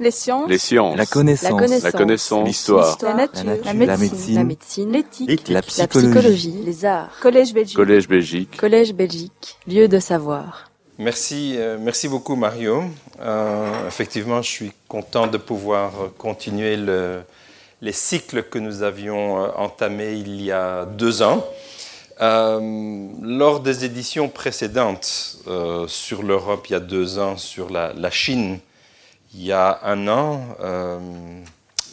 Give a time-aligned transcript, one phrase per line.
[0.00, 0.48] Les sciences.
[0.48, 0.96] Les sciences.
[0.96, 1.82] La connaissance.
[1.84, 2.40] La connaissance.
[2.40, 2.44] La.
[2.46, 2.98] L'histoire.
[3.02, 3.44] La nature.
[3.44, 3.66] La nature.
[3.66, 3.96] La La
[4.44, 4.90] médecine.
[4.92, 4.98] La.
[4.98, 5.48] L'éthique.
[5.48, 6.54] La La psychologie.
[6.64, 7.10] Les arts.
[7.20, 7.76] Collège Belgique.
[7.76, 8.56] Collège Belgique.
[8.56, 9.56] Collège Belgique.
[9.68, 10.70] Lieu de savoir.
[10.98, 12.82] Merci, euh, merci beaucoup Mario.
[13.20, 17.20] Euh, effectivement, je suis content de pouvoir continuer le-
[17.82, 21.44] les cycles que nous avions euh, entamés il y a deux ans.
[22.20, 27.94] Euh, lors des éditions précédentes euh, sur l'Europe il y a deux ans, sur la,
[27.94, 28.58] la Chine
[29.34, 30.98] il y a un an, euh,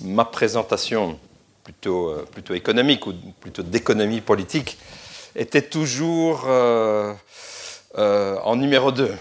[0.01, 1.19] ma présentation
[1.63, 4.77] plutôt, euh, plutôt économique ou plutôt d'économie politique
[5.35, 7.13] était toujours euh,
[7.95, 9.11] en numéro 2.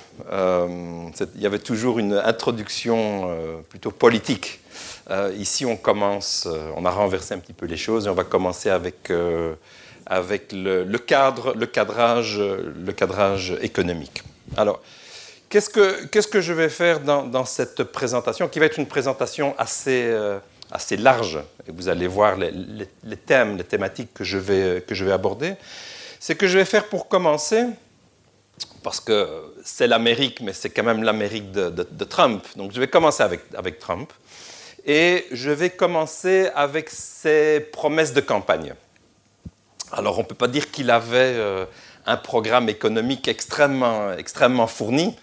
[1.34, 3.34] il y avait toujours une introduction
[3.70, 4.60] plutôt politique.
[5.38, 6.46] Ici, on commence,
[6.76, 9.10] on a renversé un petit peu les choses et on va commencer avec,
[10.04, 14.22] avec le, le cadre, le cadrage, le cadrage économique.
[14.58, 14.82] Alors,
[15.48, 20.38] qu'est-ce que, je vais faire dans, cette présentation, qui va être une présentation assez, euh,
[20.98, 25.54] large, et vous allez voir les, thèmes, les thématiques que je vais, aborder,
[26.20, 27.64] c'est que je vais faire pour commencer,
[28.82, 29.26] parce que
[29.64, 32.44] c'est l'Amérique, mais c'est quand même l'Amérique de, Trump.
[32.56, 34.12] Donc je vais commencer avec, Trump.
[34.88, 38.74] Et je vais commencer avec ses promesses de campagne.
[39.90, 41.66] Alors on ne peut pas dire qu'il avait euh,
[42.06, 45.16] un programme économique extrêmement fourni.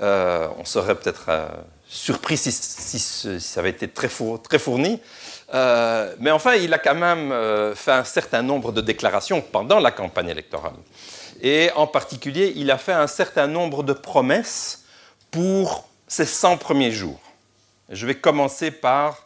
[0.00, 1.48] Euh, on serait peut-être euh,
[1.88, 5.00] surpris si, ça avait été très, four- très fourni.
[5.54, 7.32] Euh, mais enfin, il a quand même
[7.74, 10.74] fait un certain nombre de déclarations pendant la campagne électorale.
[11.40, 14.84] Et en particulier, il a fait un certain nombre de promesses
[15.30, 17.20] pour ses 100 premiers jours.
[17.88, 19.24] Je vais commencer par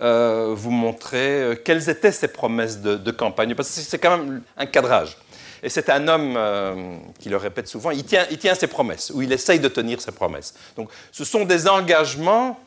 [0.00, 5.16] vous montrer quelles étaient ces promesses de campagne, parce que c'est quand même un cadrage.
[5.64, 9.32] Et c'est un homme euh, qui le répète souvent, il tient, ses promesses, ou il
[9.32, 10.52] essaye de tenir ses promesses.
[10.76, 12.60] Donc ce sont des engagements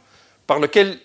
[0.47, 0.97] par lesquels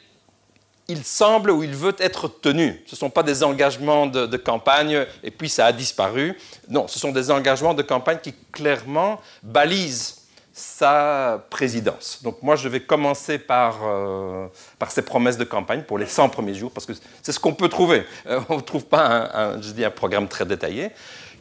[0.89, 2.83] il semble ou il veut être tenu.
[2.87, 6.37] Ce ne sont pas des engagements de, campagne et puis ça a disparu.
[6.69, 10.23] Non, ce sont des engagements de campagne qui clairement balisent
[10.55, 12.21] sa présidence.
[12.23, 14.47] Donc moi, je vais commencer par, euh,
[14.89, 16.93] ces promesses de campagne pour les 100 premiers jours, parce que
[17.23, 18.05] c'est ce qu'on peut trouver.
[18.27, 20.91] Euh, on ne trouve pas je dis un programme très détaillé.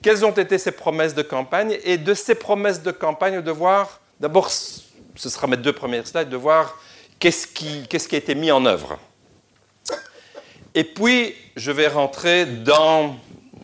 [0.01, 4.01] Quelles ont été ces promesses de campagne Et de ces promesses de campagne, de voir,
[4.19, 6.78] d'abord, ce sera mes deux premières slides, de voir
[7.19, 8.97] qu'est-ce qui, qu'est-ce qui a été mis en œuvre.
[10.73, 13.16] Et puis, je vais rentrer dans,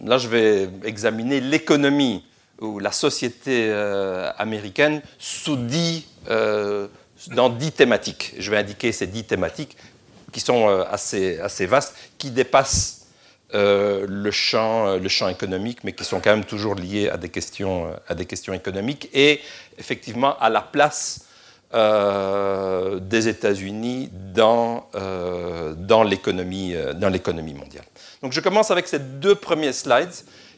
[0.04, 2.24] là, je vais examiner l'économie
[2.60, 6.88] ou la société euh, américaine sous dix, euh,
[7.28, 8.36] dans dix thématiques.
[8.38, 9.78] Je vais indiquer ces dix thématiques
[10.32, 12.97] qui sont euh, assez, assez vastes, qui dépassent
[13.54, 17.16] euh, le, champ, euh, le champ économique, mais qui sont quand même toujours liées à
[17.16, 19.40] des questions, euh, à des questions économiques et
[19.78, 21.22] effectivement à la place
[21.70, 24.88] des États-Unis dans,
[25.76, 27.84] dans l'économie mondiale.
[28.22, 30.14] Donc je commence avec ces deux premiers slides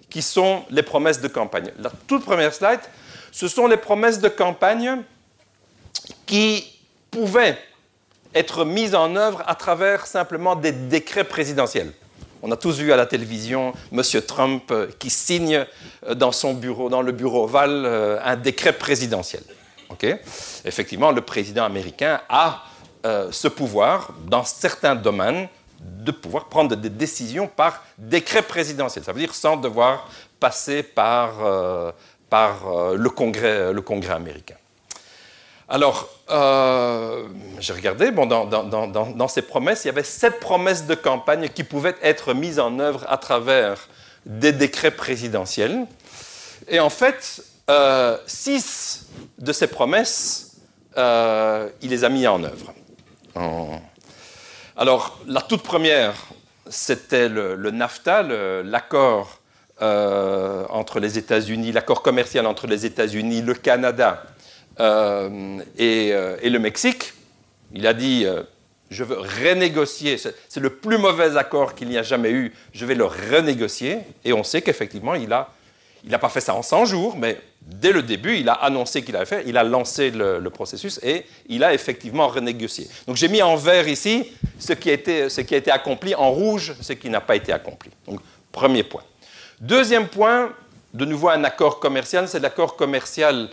[0.08, 1.72] qui sont les promesses de campagne.
[1.80, 2.82] La toute première slide,
[3.32, 5.02] ce sont les promesses de campagne
[6.28, 6.80] qui
[7.10, 7.58] pouvaient
[8.36, 11.92] être mises en œuvre à travers simplement des décrets présidentiels.
[12.42, 14.02] On a tous vu à la télévision M.
[14.26, 15.66] Trump euh, qui signe
[16.08, 19.44] euh, dans son bureau, dans le bureau ovale, euh, un décret présidentiel.
[20.64, 22.64] Effectivement, le président américain a
[23.04, 25.48] ce pouvoir, dans certains domaines,
[25.82, 29.04] de pouvoir prendre des décisions par décret présidentiel.
[29.04, 30.08] Ça veut dire sans devoir
[30.40, 34.59] passer par, le Congrès américain.
[35.72, 37.28] Alors, euh,
[37.60, 42.34] j'ai regardé, dans, ces promesses, il y avait sept promesses de campagne qui pouvaient être
[42.34, 43.88] mises en œuvre à travers
[44.26, 45.86] des décrets présidentiels.
[46.68, 49.06] Et en fait, euh, six
[49.38, 50.58] de ces promesses,
[50.98, 52.74] euh, il les a mis en œuvre.
[54.76, 56.16] Alors, la toute première,
[56.68, 58.24] c'était le, le NAFTA,
[58.64, 59.40] l'accord
[59.80, 64.24] entre les États-Unis, l'accord commercial entre les États-Unis, le Canada
[64.80, 67.14] euh, et, euh, et le Mexique.
[67.74, 68.44] Il a dit euh,
[68.90, 72.96] je veux renégocier, c'est le plus mauvais accord qu'il n'y a jamais eu, je vais
[72.96, 74.00] le renégocier.
[74.26, 75.50] Et on sait qu'effectivement, il a
[76.04, 79.04] il n'a pas fait ça en 100 jours, mais dès le début, il a annoncé
[79.04, 82.88] qu'il allait faire, il a lancé le, le processus et il a effectivement renégocié.
[83.06, 86.16] Donc j'ai mis en vert ici ce qui, a été, ce qui a été accompli,
[86.16, 87.92] en rouge ce qui n'a pas été accompli.
[88.08, 88.22] Donc
[88.52, 89.04] premier point.
[89.60, 90.54] Deuxième point,
[90.94, 93.50] de nouveau un accord commercial, c'est l'accord commercial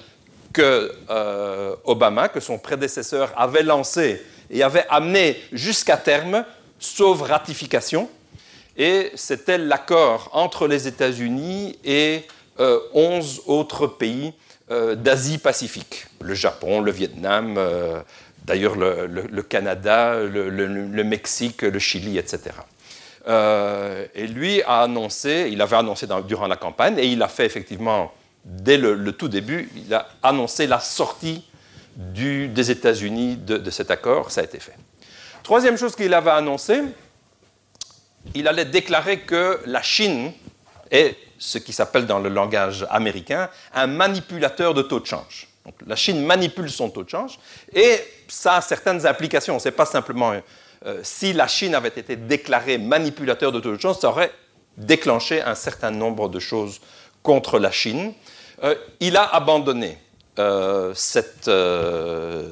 [0.56, 6.46] que euh, Obama, que son prédécesseur avait lancé et avait amené jusqu'à terme,
[6.78, 8.08] sauf ratification.
[8.78, 12.22] Et c'était l'accord entre les États-Unis et
[12.58, 14.32] euh, 11 autres pays
[14.70, 16.06] euh, d'Asie-Pacifique.
[16.22, 18.00] Le Japon, le Vietnam, euh,
[18.46, 22.56] d'ailleurs le, Canada, le, Mexique, le Chili, etc.
[24.14, 28.12] et lui a annoncé, il avait annoncé durant la campagne, et il a fait effectivement,
[28.46, 31.44] dès le, tout début, il a annoncé la sortie
[31.96, 34.76] des États-Unis de, cet accord, ça a été fait.
[35.42, 36.82] Troisième chose qu'il avait annoncé,
[38.34, 40.32] il allait déclarer que la Chine
[40.90, 45.48] est ce qui s'appelle dans le langage américain un manipulateur de taux de change.
[45.86, 47.38] la Chine manipule son taux de change
[47.74, 49.58] et ça a certaines implications.
[49.58, 50.32] Ce n'est pas simplement
[50.84, 54.32] euh, si la Chine avait été déclarée manipulateur de taux de change, ça aurait
[54.76, 56.80] déclenché un certain nombre de choses
[57.22, 58.12] contre la Chine.
[58.64, 59.98] Euh, il a abandonné
[60.38, 61.50] euh, cette,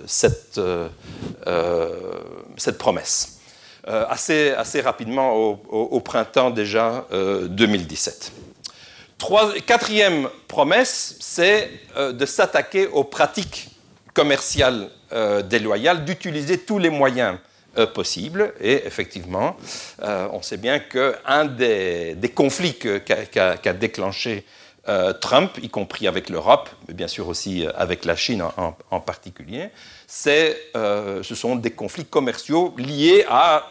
[0.07, 0.61] cette,
[2.79, 3.41] promesse.
[3.87, 8.33] assez, rapidement au, printemps déjà 2017
[9.67, 13.69] quatrième promesse, c'est euh, de s'attaquer aux pratiques
[14.13, 17.39] commerciales euh, déloyales, d'utiliser tous les moyens
[17.79, 18.53] euh, possibles.
[18.61, 19.57] Et effectivement,
[20.01, 24.45] on sait bien qu'un des, des, conflits qu'a déclenché
[25.21, 28.45] Trump, y compris avec l'Europe, mais bien sûr aussi avec la Chine
[28.91, 29.71] en, particulier,
[30.07, 33.67] ce sont des conflits commerciaux liés à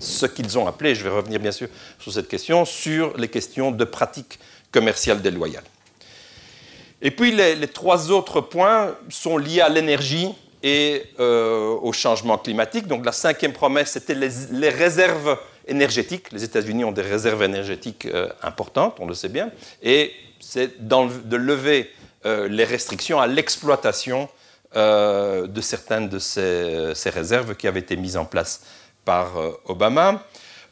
[0.00, 1.68] ce qu'ils ont appelé, je vais revenir bien sûr
[1.98, 4.38] sur cette question, sur les questions de pratiques
[4.70, 5.64] commerciale déloyale.
[7.02, 10.28] Et puis les, trois autres points sont liés à l'énergie
[10.62, 12.86] et euh, au changement climatique.
[12.86, 16.30] Donc la cinquième promesse, c'était les, réserves énergétiques.
[16.32, 19.50] Les États-Unis ont des réserves énergétiques euh, importantes, on le sait bien,
[19.82, 21.90] et c'est de lever
[22.26, 24.28] euh, les restrictions à l'exploitation
[24.72, 28.62] de certaines de ces, réserves qui avaient été mises en place
[29.04, 29.32] par
[29.66, 30.22] Obama.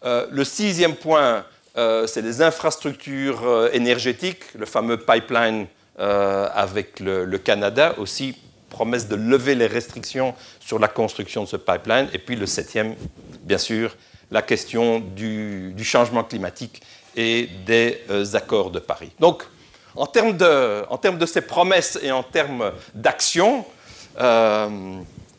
[0.05, 1.44] le sixième point,
[1.79, 5.67] euh, c'est les infrastructures euh, énergétiques, le fameux pipeline
[6.00, 8.35] euh, avec le, Canada aussi,
[8.69, 12.09] promesse de lever les restrictions sur la construction de ce pipeline.
[12.12, 12.97] Et puis le septième,
[13.43, 13.97] bien sûr,
[14.32, 16.82] la question du, changement climatique
[17.15, 18.03] et des
[18.35, 19.11] accords de Paris.
[19.99, 23.65] En termes de, en termes de ces promesses et en termes d'action,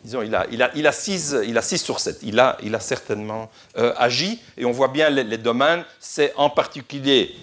[0.04, 2.20] disons, il a, il, a, il, a six, il a six sur sept.
[2.24, 4.42] Il a, il a certainement euh, agi.
[4.58, 5.84] Et on voit bien les, domaines.
[6.00, 7.36] C'est en particulier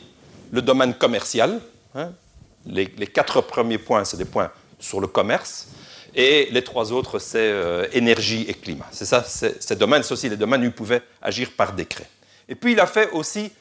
[0.51, 1.61] le domaine commercial.
[1.95, 2.13] Hein.
[2.67, 5.69] Les, quatre premiers points, c'est des points sur le commerce.
[6.15, 8.87] Et les trois autres, c'est euh, énergie et climat.
[8.91, 12.09] C'est ça, ces domaines, c'est aussi les domaines où il pouvait agir par décret.
[12.49, 13.53] Et puis il a fait aussi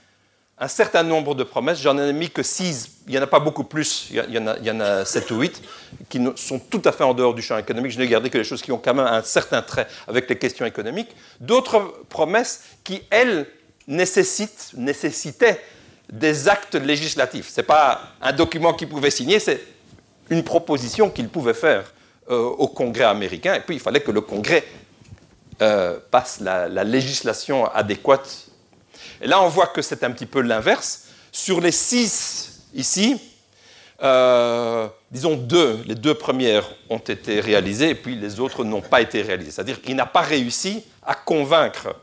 [0.57, 1.81] un certain nombre de promesses.
[1.81, 2.89] J'en ai mis que six.
[3.07, 4.07] Il n'y en a pas beaucoup plus.
[4.11, 5.61] Il y en a, il y en a sept ou huit
[6.09, 7.91] qui sont tout à fait en dehors du champ économique.
[7.91, 10.37] Je n'ai gardé que les choses qui ont quand même un certain trait avec les
[10.37, 11.09] questions économiques.
[11.39, 13.47] D'autres promesses qui, elles,
[13.87, 15.61] nécessitaient
[16.11, 17.49] des actes législatifs.
[17.49, 19.61] Ce n'est pas un document qu'il pouvait signer, c'est
[20.31, 21.93] une proposition qu'il pouvait faire
[22.31, 23.53] euh, au Congrès américain.
[23.53, 24.63] Et puis, il fallait que le Congrès
[25.61, 28.47] euh, passe la législation adéquate
[29.21, 31.05] et là, on voit que c'est un petit peu l'inverse.
[31.31, 33.19] Sur les six ici,
[34.03, 39.01] euh, disons deux, les deux premières ont été réalisées et puis les autres n'ont pas
[39.01, 39.51] été réalisées.
[39.51, 41.95] C'est-à-dire qu'il n'a pas réussi à convaincre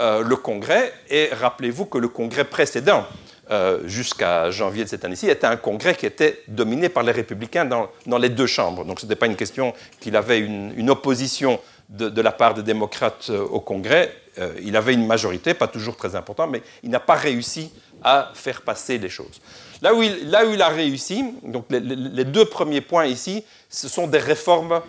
[0.00, 0.92] euh, le Congrès.
[1.08, 3.06] Et rappelez-vous que le Congrès précédent,
[3.50, 7.64] euh, jusqu'à janvier de cette année-ci, était un Congrès qui était dominé par les républicains
[7.64, 8.84] dans, les deux chambres.
[8.84, 13.30] Donc ce n'était pas une question qu'il avait une, opposition de, la part des démocrates
[13.30, 14.12] au Congrès.
[14.38, 17.70] Euh, il avait une majorité, pas toujours très importante, mais il n'a pas réussi
[18.02, 19.40] à faire passer les choses.
[19.80, 23.88] Là où il, là où il a réussi, donc les, deux premiers points ici, ce
[23.88, 24.80] sont des réformes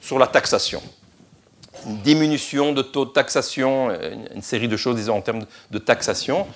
[0.00, 0.82] sur la taxation.
[1.86, 3.90] Une diminution de taux de taxation,
[4.34, 6.46] une, série de choses, disons, en termes de taxation,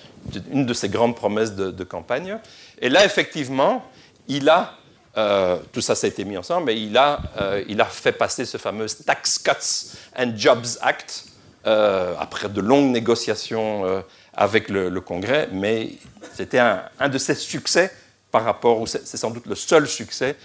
[0.51, 2.37] une de ses grandes promesses de, campagne.
[2.79, 3.83] Et là, effectivement,
[4.27, 4.73] il a,
[5.17, 8.11] euh, tout ça, ça a été mis ensemble, mais il a, euh, il a fait
[8.11, 11.25] passer ce fameux Tax Cuts and Jobs Act,
[11.65, 15.93] euh, après de longues négociations avec le, Congrès, mais
[16.33, 17.91] c'était un, de ses succès
[18.31, 20.35] par rapport, c'est sans doute le seul succès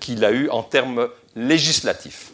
[0.00, 2.32] qu'il a eu en termes législatifs.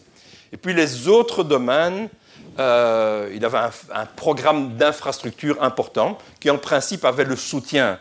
[0.51, 2.09] Et puis les autres domaines,
[2.57, 3.59] il avait
[3.93, 7.99] un, programme d'infrastructure important qui en principe avait le soutien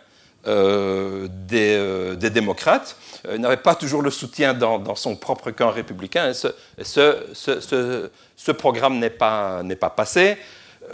[0.48, 2.96] des, démocrates.
[3.32, 6.32] il n'avait pas toujours le soutien dans, son propre camp républicain.
[6.34, 10.36] ce, programme n'est pas, pas passé.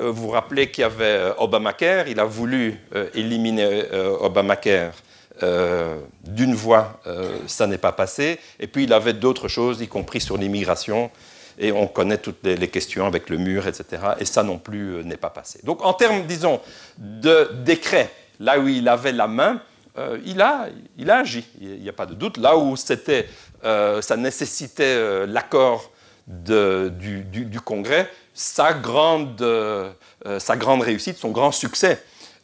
[0.00, 2.08] Euh, vous vous rappelez qu'il y avait euh, Obamacare.
[2.08, 3.84] Il a voulu euh, éliminer
[4.20, 4.92] Obamacare
[6.24, 7.00] d'une voix.
[7.48, 8.38] ça n'est pas passé.
[8.60, 11.10] Et puis il avait d'autres choses, y compris sur l'immigration.
[11.58, 14.00] Et on connaît toutes les, questions avec le mur, etc.
[14.20, 15.58] Et ça non plus n'est pas passé.
[15.64, 16.60] Donc en termes, disons,
[16.98, 19.60] de décret, là où il avait la main,
[20.24, 20.66] il, a,
[20.98, 22.36] il a agi, il n'y a pas de doute.
[22.36, 23.28] Là où c'était,
[23.62, 25.90] ça nécessitait l'accord
[26.26, 29.46] du, Congrès, sa grande,
[30.38, 32.02] sa grande réussite, son grand succès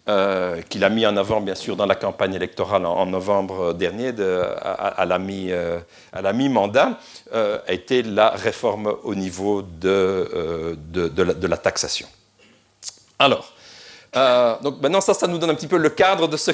[0.09, 4.13] euh, qu'il a mis en avant, bien sûr, dans la campagne électorale en, novembre dernier
[4.13, 5.81] de, à, euh,
[6.21, 6.99] la mi-mandat,
[7.35, 12.09] euh, a été la réforme au niveau de, de, la, taxation.
[13.19, 13.53] Alors,
[14.15, 16.51] donc maintenant, ça, ça nous donne un petit peu le cadre de ce,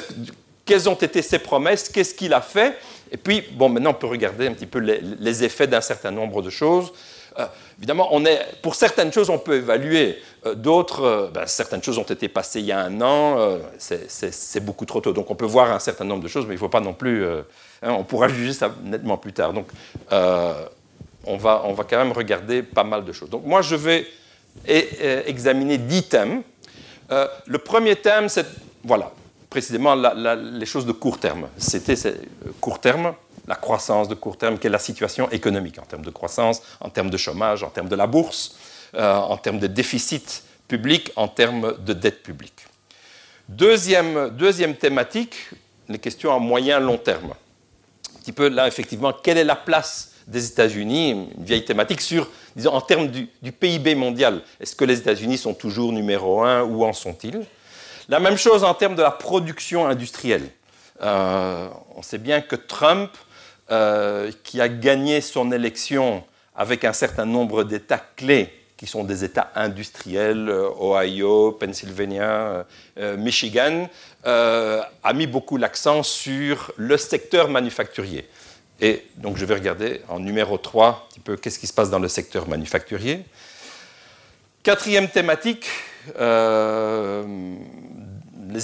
[0.65, 2.77] quelles ont été ses promesses, qu'est-ce qu'il a fait,
[3.11, 6.41] et puis, bon, maintenant, on peut regarder un petit peu les, effets d'un certain nombre
[6.41, 6.91] de choses.
[7.77, 11.97] évidemment, on est, pour certaines choses, on peut évaluer euh, d'autres, euh, ben, certaines choses
[11.97, 15.13] ont été passées il y a un an, euh, c'est beaucoup trop tôt.
[15.13, 16.93] Donc on peut voir un certain nombre de choses, mais il ne faut pas non
[16.93, 17.25] plus...
[17.25, 19.53] Hein, on pourra juger ça nettement plus tard.
[19.53, 19.67] Donc
[20.11, 23.29] on, va, on va quand même regarder pas mal de choses.
[23.29, 24.07] Donc moi, je vais
[24.65, 26.41] examiner dix thèmes.
[27.09, 28.45] Le premier thème, c'est,
[28.83, 29.11] voilà,
[29.49, 31.47] précisément les choses de court terme.
[31.57, 31.95] C'était
[32.59, 33.13] court terme,
[33.47, 36.89] la croissance de court terme, quelle est la situation économique en termes de croissance, en
[36.89, 38.57] termes de chômage, en termes de la bourse.
[38.95, 42.65] Euh, en termes de déficit public, en termes de dette publique.
[43.49, 45.35] Deuxième, deuxième thématique,
[45.89, 47.33] les questions à moyen long terme.
[48.15, 52.29] Un petit peu là, effectivement, quelle est la place des États-Unis, une vieille thématique sur,
[52.55, 54.41] disons, en termes du, PIB mondial.
[54.59, 56.63] Est-ce que les États-Unis sont toujours numéro un?
[56.63, 57.45] Où en sont-ils?
[58.09, 60.49] La même chose en termes de la production industrielle.
[61.01, 63.11] Euh, on sait bien que Trump,
[63.71, 66.23] euh, qui a gagné son élection
[66.55, 72.65] avec un certain nombre d'États clés qui sont des États industriels, euh, Ohio, Pennsylvania,
[73.17, 73.89] Michigan,
[74.23, 78.27] a mis beaucoup l'accent sur le secteur manufacturier.
[78.79, 81.89] Et donc je vais regarder en numéro 3 un petit peu qu'est-ce qui se passe
[81.89, 83.25] dans le secteur manufacturier.
[84.63, 85.67] Quatrième thématique,
[86.15, 87.55] les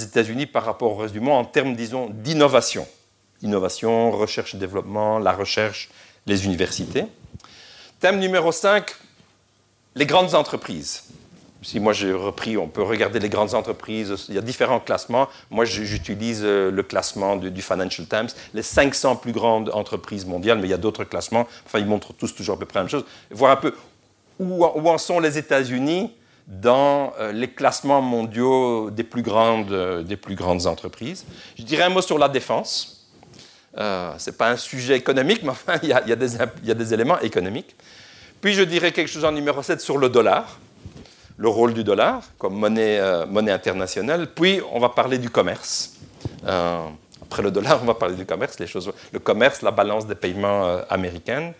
[0.02, 2.86] États-Unis par rapport au reste du monde en termes, disons, d'innovation.
[3.42, 5.90] Innovation, recherche et développement, la recherche,
[6.26, 7.06] les universités.
[8.00, 8.94] Thème numéro 5,
[9.94, 11.04] les grandes entreprises.
[11.64, 15.28] Si moi j'ai repris, on peut regarder les grandes entreprises, il y a différents classements.
[15.50, 20.66] Moi j'utilise euh, le classement du, Financial Times, les 500 plus grandes entreprises mondiales, mais
[20.66, 21.48] il y a d'autres classements.
[21.64, 23.04] Enfin, ils montrent tous toujours à peu près la même chose.
[23.30, 23.74] Voir un peu
[24.38, 26.12] où, en sont les États-Unis
[26.46, 31.24] dans euh, les classements mondiaux des plus, grandes, euh, des plus grandes entreprises.
[31.58, 33.08] Je dirais un mot sur la défense.
[33.74, 36.74] ce n'est pas un sujet économique, mais enfin, il y, a, des, il y a
[36.74, 37.74] des éléments économiques.
[38.42, 40.58] Puis je dirais quelque chose en numéro 7 sur le dollar,
[41.36, 44.28] le rôle du dollar comme monnaie, euh, monnaie internationale.
[44.34, 45.94] Puis on va parler du commerce.
[46.46, 46.86] Euh,
[47.22, 50.14] après le dollar, on va parler du commerce, les choses, le commerce, la balance des
[50.14, 51.52] paiements euh, américaine.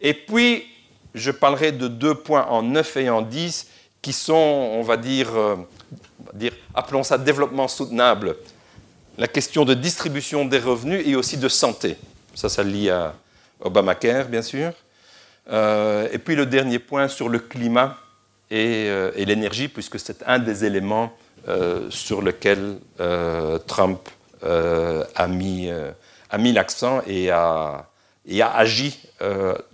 [0.00, 0.64] Et puis
[1.14, 3.66] je parlerai de deux points en 9 et en 10
[4.00, 5.28] qui sont, on va dire,
[6.32, 8.36] dire appelons ça développement soutenable,
[9.16, 11.96] la question de distribution des revenus et aussi de santé.
[12.34, 13.14] Ça, ça lie à
[13.60, 14.72] Obamacare, bien sûr.
[15.50, 17.96] Euh, et puis le dernier point sur le climat
[18.50, 21.12] et, euh, l'énergie, puisque c'est un des éléments
[21.48, 22.78] euh, sur lequel
[23.66, 24.08] Trump
[24.42, 25.70] a mis,
[26.30, 27.86] a mis l'accent et a,
[28.26, 29.00] et a agi,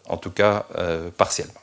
[0.08, 0.66] en tout cas
[1.16, 1.60] partiellement.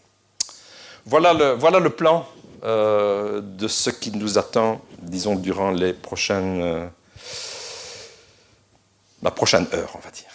[1.05, 2.27] Voilà le, voilà le plan
[2.63, 6.89] de ce qui nous attend, disons, durant les prochaines,
[9.23, 10.29] la prochaine heure, on va dire.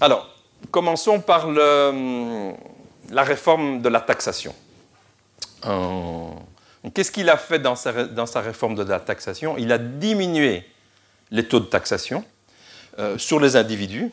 [0.00, 0.28] Alors,
[0.70, 2.52] commençons par le,
[3.10, 4.54] la réforme de la taxation.
[5.66, 6.28] Euh,
[6.92, 9.56] qu'est-ce qu'il a fait dans sa, réforme de la taxation?
[9.58, 10.64] Il a diminué
[11.30, 12.24] les taux de taxation
[12.98, 14.10] euh, sur les individus,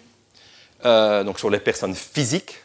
[0.86, 2.63] euh, donc sur les personnes physiques.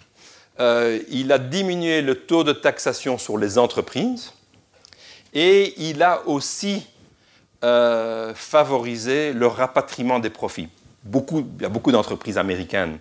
[0.58, 4.32] il a diminué le taux de taxation sur les entreprises
[5.34, 6.86] et il a aussi
[8.34, 10.68] favorisé le rapatriement des profits.
[11.04, 13.00] Il y a beaucoup d'entreprises américaines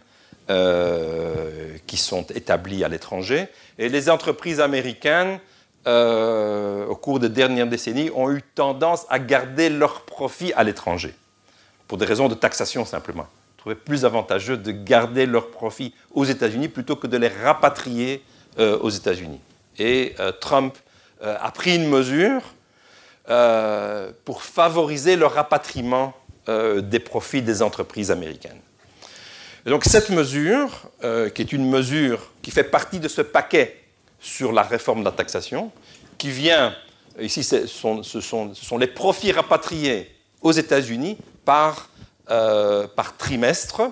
[0.52, 3.48] euh, qui sont établis à l'étranger.
[3.80, 5.40] Et les entreprises américaines,
[5.88, 11.14] euh, au cours des dernières décennies, ont eu tendance à garder leurs profits à l'étranger,
[11.88, 13.28] pour des raisons de taxation simplement.
[13.56, 18.24] Ils trouvaient plus avantageux de garder leurs profits aux États-Unis plutôt que de les rapatrier
[18.60, 19.40] euh, aux États-Unis.
[19.78, 20.74] Et Trump
[21.22, 22.42] a pris une mesure
[24.24, 26.14] pour favoriser le rapatriement
[26.48, 28.62] des profits des entreprises américaines
[29.66, 30.70] donc cette mesure,
[31.04, 33.85] euh, qui est une mesure qui fait partie de ce paquet
[34.26, 35.72] sur la réforme de la taxation,
[36.18, 36.74] qui vient,
[37.20, 41.90] ici ce sont, les profits rapatriés aux États-Unis par,
[42.32, 43.84] euh, par trimestre,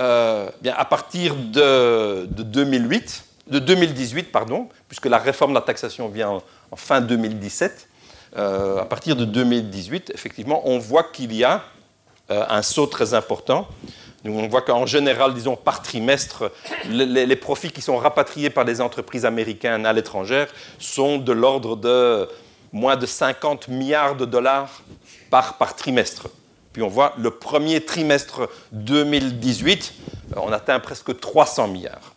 [0.00, 6.08] euh, bien, à partir de, 2008, de 2018, pardon, puisque la réforme de la taxation
[6.08, 7.88] vient en, en fin 2017,
[8.34, 11.64] à partir de 2018, effectivement, on voit qu'il y a
[12.28, 13.66] un saut très important
[14.28, 16.50] on voit qu'en général, disons, par trimestre,
[16.88, 20.46] les, profits qui sont rapatriés par les entreprises américaines à l'étranger
[20.78, 22.28] sont de l'ordre de
[22.72, 24.82] moins de 50 milliards de dollars
[25.30, 26.28] par, trimestre.
[26.72, 29.94] Puis on voit le premier trimestre 2018,
[30.36, 32.14] on atteint presque 300 milliards.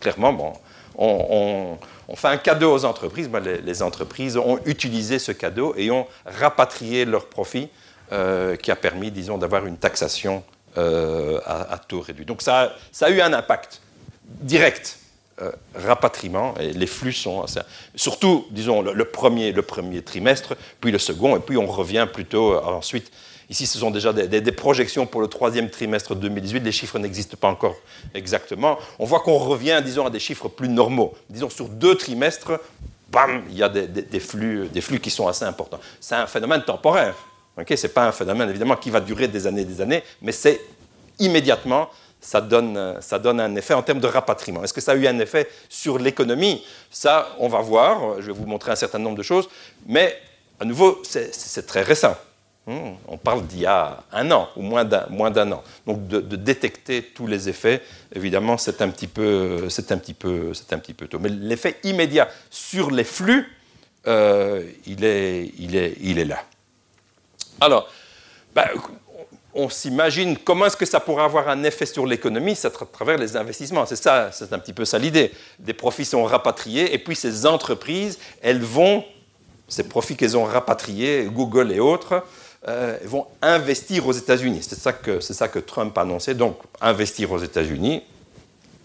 [0.00, 0.52] clairement, bon,
[0.96, 1.76] on,
[2.14, 3.30] fait un cadeau aux entreprises.
[3.64, 7.68] les, entreprises ont utilisé ce cadeau et ont rapatrié leurs profits,
[8.12, 10.42] euh, qui a permis, disons, d'avoir une taxation
[10.78, 12.24] euh, à, taux réduit.
[12.24, 13.80] Donc ça, ça, a eu un impact
[14.24, 14.98] direct.
[15.42, 17.46] Euh, rapatriement, et les flux sont
[17.94, 22.58] surtout, disons, le, premier, le premier trimestre, puis le second, et puis on revient plutôt
[22.62, 23.10] ensuite
[23.50, 26.60] Ici, ce sont déjà des, projections pour le troisième trimestre 2018.
[26.60, 27.74] Les chiffres n'existent pas encore
[28.14, 28.78] exactement.
[29.00, 31.14] On voit qu'on revient, disons, à des chiffres plus normaux.
[31.28, 32.52] Disons, sur deux trimestres,
[33.10, 35.80] bam, il y a des, flux, des flux qui sont assez importants.
[36.00, 37.16] C'est un phénomène temporaire.
[37.60, 40.02] Okay Ce n'est pas un phénomène, évidemment, qui va durer des années et des années,
[40.22, 40.60] mais c'est
[41.18, 41.90] immédiatement,
[42.20, 44.62] ça donne, ça donne un effet en termes de rapatriement.
[44.62, 46.64] Est-ce que ça a eu un effet sur l'économie?
[46.90, 48.20] Ça, on va voir.
[48.20, 49.48] Je vais vous montrer un certain nombre de choses.
[49.86, 50.18] Mais,
[50.58, 52.16] à nouveau, c'est très récent.
[52.66, 55.62] Hmm, on parle d'il y a un an ou moins d'un an.
[55.86, 57.80] Donc de, détecter tous les effets,
[58.14, 61.18] évidemment, c'est un petit peu, un petit peu, un petit peu tôt.
[61.18, 63.50] Mais l'effet immédiat sur les flux,
[64.06, 66.44] euh, il, est, il, est, il est là.
[67.60, 67.88] Alors,
[68.54, 68.66] ben,
[69.54, 73.18] on s'imagine comment est-ce que ça pourrait avoir un effet sur l'économie, c'est à travers
[73.18, 73.86] les investissements.
[73.86, 75.32] C'est ça, c'est un petit peu ça l'idée.
[75.58, 79.04] Des profits sont rapatriés et puis ces entreprises, elles vont,
[79.68, 82.24] ces profits qu'elles ont rapatriés, Google et autres,
[82.68, 84.62] euh, vont investir aux États-Unis.
[84.62, 86.34] C'est ça, que, ça que Trump a annoncé.
[86.34, 88.02] Donc, investir aux États-Unis,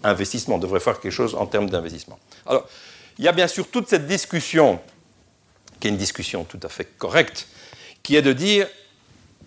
[0.03, 2.17] investissement, on devrait faire quelque chose en termes d'investissement.
[2.45, 2.67] Alors,
[3.17, 4.79] il y a bien sûr toute cette discussion,
[5.79, 7.47] qui est une discussion tout à fait correcte,
[8.05, 8.67] qui est de dire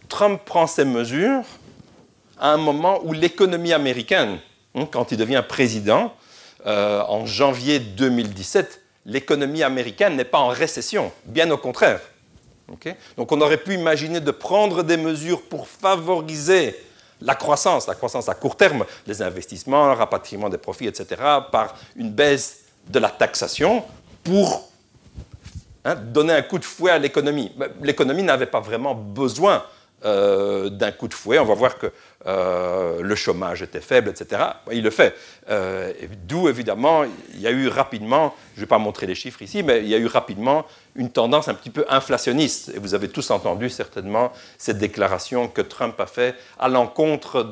[0.09, 1.45] Trump prend ces mesures
[2.41, 4.41] à un moment où l'économie américaine,
[4.75, 6.13] hein, quand il devient président,
[6.67, 12.01] euh, en janvier 2017, l'économie américaine n'est pas en récession, bien au contraire.
[13.17, 16.77] Donc on aurait pu imaginer de prendre des mesures pour favoriser
[17.21, 21.07] la croissance, la croissance à court terme, les investissements, le rapatriement des profits, etc.,
[21.53, 23.85] par une baisse de la taxation
[24.25, 24.69] pour
[25.85, 27.53] hein, donner un coup de fouet à l'économie.
[27.83, 29.63] L'économie n'avait pas vraiment besoin
[30.05, 31.41] euh, d'un coup de fouet.
[31.41, 31.91] On va voir que
[32.27, 34.43] euh, le chômage était faible, etc.
[34.71, 35.13] Il le fait.
[35.51, 35.93] Euh,
[36.25, 37.03] d'où, évidemment,
[37.35, 39.89] il y a eu rapidement, je ne vais pas montrer les chiffres ici, mais il
[39.89, 42.71] y a eu rapidement une tendance un petit peu inflationniste.
[42.77, 47.43] Et vous avez tous entendu certainement cette déclaration que Trump a faite à l'encontre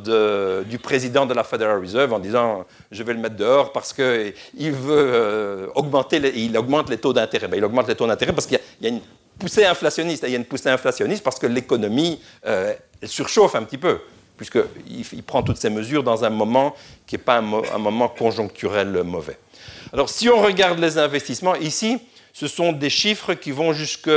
[0.64, 4.72] du président de la Federal Reserve en disant je vais le mettre dehors parce qu'il
[4.72, 7.48] veut augmenter, il augmente les taux d'intérêt.
[7.48, 9.00] Ben, il augmente les taux d'intérêt parce qu'il y, a une
[9.38, 10.24] poussée inflationniste.
[10.26, 12.20] Il y a une poussée inflationniste parce que l'économie
[13.04, 14.00] surchauffe un petit peu
[14.36, 16.74] puisqu'il il prend toutes ces mesures dans un moment
[17.06, 19.38] qui n'est pas un, moment conjoncturel mauvais.
[19.92, 21.98] Alors si on regarde les investissements, ici,
[22.32, 24.10] ce sont des chiffres qui vont jusque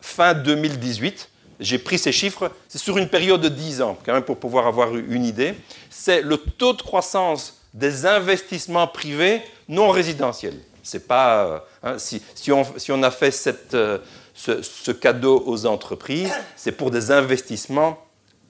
[0.00, 1.28] fin 2018.
[1.60, 4.66] J'ai pris ces chiffres, c'est sur une période de 10 ans, quand même pour pouvoir
[4.66, 5.54] avoir une idée.
[5.90, 10.58] C'est le taux de croissance des investissements privés non résidentiels.
[10.82, 13.98] C'est pas, hein, si, on, a fait euh,
[14.34, 17.98] ce, cadeau aux entreprises, c'est pour des investissements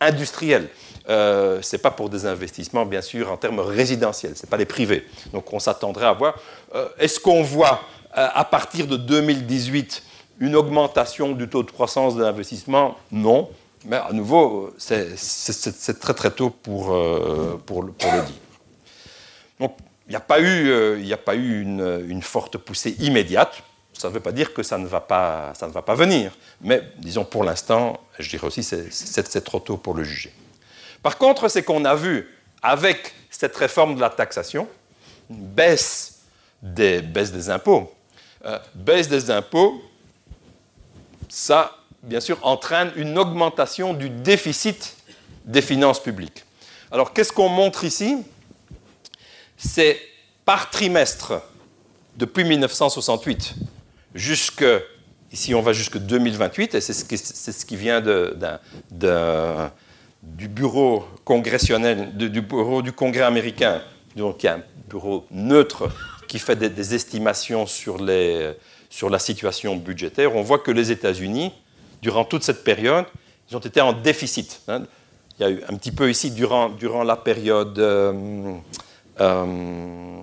[0.00, 0.68] industriels.
[1.08, 4.56] Euh, ce n'est pas pour des investissements, bien sûr, en termes résidentiels, ce n'est pas
[4.56, 5.06] les privés.
[5.32, 6.34] Donc on s'attendrait à voir,
[6.74, 7.80] euh, est-ce qu'on voit
[8.16, 10.02] euh, à partir de 2018
[10.40, 12.96] une augmentation du taux de croissance de l'investissement?
[13.10, 13.50] Non.
[13.84, 16.96] Mais à nouveau, c'est très très tôt pour,
[17.66, 18.24] pour, le, dire.
[19.58, 23.60] Donc il n'y a pas eu, a pas eu une, forte poussée immédiate.
[24.02, 26.32] Ça ne veut pas dire que ça ne va pas, ça ne va pas venir.
[26.60, 30.32] Mais disons pour l'instant, je dirais aussi, c'est trop tôt pour le juger.
[31.04, 32.28] Par contre, c'est qu'on a vu,
[32.64, 34.66] avec cette réforme de la taxation,
[35.30, 36.18] une baisse
[36.60, 37.94] des, baisse des impôts.
[38.44, 39.80] Euh, baisse des impôts,
[41.28, 41.70] ça,
[42.02, 44.96] bien sûr, entraîne une augmentation du déficit
[45.44, 46.44] des finances publiques.
[46.90, 48.16] Alors, qu'est-ce qu'on montre ici?
[49.56, 50.00] C'est
[50.44, 51.40] par trimestre,
[52.16, 53.54] depuis 1968
[54.14, 54.64] jusque,
[55.32, 58.00] ici on va jusque 2028, et c'est ce, qui vient
[60.22, 61.04] du bureau
[62.82, 63.82] du Congrès américain,
[64.16, 65.90] donc il y a un bureau neutre
[66.28, 71.52] qui fait des, estimations sur, la situation budgétaire, on voit que les États-Unis,
[72.00, 73.04] durant toute cette période,
[73.50, 74.62] ils ont été en déficit.
[74.68, 74.84] Hein.
[75.38, 78.54] Il y a eu un petit peu ici durant, la période euh,
[79.20, 80.22] euh,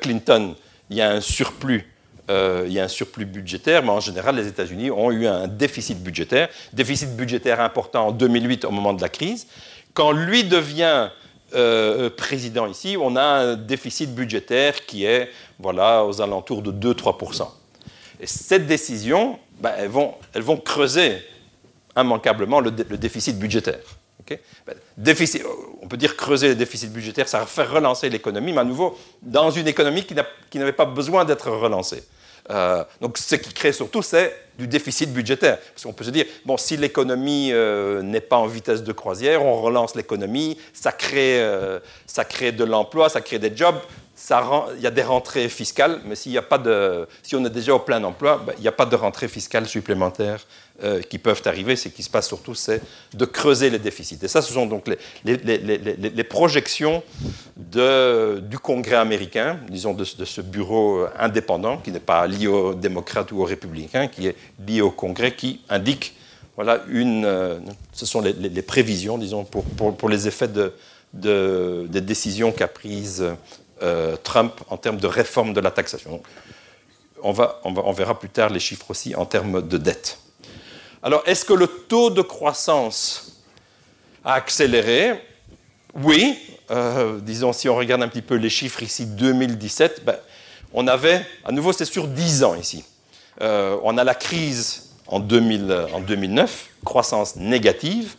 [0.00, 0.54] Clinton,
[0.90, 1.93] il y a un surplus
[2.30, 5.46] euh, il y a un surplus budgétaire, mais en général, les États-Unis ont eu un
[5.46, 9.46] déficit budgétaire, déficit budgétaire important en 2008 au moment de la crise,
[9.92, 11.10] Quand lui devient
[11.54, 17.46] euh, président ici, on a un déficit budgétaire qui est voilà, aux alentours de 2-3%.
[18.20, 21.18] Et cette décision, ben, elles, vont, creuser
[21.96, 23.80] immanquablement le, déficit budgétaire.
[24.66, 25.14] Ben,
[25.82, 28.98] on peut dire creuser le déficit budgétaire, ça va faire relancer l'économie, mais à nouveau
[29.20, 32.02] dans une économie qui n'avait pas besoin d'être relancée.
[32.50, 35.58] Euh, donc ce qui crée surtout, c'est du déficit budgétaire.
[35.58, 39.44] Parce qu'on peut se dire, bon, si l'économie euh, n'est pas en vitesse de croisière,
[39.44, 43.78] on relance l'économie, ça, crée, euh, ça crée de l'emploi, ça crée des jobs,
[44.76, 47.74] il y a des rentrées fiscales, mais y a pas de, si on est déjà
[47.74, 50.46] au plein emploi, ben, il n'y a pas de rentrées fiscales supplémentaires
[51.08, 51.76] qui peuvent arriver.
[51.76, 52.80] Ce qui se passe surtout, c'est
[53.12, 54.18] de creuser les déficits.
[54.22, 54.88] Et ça, ce sont donc
[55.24, 57.02] les, projections
[57.76, 63.40] du Congrès américain, disons de, ce bureau indépendant, qui n'est pas lié aux démocrates ou
[63.40, 66.14] aux républicains, qui est lié au Congrès, qui indique
[66.56, 67.58] voilà, une, euh,
[67.92, 70.72] ce sont les, prévisions, disons, pour, pour, les effets de,
[71.12, 73.24] de, des décisions qu'a prises
[73.82, 76.22] euh, Trump en termes de réforme de la taxation.
[77.22, 80.18] On, va, on, verra plus tard les chiffres aussi en termes de dette.
[81.02, 83.42] Alors, est-ce que le taux de croissance
[84.24, 85.20] a accéléré?
[85.94, 86.36] Oui.
[86.70, 90.16] Euh, disons, si on regarde un petit peu les chiffres ici, 2017, ben,
[90.72, 92.84] on avait, à nouveau, c'est sur 10 ans ici.
[93.42, 98.16] Euh, on a la crise en, 2000, en 2009, croissance négative.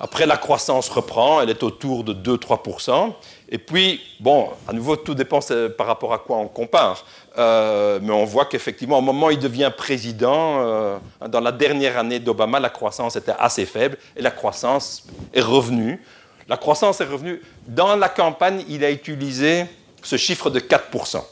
[0.00, 3.12] Après, la croissance reprend, elle est autour de 2-3%.
[3.48, 5.40] Et puis, bon, à nouveau, tout dépend
[5.76, 7.04] par rapport à quoi on compare.
[7.36, 12.20] Euh, mais on voit qu'effectivement, au moment où il devient président, dans la dernière année
[12.20, 16.00] d'Obama, la croissance était assez faible et la croissance est revenue.
[16.48, 17.40] La croissance est revenue.
[17.66, 19.66] Dans la campagne, il a utilisé
[20.02, 21.22] ce chiffre de 4%.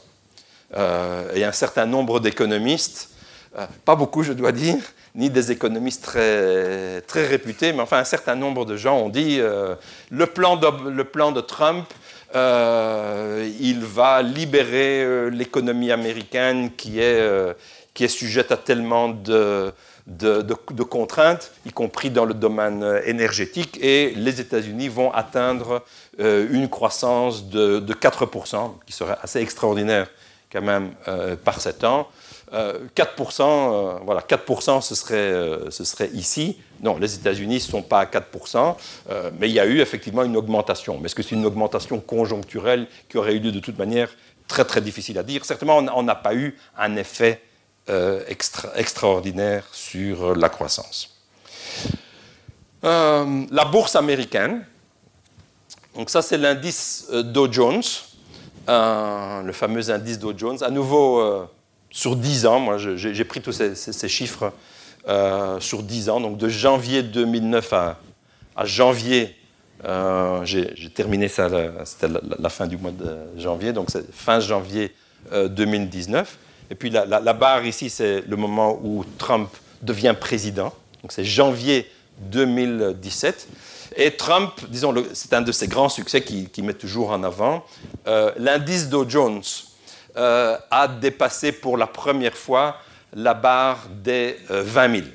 [0.75, 3.09] Euh, et un certain nombre d'économistes,
[3.85, 4.75] pas beaucoup je dois dire,
[5.15, 10.25] ni des économistes très, réputés, mais enfin un certain nombre de gens ont dit le,
[10.27, 11.87] plan de, le plan de Trump
[12.35, 17.53] euh, il va libérer euh, l'économie américaine euh,
[17.93, 19.71] qui est sujette à tellement de,
[20.07, 25.83] de, contraintes, y compris dans le domaine énergétique, et les États-Unis vont atteindre
[26.17, 30.07] une croissance de, 4%, qui serait assez extraordinaire
[30.51, 30.91] quand même
[31.43, 32.07] par sept ans.
[32.53, 36.57] 4%, voilà, 4% ce serait, ce serait ici.
[36.81, 38.75] Non, les États-Unis ne sont pas à 4%,
[39.09, 40.97] euh, mais il y a eu effectivement une augmentation.
[40.99, 44.09] Mais est-ce que c'est une augmentation conjoncturelle qui aurait eu lieu de toute manière?
[44.47, 45.43] Très très difficile à dire.
[45.43, 47.41] Certainement, on n'a pas eu un effet
[47.89, 48.21] euh,
[48.75, 51.15] extraordinaire sur la croissance.
[52.83, 54.65] Euh, la bourse américaine,
[55.95, 57.81] donc ça c'est l'indice Dow Jones,
[58.67, 60.57] le fameux indice Dow Jones.
[60.61, 61.47] À nouveau,
[61.89, 64.51] sur 10 ans, moi j'ai pris tous ces chiffres
[65.07, 67.97] euh, sur 10 ans, donc de janvier 2009 à,
[68.65, 69.33] janvier,
[69.85, 71.49] euh, j'ai terminé ça,
[71.85, 74.93] c'était la, fin du mois de janvier, donc c'est fin janvier
[75.31, 76.37] 2019.
[76.67, 79.49] Euh, Et puis la, barre ici, c'est le moment où Trump
[79.81, 83.47] devient président, donc c'est janvier 2017.
[83.95, 87.63] Et Trump, disons, c'est un de ses grands succès qu'il qui met toujours en avant.
[88.37, 89.41] L'indice Dow Jones
[90.15, 92.77] a dépassé pour la première fois
[93.13, 95.07] la barre des 20 euh, 000,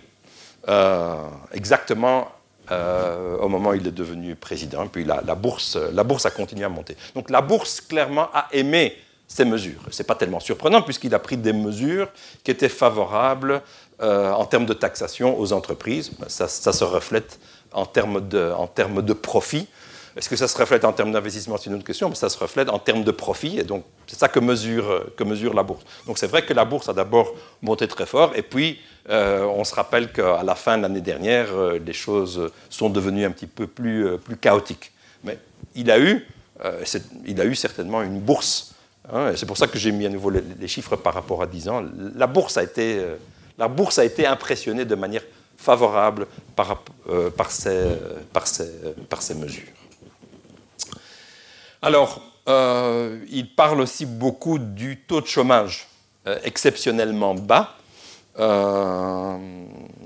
[0.69, 1.17] euh,
[1.53, 2.29] exactement
[2.71, 4.87] euh, au moment où il est devenu président.
[4.87, 6.97] Puis la, bourse, la bourse a continué à monter.
[7.15, 8.97] Donc la bourse, clairement, a aimé
[9.29, 9.81] ces mesures.
[9.91, 12.09] Ce n'est pas tellement surprenant puisqu'il a pris des mesures
[12.45, 13.63] qui étaient favorables
[14.01, 16.11] en termes de taxation aux entreprises.
[16.27, 17.39] Ça, se reflète
[17.73, 19.69] en termes de, en termes de profit.
[20.17, 21.57] Est-ce que ça se reflète en termes d'investissement?
[21.57, 24.19] C'est une autre question, mais ça se reflète en termes de profit, et donc c'est
[24.19, 25.83] ça que mesure, que mesure la bourse.
[26.07, 27.33] Donc c'est vrai que la bourse a d'abord
[27.63, 31.49] monté très fort, et puis euh, on se rappelle qu'à la fin de l'année dernière,
[31.55, 34.93] euh, les choses sont devenues un petit peu plus, euh, plus chaotiques.
[35.25, 35.39] Mais
[35.75, 36.27] il a eu,
[37.25, 38.72] il a eu certainement une bourse,
[39.37, 41.85] c'est pour ça que j'ai mis à nouveau les, chiffres par rapport à 10 ans.
[42.15, 43.05] La bourse a été,
[43.59, 45.23] la bourse a été impressionnée de manière
[45.57, 46.83] favorable par,
[47.37, 47.89] par, ces,
[48.33, 48.71] par, ces,
[49.09, 49.69] par ces mesures.
[51.83, 55.89] Alors, euh, il parle aussi beaucoup du taux de chômage
[56.27, 57.77] euh, exceptionnellement bas
[58.39, 59.37] euh,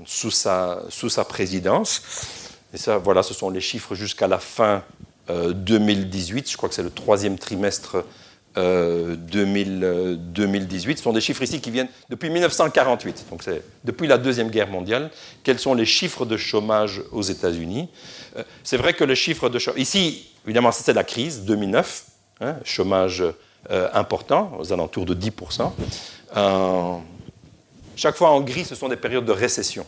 [0.04, 2.02] sous, sa, sous, sa, présidence.
[2.74, 4.82] Et ça, voilà, ce sont les chiffres jusqu'à la fin
[5.28, 6.50] 2018.
[6.50, 8.04] Je crois que c'est le troisième trimestre
[8.56, 10.98] 2018.
[10.98, 14.68] Ce sont des chiffres ici qui viennent depuis 1948, donc c'est depuis la Deuxième Guerre
[14.68, 15.10] mondiale.
[15.44, 17.88] Quels sont les chiffres de chômage aux États-Unis?
[18.64, 19.80] C'est vrai que le chiffre de chômage.
[19.80, 22.04] Ici, Évidemment, c'était la crise 2009,
[22.40, 23.22] hein, chômage
[23.70, 25.72] euh, important, aux alentours de 10%.
[26.36, 26.96] Euh,
[27.96, 29.84] chaque fois en gris, ce sont des périodes de récession.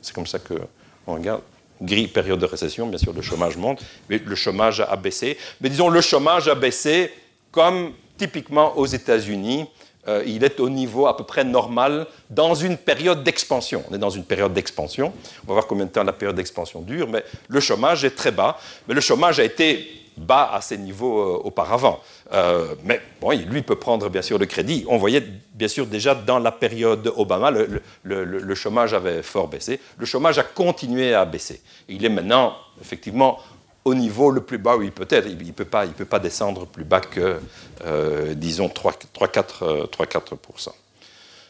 [0.00, 1.42] C'est comme ça qu'on regarde.
[1.82, 5.36] gris, période de récession, bien sûr, le chômage monte, mais le chômage a baissé.
[5.60, 7.12] Mais disons, le chômage a baissé
[7.56, 9.64] comme typiquement aux États-Unis.
[10.08, 13.82] Euh, il est au niveau à peu près normal dans une période d'expansion.
[13.90, 15.10] On est dans une période d'expansion.
[15.42, 18.30] On va voir combien de temps la période d'expansion dure, mais le chômage est très
[18.30, 18.58] bas.
[18.86, 19.88] Mais le chômage a été
[20.18, 22.00] bas à ces niveaux euh, auparavant.
[22.32, 24.84] Euh, mais bon, lui peut prendre bien sûr le crédit.
[24.88, 29.80] On voyait bien sûr déjà dans la période Obama, le, le, chômage avait fort baissé.
[29.96, 31.62] Le chômage a continué à baisser.
[31.88, 33.38] Il est maintenant effectivement
[33.86, 35.28] au niveau le plus bas où il peut être.
[35.28, 37.38] Il ne peut, pas, peut pas descendre plus bas que,
[37.84, 40.70] euh, disons, 3-4%.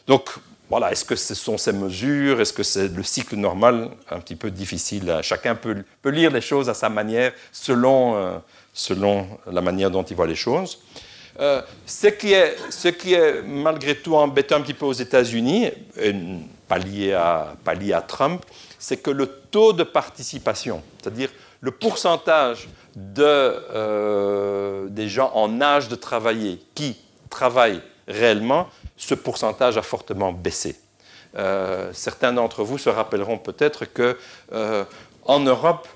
[0.07, 0.29] Donc,
[0.69, 2.39] voilà, est-ce que ce sont ces mesures?
[2.39, 3.89] Est-ce que c'est le cycle normal?
[4.11, 5.19] Un petit peu difficile.
[5.23, 8.39] Chacun peut, peut, lire les choses à sa manière, selon,
[8.71, 10.77] selon la manière dont il voit les choses.
[11.39, 15.71] Euh, ce, qui est, ce, qui est, malgré tout embêtant un petit peu aux États-Unis,
[16.67, 16.77] pas
[17.63, 18.45] pas lié à Trump,
[18.77, 21.29] c'est que le taux de participation, c'est-à-dire
[21.61, 26.97] le pourcentage de, euh, des gens en âge de travailler qui
[27.29, 30.79] travaillent réellement, ce pourcentage a fortement baissé.
[31.35, 34.17] Euh, certains d'entre vous se rappelleront peut-être que
[35.25, 35.87] en Europe,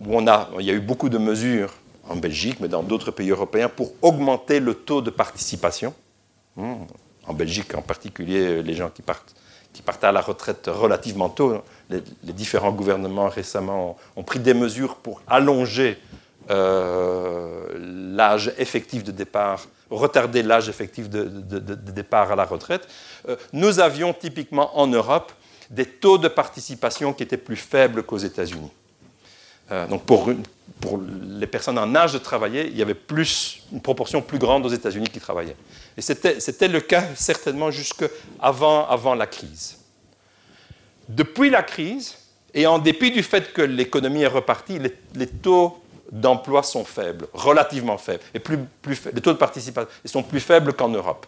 [0.00, 1.72] où on a, il y a eu beaucoup de mesures
[2.08, 5.94] en Belgique, mais dans d'autres pays européens, pour augmenter le taux de participation.
[6.56, 6.84] Hmm.
[7.26, 9.34] En Belgique en particulier, les gens qui partent,
[9.72, 14.96] qui partent à la retraite relativement tôt, les, différents gouvernements récemment ont, pris des mesures
[14.96, 15.98] pour allonger
[16.50, 17.66] euh,
[18.16, 22.86] l'âge effectif de départ, retarder l'âge effectif de, départ à la retraite.
[23.28, 25.32] Euh, nous avions typiquement en Europe
[25.70, 28.70] des taux de participation qui étaient plus faibles qu'aux États-Unis.
[29.72, 30.30] Euh, donc pour,
[31.40, 34.70] les personnes en âge de travailler, il y avait plus, une proportion plus grande aux
[34.70, 35.56] États-Unis qui travaillaient.
[35.96, 39.78] Et c'était le cas certainement jusqu'avant avant, avant la crise.
[41.08, 42.16] Depuis la crise,
[42.54, 44.78] et en dépit du fait que l'économie est repartie,
[45.14, 45.78] les, taux
[46.10, 48.40] d'emploi sont faibles, relativement faibles, et
[49.12, 51.26] les taux de participation sont plus faibles qu'en Europe.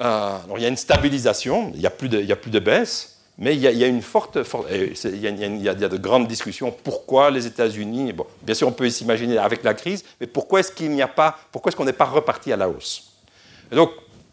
[0.00, 3.18] Euh, il y a une stabilisation, il n'y a, plus de, a plus de baisse,
[3.38, 6.70] mais il y, a, de grandes discussions.
[6.70, 10.90] Pourquoi les États-Unis Bien sûr, on peut s'imaginer avec la crise, mais pourquoi est-ce qu'il
[10.90, 13.10] n'y a pas Pourquoi est-ce qu'on n'est pas reparti à la hausse?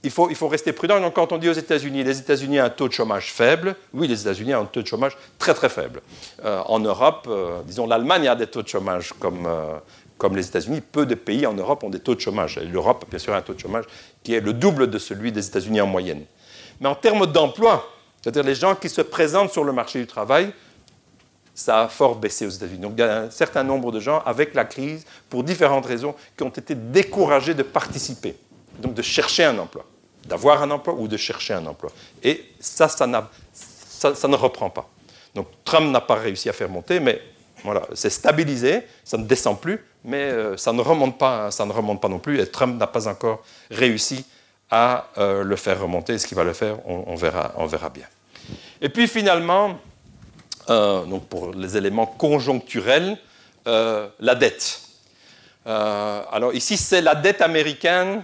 [0.03, 1.09] Il faut, rester prudent.
[1.11, 4.21] Quand on dit aux États-Unis, les États-Unis ont un taux de chômage faible, oui, les
[4.21, 6.01] États-Unis ont un taux de chômage très très faible.
[6.45, 9.77] Euh, en Europe, euh, disons, l'Allemagne a des taux de chômage comme, euh,
[10.17, 10.81] comme les États-Unis.
[10.81, 12.59] Peu de pays en Europe ont des taux de chômage.
[12.59, 13.85] L'Europe, bien sûr, a un taux de chômage
[14.23, 16.23] qui est le double de celui des États-Unis en moyenne.
[16.79, 17.85] Mais en termes d'emploi,
[18.21, 20.53] c'est-à-dire les gens qui se présentent sur le marché du travail,
[21.53, 22.79] ça a fort baissé aux États-Unis.
[22.79, 26.15] Donc il y a un certain nombre de gens, avec la crise, pour différentes raisons,
[26.37, 28.37] qui ont été découragés de participer,
[28.79, 29.85] donc de chercher un emploi,
[30.25, 31.91] d'avoir un emploi ou de chercher un emploi.
[32.23, 34.89] Et ça, ça, ne reprend pas.
[35.35, 37.21] Donc Trump n'a pas réussi à faire monter, mais
[37.63, 41.71] voilà, c'est stabilisé, ça ne descend plus, mais euh, ça, ne remonte pas, ça ne
[41.71, 44.25] remonte pas non plus, et Trump n'a pas encore réussi
[44.71, 46.17] à euh, le faire remonter.
[46.17, 48.05] Ce qu'il va le faire, on, verra, on verra bien.
[48.81, 49.77] Et puis finalement,
[50.69, 53.17] euh, donc pour les éléments conjoncturels,
[53.65, 54.81] la dette.
[55.63, 58.23] alors ici, c'est la dette américaine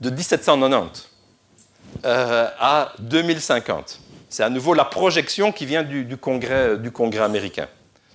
[0.00, 1.08] de 1790
[2.04, 4.00] à 2050.
[4.28, 7.68] C'est à nouveau la projection qui vient du, congrès, du congrès américain.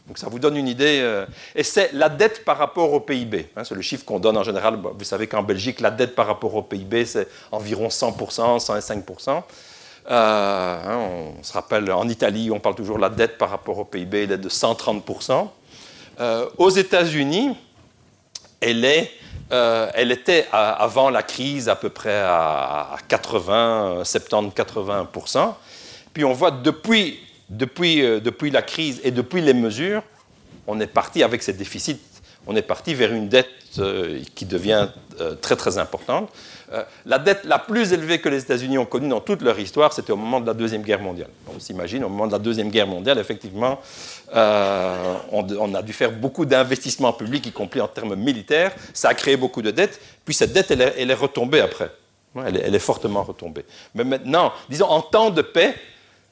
[0.07, 0.99] Donc ça vous donne une idée.
[1.01, 3.49] Euh, et c'est la dette par rapport au PIB.
[3.55, 4.77] Hein, c'est le chiffre qu'on donne en général.
[4.77, 9.43] Vous savez qu'en Belgique, la dette par rapport au PIB, c'est environ 100%, 105%.
[10.09, 10.97] Euh, hein,
[11.39, 14.23] on se rappelle, en Italie, on parle toujours de la dette par rapport au PIB,
[14.23, 15.47] elle est de 130%.
[16.19, 17.55] Euh, aux États-Unis,
[18.59, 19.11] elle, est,
[19.51, 25.53] elle était avant la crise à peu près à 80, 70, 80%.
[26.13, 27.19] Puis on voit depuis
[27.51, 30.01] depuis, euh, depuis la crise et depuis les mesures,
[30.65, 31.99] on est parti avec ces déficits,
[32.47, 34.87] on est parti vers une dette euh, qui devient
[35.19, 36.31] euh, très très importante.
[37.05, 40.11] La dette la plus élevée que les États-Unis ont connue dans toute leur histoire, c'était
[40.11, 41.29] au moment de la Deuxième Guerre mondiale.
[41.53, 43.79] On s'imagine, au moment de la Deuxième Guerre mondiale, effectivement,
[44.33, 48.73] on, a dû faire beaucoup d'investissements publics, y compris en termes militaires.
[48.93, 49.99] Ça a créé beaucoup de dettes.
[50.25, 51.91] Puis cette dette, elle est, retombée après.
[52.45, 53.65] Elle est, fortement retombée.
[53.93, 55.75] Mais maintenant, disons, en temps de paix,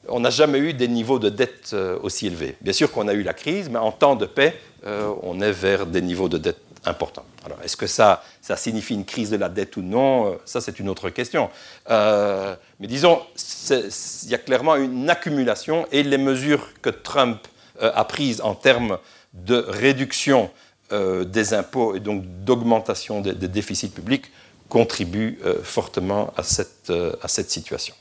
[0.08, 2.56] on n'a jamais eu des niveaux de dette euh, aussi élevés.
[2.60, 5.52] Bien sûr qu'on a eu la crise, mais en temps de paix, euh, on est
[5.52, 7.26] vers des niveaux de dette importants.
[7.44, 8.22] Alors, est-ce que ça,
[8.56, 11.50] signifie une crise de la dette ou non euh, Ça, c'est une autre question.
[11.88, 13.22] mais disons,
[13.70, 17.46] il y a clairement une accumulation et les mesures que Trump
[17.80, 18.98] a prises en termes
[19.32, 20.50] de réduction
[20.90, 24.26] des impôts et donc d'augmentation des, déficits publics
[24.68, 27.94] contribuent fortement à cette situation.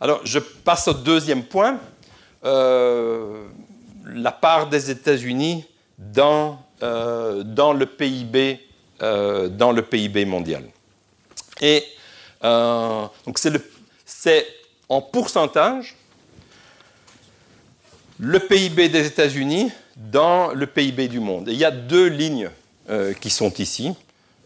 [0.00, 1.78] Alors, je passe au deuxième point.
[2.44, 3.46] Euh,
[4.06, 5.64] la part des États-Unis
[5.98, 8.60] dans, dans, le PIB,
[9.00, 10.64] dans le PIB mondial.
[11.60, 11.84] Et
[12.42, 13.38] donc
[14.04, 14.46] c'est
[14.88, 15.96] en pourcentage
[18.18, 21.48] le PIB des États-Unis dans le PIB du monde.
[21.48, 22.50] il y a deux lignes
[23.20, 23.94] qui sont ici.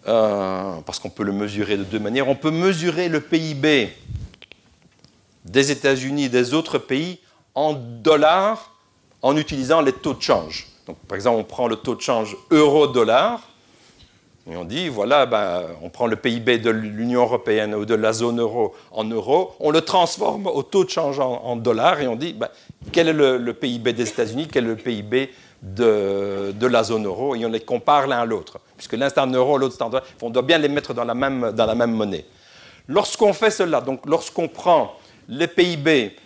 [0.08, 2.28] Euh, parce qu'on peut le mesurer de deux manières.
[2.28, 3.92] On peut mesurer le PIB
[5.44, 7.18] des États-Unis et des autres pays
[7.54, 8.74] en dollars
[9.20, 10.66] en utilisant les taux de change.
[10.88, 13.42] Donc, par exemple, on prend le taux de change euro-dollar
[14.50, 18.14] et on dit, voilà, ben, on prend le PIB de l'Union européenne ou de la
[18.14, 22.16] zone euro en euros, on le transforme au taux de change en, dollars et on
[22.16, 22.48] dit, ben,
[22.90, 25.28] quel est le, PIB des États-Unis, quel est le PIB
[25.62, 29.26] de, la zone euro et on les compare l'un à l'autre puisque l'un c'est en
[29.26, 31.74] euro, l'autre c'est en dollars, on doit bien les mettre dans la même, dans la
[31.74, 32.24] même monnaie.
[32.86, 34.94] Lorsqu'on fait cela, donc lorsqu'on prend
[35.28, 36.16] les PIB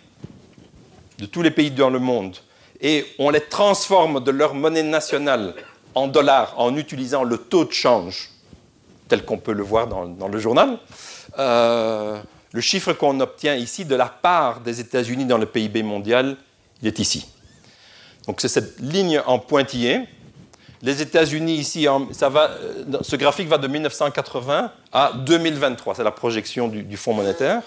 [1.19, 2.37] de tous les pays dans le monde
[2.83, 5.55] et on les transforme de leur monnaie nationale
[5.95, 8.29] en dollars en utilisant le taux de change
[9.07, 10.77] tel qu'on peut le voir dans, le journal,
[11.39, 16.37] euh, le chiffre qu'on obtient ici de la part des États-Unis dans le PIB mondial,
[16.81, 17.27] il est ici.
[18.27, 20.07] Donc c'est cette ligne en pointillé
[20.83, 25.95] les États-Unis, ici, ça va, euh, ce graphique va de 1980 à 2023.
[25.95, 27.61] C'est la projection du, Fonds monétaire.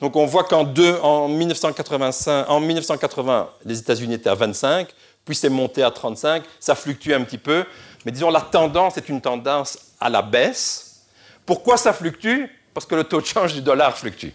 [0.00, 0.66] Donc on voit qu'en
[1.02, 4.88] en 1985, en 1980, les États-Unis étaient à 25,
[5.24, 6.42] puis c'est monté à 35.
[6.58, 7.64] Ça fluctue un petit peu,
[8.04, 11.02] mais disons la tendance est une tendance à la baisse.
[11.44, 12.44] Pourquoi ça fluctue?
[12.72, 14.30] Parce que le taux de change du dollar fluctue.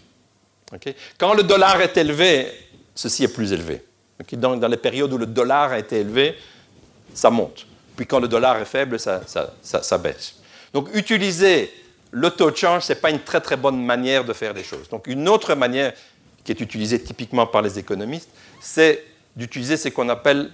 [1.18, 2.48] Quand le dollar est élevé,
[2.94, 3.82] ceci est plus élevé.
[4.32, 6.36] Dans, dans les périodes où le dollar a été élevé,
[7.14, 7.66] ça monte.
[7.96, 10.36] Puis quand le dollar est faible, ça, baisse.
[10.72, 11.72] Donc utiliser
[12.16, 14.64] le taux de change, ce n'est pas une très très bonne manière de faire des
[14.64, 14.88] choses.
[14.88, 15.92] Donc une autre manière
[16.42, 19.04] qui est utilisée typiquement par les économistes, c'est
[19.36, 20.50] d'utiliser ce qu'on appelle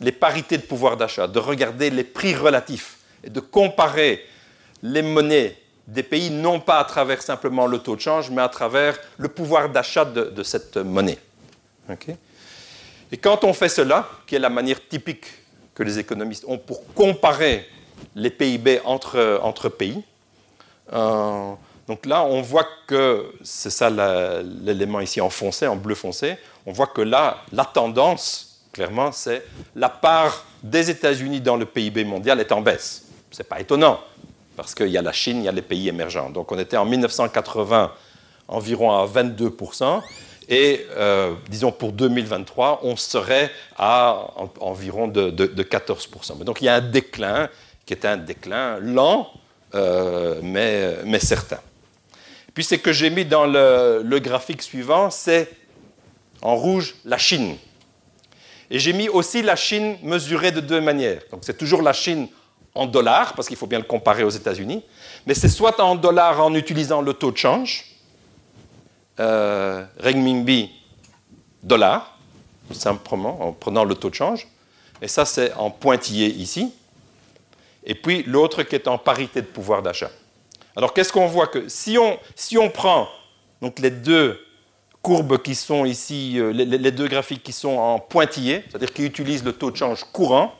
[0.00, 4.24] les parités de pouvoir d'achat, de regarder les prix relatifs et de comparer
[4.80, 5.56] les monnaies
[5.88, 9.26] des pays non pas à travers simplement le taux de change, mais à travers le
[9.26, 11.18] pouvoir d'achat de, cette monnaie.
[13.10, 15.26] et quand on fait cela, qui est la manière typique
[15.74, 17.66] que les économistes ont pour comparer
[18.14, 20.04] les PIB entre, entre pays.
[20.92, 21.52] Euh,
[21.86, 26.72] donc là, on voit que, c'est ça l'élément ici en foncé, en bleu foncé, on
[26.72, 29.44] voit que là, la tendance, clairement, c'est
[29.74, 33.04] la part des États-Unis dans le PIB mondial est en baisse.
[33.30, 34.00] Ce n'est pas étonnant,
[34.56, 36.30] parce qu'il y a la Chine, il y a les pays émergents.
[36.30, 37.92] Donc on était en 1980
[38.48, 40.02] environ à 22%
[40.48, 44.28] et euh, disons pour 2023, on serait à
[44.60, 46.44] environ de, 14%.
[46.44, 47.48] Donc il y a un déclin
[47.84, 49.30] qui est un déclin lent,
[49.74, 51.58] euh, mais, mais, certain.
[52.54, 55.50] Puis ce que j'ai mis dans le, graphique suivant, c'est
[56.42, 57.56] en rouge la Chine.
[58.70, 61.22] Et j'ai mis aussi la Chine mesurée de deux manières.
[61.30, 62.28] Donc c'est toujours la Chine
[62.74, 64.82] en dollars, parce qu'il faut bien le comparer aux États-Unis,
[65.26, 67.86] mais c'est soit en dollars en utilisant le taux de change,
[69.18, 70.70] euh, renminbi
[71.62, 72.18] dollar,
[72.72, 74.46] simplement en prenant le taux de change.
[75.00, 76.72] Et ça, c'est en pointillé ici.
[77.86, 80.10] Et puis l'autre qui est en parité de pouvoir d'achat.
[80.74, 83.08] Alors qu'est-ce qu'on voit que si on, si on prend
[83.62, 84.40] donc, les deux
[85.02, 89.44] courbes qui sont ici, euh, les, deux graphiques qui sont en pointillé, c'est-à-dire qui utilisent
[89.44, 90.54] le taux de change courant,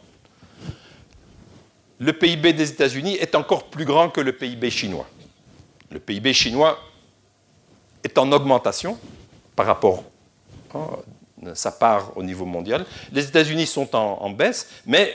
[1.98, 5.06] le PIB des États-Unis est encore plus grand que le PIB chinois.
[5.90, 6.78] Le PIB chinois
[8.04, 8.98] est en augmentation
[9.54, 10.04] par rapport
[10.74, 12.84] à sa part au niveau mondial.
[13.12, 15.14] Les États-Unis sont en, baisse, mais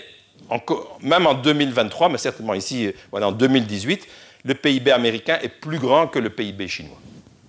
[1.02, 4.08] même en 2023, mais certainement ici, voilà, en 2018,
[4.44, 7.00] le PIB américain est plus grand que le PIB chinois.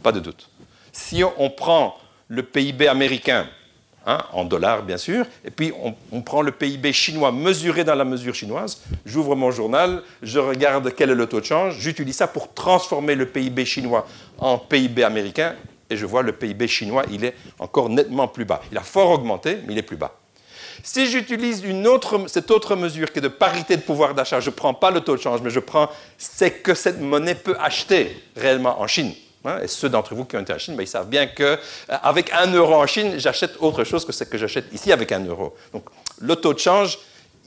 [0.02, 0.48] Pas de doute.
[0.92, 1.96] Si on, prend
[2.28, 3.46] le PIB américain,
[4.06, 5.72] hein, en dollars bien sûr, et puis
[6.12, 10.92] on, prend le PIB chinois mesuré dans la mesure chinoise, j'ouvre mon journal, je regarde
[10.94, 14.06] quel est le taux de change, j'utilise ça pour transformer le PIB chinois
[14.38, 15.54] en PIB américain,
[15.88, 18.62] et je vois le PIB chinois, il est encore nettement plus bas.
[18.70, 20.18] Il a fort augmenté, mais il est plus bas.
[20.82, 21.62] Si j'utilise
[22.26, 25.00] cette autre mesure qui est de parité de pouvoir d'achat, je ne prends pas le
[25.00, 29.12] taux de change, mais je prends ce que cette monnaie peut acheter réellement en Chine.
[29.44, 32.32] Hein, et ceux d'entre vous qui ont été en Chine, ben, ils savent bien qu'avec
[32.32, 35.24] euh, un euro en Chine, j'achète autre chose que ce que j'achète ici avec un
[35.24, 35.54] euro.
[35.72, 35.84] Donc
[36.20, 36.98] le taux de change,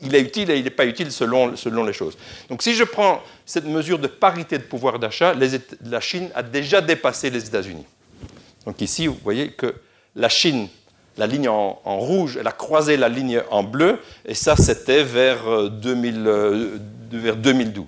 [0.01, 2.17] il est utile et il n'est pas utile selon, selon, les choses.
[2.49, 5.33] Donc si je prends cette mesure de parité de pouvoir d'achat,
[5.85, 7.85] la Chine a déjà dépassé les États-Unis.
[8.65, 9.73] Donc ici, vous voyez que
[10.15, 10.67] la Chine,
[11.17, 15.69] la ligne en, rouge, elle a croisé la ligne en bleu, et ça c'était vers,
[15.69, 16.77] 2000, euh,
[17.11, 17.85] 2012.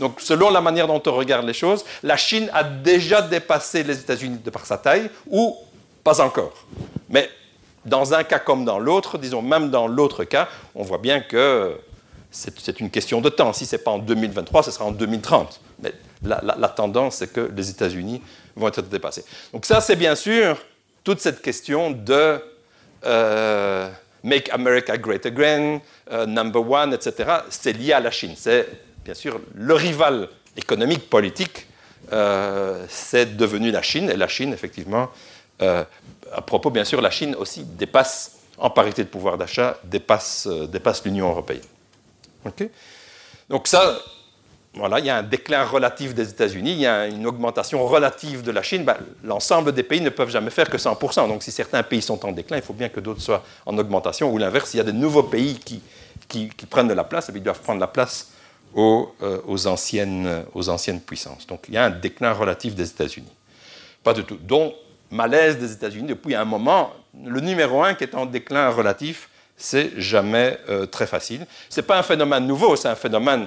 [0.00, 3.98] Donc selon la manière dont on regarde les choses, la Chine a déjà dépassé les
[3.98, 5.56] États-Unis de par sa taille, ou
[6.04, 6.66] pas encore.
[7.08, 7.30] Mais
[7.84, 11.78] dans un cas comme dans l'autre, disons même dans l'autre cas, on voit bien que
[12.30, 13.52] c'est une question de temps.
[13.52, 15.60] Si ce n'est pas en 2023, ce sera en 2030.
[15.82, 15.92] Mais
[16.22, 18.22] la, tendance, c'est que les États-Unis
[18.56, 19.24] vont être dépassés.
[19.52, 20.58] Donc ça, c'est bien sûr
[21.08, 22.38] toute cette question de
[23.06, 23.88] euh,
[24.24, 25.80] Make America Great Again,
[26.12, 27.36] euh, Number One, etc.
[27.48, 28.34] C'est lié à la Chine.
[28.36, 28.68] C'est
[29.06, 31.66] bien sûr le rival économique, politique,
[32.12, 34.10] euh, c'est devenu la Chine.
[34.10, 35.08] Et la Chine, effectivement,
[35.60, 41.06] à propos, bien sûr, la Chine aussi dépasse, en parité de pouvoir d'achat, dépasse, dépasse
[41.06, 41.62] l'Union européenne.
[43.48, 43.98] Donc ça,
[44.98, 48.50] il y a un déclin relatif des États-Unis, il y a une augmentation relative de
[48.50, 48.84] la Chine.
[48.84, 51.28] Ben, l'ensemble des pays ne peuvent jamais faire que 100%.
[51.28, 54.32] Donc si certains pays sont en déclin, il faut bien que d'autres soient en augmentation.
[54.32, 57.38] Ou l'inverse, il y a de nouveaux pays qui, prennent de la place, et eh
[57.38, 58.32] ils doivent prendre la place
[58.74, 61.46] aux, euh, aux anciennes puissances.
[61.46, 63.32] Donc il y a un déclin relatif des États-Unis.
[64.04, 64.36] Pas du tout.
[64.36, 64.74] Donc
[65.10, 66.92] malaise des États-Unis depuis un moment.
[67.24, 71.46] Le numéro un qui est en déclin relatif, c'est jamais euh, très facile.
[71.68, 73.46] Ce n'est pas un phénomène nouveau, c'est un phénomène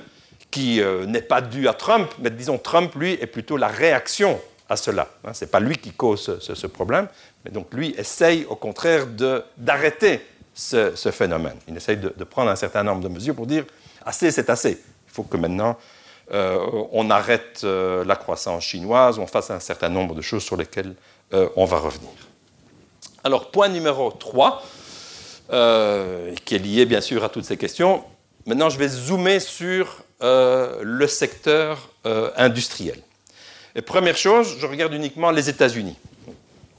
[0.52, 4.40] qui euh, n'est pas dû à Trump, mais disons Trump, lui, est plutôt la réaction
[4.70, 5.08] à cela.
[5.26, 5.34] Hein.
[5.34, 7.08] ce n'est pas lui qui cause ce, problème,
[7.44, 9.06] mais donc lui essaye au contraire
[9.58, 10.22] d'arrêter
[10.54, 11.58] ce, phénomène.
[11.68, 13.66] Il essaye de, prendre un certain nombre de mesures pour dire
[14.06, 14.72] assez, c'est assez.
[15.08, 15.78] Il faut que maintenant
[16.32, 16.58] euh,
[16.92, 20.94] on arrête la croissance chinoise, on fasse un certain nombre de choses sur lesquelles
[21.34, 22.12] on va revenir.
[23.24, 24.64] Alors, point numéro 3,
[25.54, 28.04] euh, qui est lié bien sûr à toutes ces questions.
[28.46, 32.98] Maintenant, je vais zoomer sur euh, le secteur euh, industriel.
[33.76, 35.96] Et première chose, je regarde uniquement les États-Unis.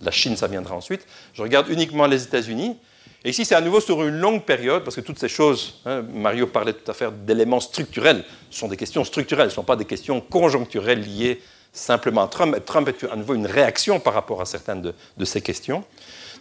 [0.00, 1.06] La Chine, ça viendra ensuite.
[1.34, 2.76] Je regarde uniquement les États-Unis.
[3.24, 6.02] Et ici, c'est à nouveau sur une longue période, parce que toutes ces choses, hein,
[6.12, 9.64] Mario parlait tout à fait d'éléments structurels, ce sont des questions structurelles, ce ne sont
[9.64, 11.40] pas des questions conjoncturelles liées
[11.72, 12.56] simplement à Trump.
[12.66, 15.84] Trump est à nouveau une réaction par rapport à certaines de, de ces questions.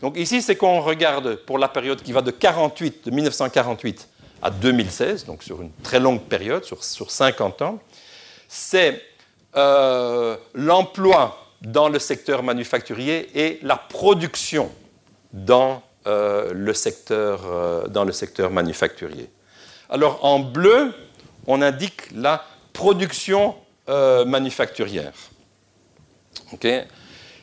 [0.02, 4.08] Donc ici, c'est qu'on regarde pour la période qui va de 48, de 1948
[4.42, 7.80] à 2016, donc sur une très longue période, sur, sur 50 ans,
[8.48, 9.02] c'est
[9.56, 14.72] euh, l'emploi dans le secteur manufacturier et la production
[15.32, 19.30] dans, euh, le, secteur, euh, dans le secteur manufacturier.
[19.89, 20.94] Alors en bleu,
[21.48, 23.56] on indique la production
[24.26, 25.12] manufacturière.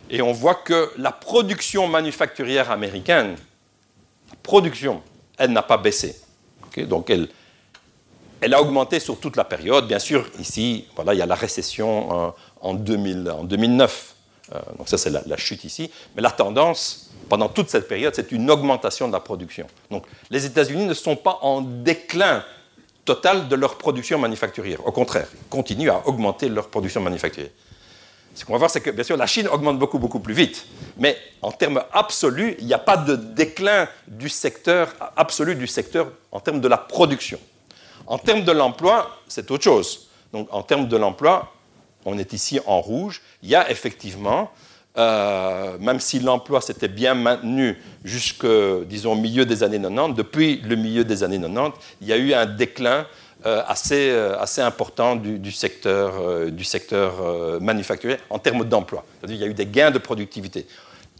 [0.09, 3.37] Et on voit que la production manufacturière américaine,
[4.43, 5.03] production,
[5.37, 6.17] elle n'a pas baissé.
[6.87, 7.29] Donc elle,
[8.41, 9.87] elle a augmenté sur toute la période.
[9.87, 14.15] Bien sûr, ici, voilà, il y a la récession euh, en, 2000, en 2009.
[14.55, 15.91] Euh, donc ça, c'est la, chute ici.
[16.15, 19.67] Mais la tendance, pendant toute cette période, c'est une augmentation de la production.
[19.91, 22.45] Donc les États-Unis ne sont pas en déclin
[23.05, 24.87] total de leur production manufacturière.
[24.87, 27.53] Au contraire, ils continuent à augmenter leur production manufacturière.
[28.35, 30.67] Ce qu'on va voir, c'est que bien sûr la Chine augmente beaucoup, beaucoup plus vite.
[30.97, 36.13] Mais en termes absolus, il n'y a pas de déclin du secteur absolu du secteur
[36.31, 37.41] en termes de la production.
[38.07, 40.09] En termes de l'emploi, c'est autre chose.
[40.33, 41.53] Donc en termes de l'emploi,
[42.05, 43.21] on est ici en rouge.
[43.43, 44.51] Il y a effectivement,
[44.97, 51.05] euh, même si l'emploi s'était bien maintenu jusqu'au, milieu des années 90, depuis le milieu
[51.05, 53.07] des années 90, il y a eu un déclin
[53.45, 59.05] assez, euh, assez important du, secteur, euh, du secteur manufacturier en termes d'emploi.
[59.29, 60.67] Il y a eu des gains de productivité.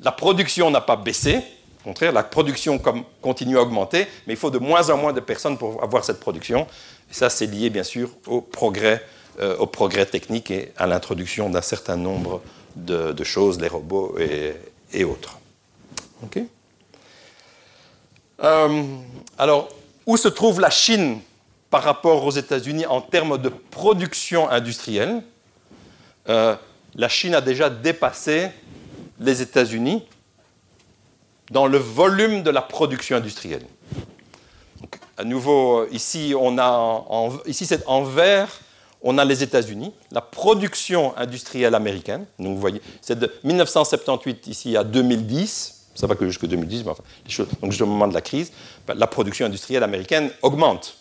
[0.01, 1.41] La production n'a pas baissé,
[1.81, 2.81] au contraire, la production
[3.23, 6.21] continue à augmenter, mais il faut de moins en moins de personnes pour avoir cette
[6.21, 6.67] production.
[7.11, 9.03] Et ça, c'est lié bien sûr au progrès,
[9.59, 12.43] au progrès technique et à l'introduction d'un certain nombre
[12.77, 14.17] de, choses, les robots
[14.93, 15.39] et, autres.
[19.39, 19.69] alors,
[20.07, 21.21] où se trouve la Chine?
[21.71, 25.23] Par rapport aux États-Unis en termes de production industrielle,
[26.29, 26.57] euh,
[26.95, 28.49] la Chine a déjà dépassé
[29.21, 30.05] les États-Unis
[31.51, 33.65] dans le volume de la production industrielle.
[35.17, 38.61] à nouveau, ici, on a en, ici c'est en vert,
[39.03, 42.27] on a les États-Unis, la production industrielle américaine.
[42.39, 45.75] Donc vous voyez, c'est de 1978 ici à 2010.
[45.95, 47.03] Ça va que jusqu'en 2010, mais enfin,
[47.61, 48.53] donc jusqu'au moment de la crise,
[48.87, 50.97] ben, la production industrielle américaine augmente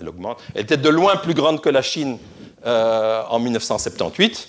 [0.00, 0.38] elle augmente.
[0.54, 2.18] Elle était de loin plus grande que la Chine
[2.66, 4.48] euh, en 1978.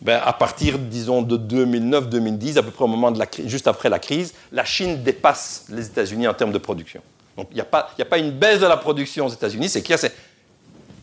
[0.00, 3.98] Ben, à partir, disons, de 2009-2010, à peu près au moment de juste après la
[3.98, 7.02] crise, la Chine dépasse les États-Unis en termes de production.
[7.36, 9.98] Donc il n'y a, pas, une baisse de la production aux États-Unis, c'est qu'il y
[9.98, 10.08] a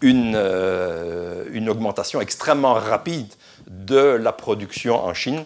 [0.02, 3.28] une, augmentation extrêmement rapide
[3.68, 5.46] de la production en Chine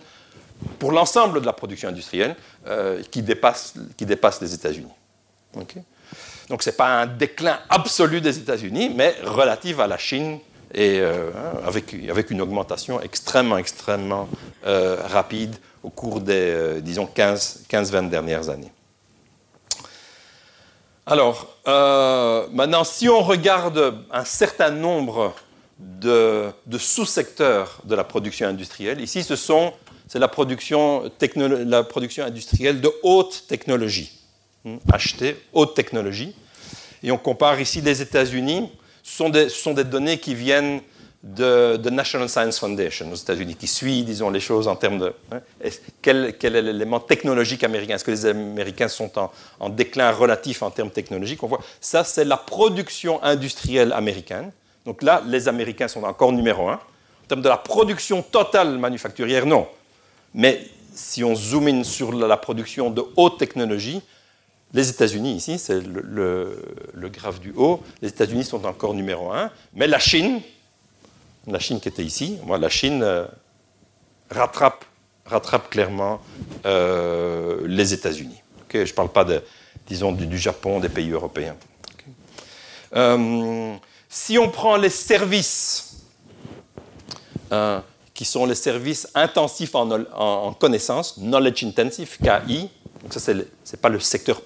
[0.79, 2.35] pour l'ensemble de la production industrielle
[2.67, 4.91] euh, qui, dépasse, qui dépasse les États-Unis.
[6.49, 10.39] Donc ce n'est pas un déclin absolu des États-Unis, mais relatif à la Chine
[10.73, 11.31] et euh,
[11.65, 14.27] avec, avec, une augmentation extrêmement, extrêmement
[14.65, 18.71] euh, rapide au cours des, euh, disons, 15-20 dernières années.
[21.05, 25.33] Alors, maintenant, si on regarde un certain nombre
[25.79, 29.73] de, sous-secteurs de la production industrielle, ici, ce sont,
[30.07, 31.09] c'est la production
[32.23, 34.18] industrielle de haute technologie.
[34.65, 36.35] Hmm, acheter haute technologie.
[37.01, 38.69] Et on compare ici les États-Unis.
[39.03, 40.81] Ce sont, des, sont des données qui viennent
[41.23, 45.13] de, de, National Science Foundation aux États-Unis, qui suit, disons, les choses en termes de
[45.31, 45.39] hein,
[46.01, 47.95] quel, quel, est l'élément technologique américain?
[47.95, 49.31] Est-ce que les Américains sont en,
[49.61, 51.41] en, déclin relatif en termes technologiques?
[51.41, 54.51] On voit ça, c'est la production industrielle américaine.
[54.85, 56.73] Donc là, les Américains sont encore numéro un.
[56.73, 59.67] En termes de la production totale manufacturière, non.
[60.33, 64.01] Mais si on zoome sur la production de haute technologie,
[64.73, 69.87] les États-Unis, ici, c'est le, graphe du haut, les États-Unis sont encore numéro un, mais
[69.87, 70.41] la Chine,
[71.47, 73.25] la Chine qui était ici, moi, la Chine euh,
[74.29, 74.85] rattrape,
[75.69, 76.21] clairement
[76.65, 78.41] euh, les États-Unis.
[78.71, 79.43] je ne parle pas, de,
[79.87, 81.55] disons, du, Japon, des pays européens.
[82.95, 83.75] Euh,
[84.07, 85.85] si on prend les services,
[88.13, 92.69] qui sont les services intensifs en, en, connaissance, knowledge intensive, KI,
[93.01, 94.41] donc ça, ce n'est pas le secteur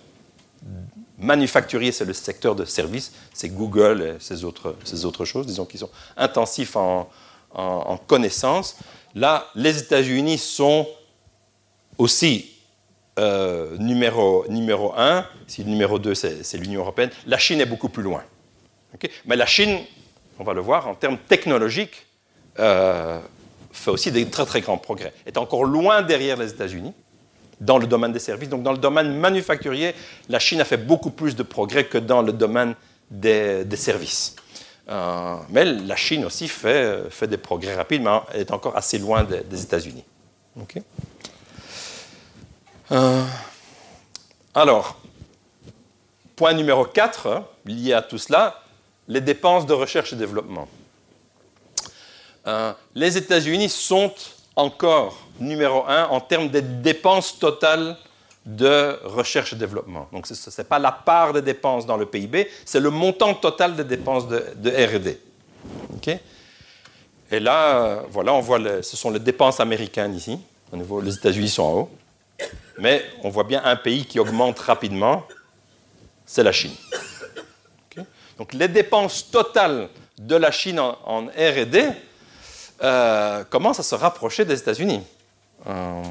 [1.24, 5.89] manufacturier, c'est le secteur de services, c'est Google et ces autres, choses, disons, qui sont
[6.17, 7.09] intensifs en,
[7.53, 8.78] en, connaissances.
[9.15, 10.88] Là, les États-Unis sont
[11.97, 12.51] aussi
[13.19, 17.89] euh, numéro, numéro un, si le numéro 2 c'est l'Union européenne, la Chine est beaucoup
[17.89, 18.24] plus loin.
[19.26, 19.80] Mais la Chine,
[20.39, 22.05] on va le voir, en termes technologiques,
[22.59, 23.19] euh,
[23.71, 26.93] fait aussi des très très grands progrès, est encore loin derrière les États-Unis
[27.64, 28.49] dans le domaine des services.
[28.49, 29.95] Donc dans le domaine manufacturier,
[30.30, 32.76] la Chine a fait beaucoup plus de progrès que dans le domaine
[33.09, 34.36] des, services.
[34.89, 39.24] Euh, mais la Chine aussi fait, des progrès rapides, mais elle est encore assez loin
[39.24, 40.03] des, États-Unis.
[42.91, 43.24] Euh,
[44.53, 44.99] alors,
[46.36, 48.61] point numéro 4, lié à tout cela,
[49.07, 50.68] les dépenses de recherche et développement.
[52.45, 54.14] Euh, les États-Unis sont
[54.56, 57.97] encore numéro un en termes de dépenses totales
[58.45, 60.08] de recherche et développement.
[60.12, 63.76] Donc ce n'est pas la part des dépenses dans le PIB, c'est le montant total
[63.76, 65.18] des dépenses de, RD.
[67.32, 70.38] et là, voilà, on voit, ce sont les dépenses américaines ici.
[70.74, 71.89] Les États-Unis sont en haut.
[72.80, 75.26] Mais on voit bien un pays qui augmente rapidement,
[76.26, 76.74] c'est la Chine.
[78.38, 81.93] Donc les dépenses totales de la Chine en RD
[82.84, 85.01] euh, commencent à se rapprocher des États-Unis?
[85.67, 86.03] Euh,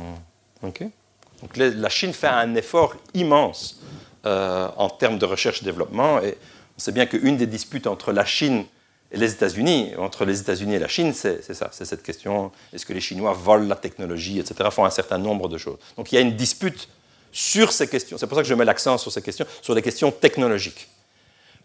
[0.62, 3.80] Donc la Chine fait un effort immense
[4.24, 6.20] euh, en termes de recherche et développement.
[6.20, 6.38] Et
[6.76, 8.64] on sait bien qu'une des disputes entre la Chine
[9.10, 12.86] et les États-Unis, entre les États-Unis et la Chine, c'est ça, c'est cette question est-ce
[12.86, 15.78] que les Chinois volent la technologie, etc., font un certain nombre de choses.
[15.96, 16.88] Donc il y a une dispute
[17.32, 18.16] sur ces questions.
[18.16, 20.88] C'est pour ça que je mets l'accent sur ces questions, sur les questions technologiques.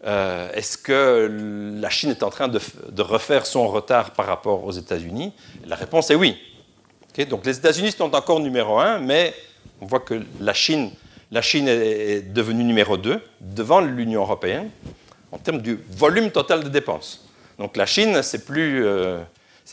[0.04, 2.60] Euh, est-ce que la Chine est en train de,
[3.02, 5.32] refaire son retard par rapport aux États-Unis?
[5.66, 6.36] La réponse est oui.
[7.28, 9.34] donc les États-Unis sont encore numéro un, mais
[9.80, 10.92] on voit que la Chine,
[11.32, 14.70] est devenue numéro deux devant l'Union européenne
[15.32, 17.28] en termes du volume total de dépenses.
[17.58, 19.20] Donc la Chine, c'est plus, euh,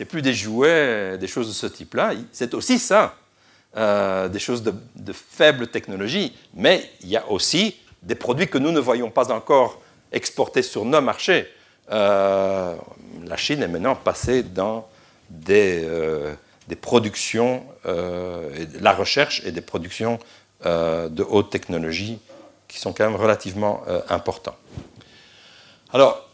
[0.09, 2.13] plus des jouets, des choses de ce type-là.
[2.32, 3.15] C'est aussi ça,
[3.78, 8.71] euh, des choses de faible technologie, mais il y a aussi des produits que nous
[8.71, 9.82] ne voyons pas encore
[10.12, 11.47] exportés sur nos marchés.
[11.91, 12.76] Euh,
[13.26, 14.88] la Chine est maintenant passée dans
[15.30, 16.34] des, euh,
[16.82, 20.20] productions, euh, la recherche et des productions
[20.64, 22.18] de haute technologie
[22.68, 24.56] qui sont quand même relativement importants.
[25.93, 26.28] Alors,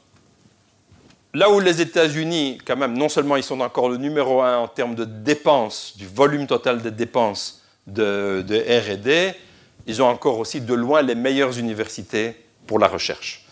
[1.34, 4.70] là où les États-Unis, quand même, non seulement ils sont encore le numéro un en
[4.70, 9.36] termes de dépenses, du volume total des dépenses de RD,
[9.88, 12.36] ils ont encore aussi de loin les meilleures universités
[12.68, 13.46] pour la recherche.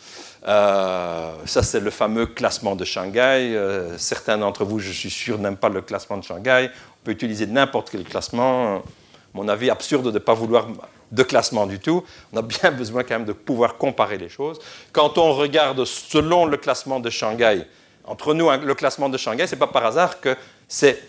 [0.47, 3.53] Euh, ça, c'est le fameux classement de Shanghai.
[3.55, 6.69] Euh, certains d'entre vous, je suis sûr, n'aiment pas le classement de Shanghai.
[7.01, 8.81] On peut utiliser n'importe quel classement.
[9.33, 10.67] mon avis, absurde de ne pas vouloir
[11.11, 12.03] de classement du tout.
[12.33, 14.59] On a bien besoin quand même de pouvoir comparer les choses.
[14.91, 17.65] Quand on regarde selon le classement de Shanghai,
[18.05, 20.35] entre nous, hein, le classement de Shanghai, ce n'est pas par hasard que
[20.67, 21.01] c'est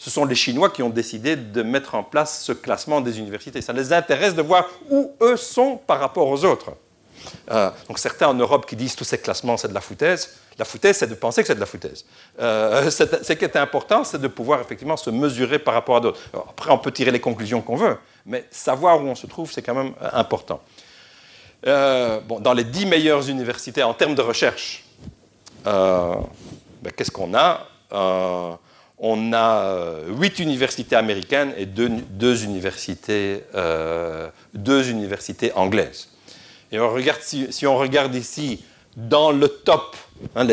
[0.00, 3.60] ce sont les Chinois qui ont décidé de mettre en place ce classement des universités.
[3.60, 6.70] Ça les intéresse de voir où eux sont par rapport aux autres.
[7.50, 10.36] Euh, donc certains en Europe qui disent tous ces classements, c'est de la foutaise.
[10.58, 12.04] La foutaise, c'est de penser que c'est de la foutaise.
[12.40, 16.20] Euh, ce qui est important, c'est de pouvoir effectivement se mesurer par rapport à d'autres.
[16.34, 17.96] Après, on peut tirer les conclusions qu'on veut,
[18.26, 20.60] mais savoir où on se trouve, c'est quand même euh, important.
[21.64, 24.84] bon, dans les dix meilleures universités en termes de recherche,
[25.64, 27.66] ben, qu'est-ce qu'on a?
[29.00, 33.44] On a huit universités américaines et deux, universités,
[34.54, 36.08] deux universités anglaises.
[36.70, 38.62] Et on regarde, si, on regarde ici,
[38.96, 39.96] dans le top,
[40.36, 40.46] hein,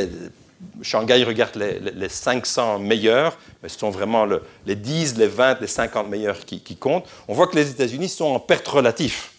[0.82, 4.26] Shanghai regarde les, 500 meilleurs, mais ce sont vraiment
[4.66, 7.08] les 10, les 20, les 50 meilleurs qui, comptent.
[7.28, 9.30] On voit que les États-Unis sont en perte relative.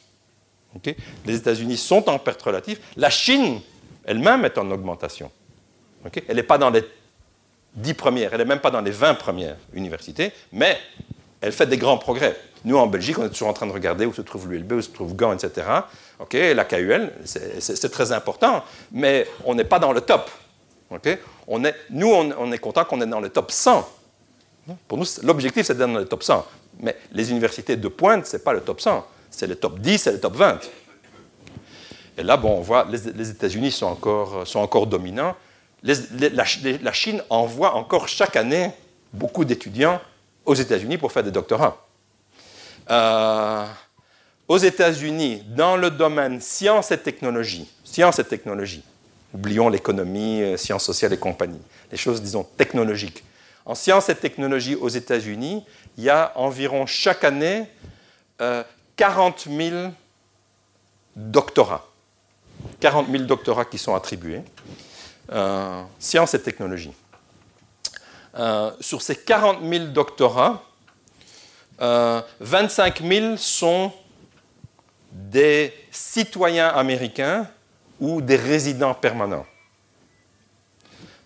[1.24, 2.78] les États-Unis sont en perte relative.
[2.96, 3.60] La Chine
[4.06, 5.30] elle-même est en augmentation.
[6.28, 6.84] Elle n'est pas dans les
[7.74, 10.78] 10 premières, elle n'est même pas dans les 20 premières universités, mais
[11.40, 12.36] elle fait des grands progrès.
[12.64, 14.82] Nous, en Belgique, on est toujours en train de regarder où se trouve l'ULB, où
[14.82, 15.66] se trouve Gand, etc.
[16.18, 20.30] Ok, la KUL, c'est très important, mais on n'est pas dans le top.
[21.48, 23.88] On est, nous, on, est content qu'on est dans le top 100.
[24.88, 26.46] Pour nous, l'objectif, c'est d'être dans le top 100.
[26.80, 29.06] Mais les universités de pointe, ce n'est pas le top 100.
[29.30, 30.60] C'est le top 10, c'est le top 20.
[32.18, 35.36] Et là, bon, on voit, les, les États-Unis sont encore, dominants.
[35.82, 38.70] la, Chine envoie encore chaque année
[39.12, 40.00] beaucoup d'étudiants
[40.44, 41.84] aux États-Unis pour faire des doctorats.
[42.90, 43.66] Euh,
[44.48, 48.82] aux États-Unis, dans le domaine sciences et technologie, sciences et technologie,
[49.34, 53.24] oublions l'économie, euh, sciences sociales et compagnie, les choses, disons, technologiques.
[53.64, 55.64] En sciences et technologies aux États-Unis,
[55.98, 57.66] il y a environ chaque année
[58.96, 59.92] 40 euh, 000
[61.16, 61.84] doctorats.
[62.78, 64.42] 40 000 doctorats qui sont attribués.
[65.32, 66.92] Euh, sciences et technologies.
[68.80, 70.62] sur ces 40 000 doctorats,
[71.80, 73.90] 25 000 sont
[75.16, 77.48] des citoyens américains
[78.00, 79.46] ou des résidents permanents.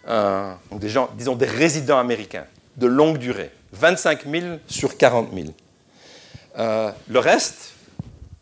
[0.09, 3.51] Euh, des gens, disons des résidents américains de longue durée.
[3.73, 5.49] 25 000 sur 40 000.
[6.59, 7.73] Euh, le reste,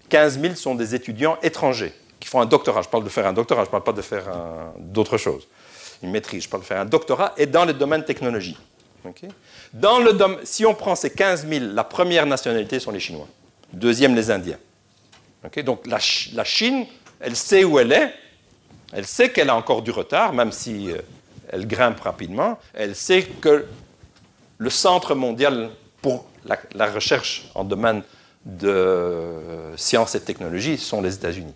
[0.08, 2.82] 15 000 sont des étudiants étrangers qui font un doctorat.
[2.82, 4.24] Je parle de faire un doctorat, je ne parle pas de faire
[4.78, 5.46] d'autres choses.
[6.02, 8.56] Une maîtrise, je parle de faire un doctorat et dans le domaine technologie.
[9.72, 13.28] Dans le si on prend ces 15 000, la première nationalité sont les Chinois.
[13.72, 14.58] Deuxième, les Indiens.
[15.64, 15.98] Donc la,
[16.44, 16.86] Chine,
[17.20, 18.12] elle sait où elle est,
[18.92, 20.98] elle sait qu'elle a encore du retard, même si euh,
[21.50, 23.66] elle grimpe rapidement, elle sait que
[24.58, 25.70] le centre mondial
[26.02, 26.26] pour
[26.74, 28.02] la, recherche en domaine
[28.44, 31.54] de euh, sciences et technologies sont les États-Unis.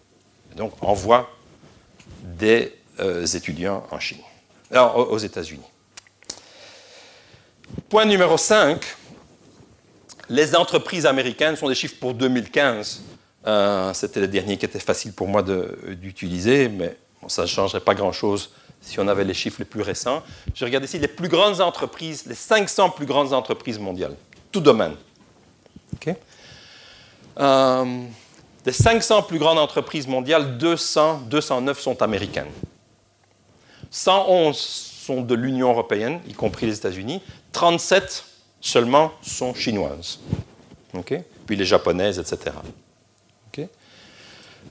[0.56, 1.30] Donc envoie
[2.22, 4.20] des euh, étudiants en Chine,
[4.72, 5.62] aux États-Unis.
[7.88, 8.84] Point numéro 5,
[10.28, 13.02] les entreprises américaines sont des chiffres pour 2015.
[13.46, 16.96] Euh, c'était le dernier qui était facile pour moi d'utiliser, mais
[17.28, 20.22] ça ne changerait pas grand-chose si on avait les chiffres les plus récents.
[20.54, 24.16] Je regarde ici les plus grandes entreprises, les 500 plus grandes entreprises mondiales,
[24.50, 24.94] tout domaine.
[27.38, 28.04] Euh,
[28.64, 32.50] des 500 plus grandes entreprises mondiales, 200, 209 sont américaines.
[33.90, 37.22] 111 sont de l'Union européenne, y compris les États-Unis.
[37.52, 38.24] 37
[38.60, 40.20] seulement sont chinoises.
[41.46, 42.54] Puis les japonaises, etc.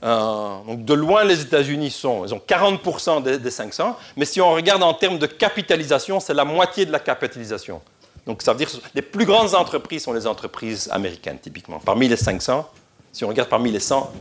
[0.02, 4.52] Euh, donc de loin, les États-Unis sont, ils ont 40% des, 500, mais si on
[4.52, 7.80] regarde en termes de capitalisation, c'est la moitié de la capitalisation.
[8.26, 11.80] Donc ça veut dire que les plus grandes entreprises sont les entreprises américaines, typiquement.
[11.80, 12.68] Parmi les 500,
[13.12, 14.12] si on regarde parmi les 100,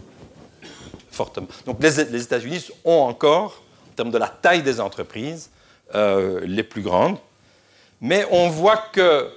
[1.11, 1.47] fortement.
[1.65, 3.61] Donc les, États-Unis ont encore,
[3.91, 5.49] en termes de la taille des entreprises,
[5.95, 7.17] euh, les plus grandes.
[7.99, 9.29] Mais on voit que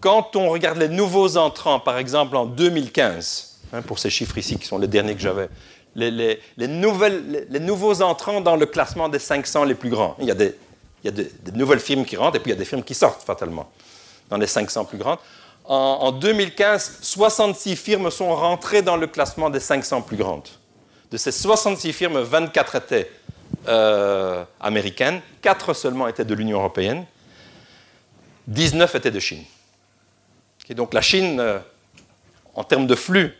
[0.00, 4.58] quand on regarde les nouveaux entrants, par exemple en 2015, hein, pour ces chiffres ici
[4.58, 5.48] qui sont les derniers que j'avais,
[5.96, 6.40] les,
[7.58, 10.16] nouveaux entrants dans le classement des 500 les plus grands.
[10.18, 10.54] Il y a, des,
[11.02, 12.82] il y a des, nouvelles firmes qui rentrent et puis il y a des firmes
[12.82, 13.70] qui sortent fatalement
[14.28, 15.18] dans les 500 plus grandes.
[15.66, 20.48] En, 2015, 66 firmes sont rentrées dans le classement des 500 plus grandes.
[21.10, 23.10] De ces 66 firmes, 24 étaient
[23.68, 27.06] euh, américaines, 4 seulement étaient de l'Union européenne,
[28.48, 29.44] 19 étaient de Chine.
[30.68, 31.58] Et donc la Chine, euh,
[32.54, 33.34] en termes de flux,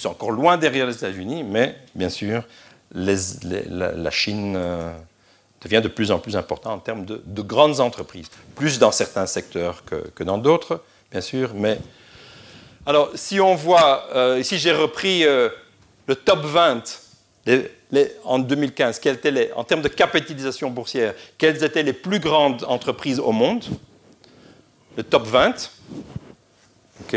[0.00, 2.44] c'est encore loin derrière les États-Unis, mais bien sûr,
[2.94, 4.92] la, Chine euh,
[5.60, 9.84] devient de plus en plus importante en termes de, grandes entreprises, plus dans certains secteurs
[9.84, 10.82] que, dans d'autres,
[11.12, 11.78] bien sûr, mais...
[12.86, 15.50] Alors, si on voit, euh, ici j'ai repris euh,
[16.06, 16.82] le top 20
[18.24, 22.64] en 2015, quelles étaient les, en termes de capitalisation boursière, quelles étaient les plus grandes
[22.66, 23.64] entreprises au monde?
[24.96, 25.70] Le top 20.
[27.02, 27.16] OK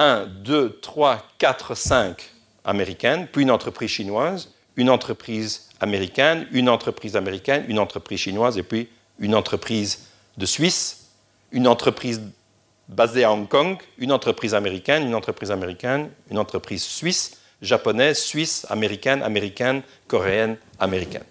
[0.00, 2.30] 1, 2, 3, 4, 5
[2.64, 8.62] américaines, puis une entreprise chinoise, une entreprise américaine, une entreprise américaine, une entreprise chinoise, et
[8.62, 8.88] puis
[9.18, 10.06] une entreprise
[10.38, 11.10] de Suisse,
[11.52, 12.22] une entreprise
[12.88, 18.66] basée à Hong Kong, une entreprise américaine, une entreprise américaine, une entreprise suisse, japonaise, suisse,
[18.70, 21.24] américaine, américaine, coréenne, américaine.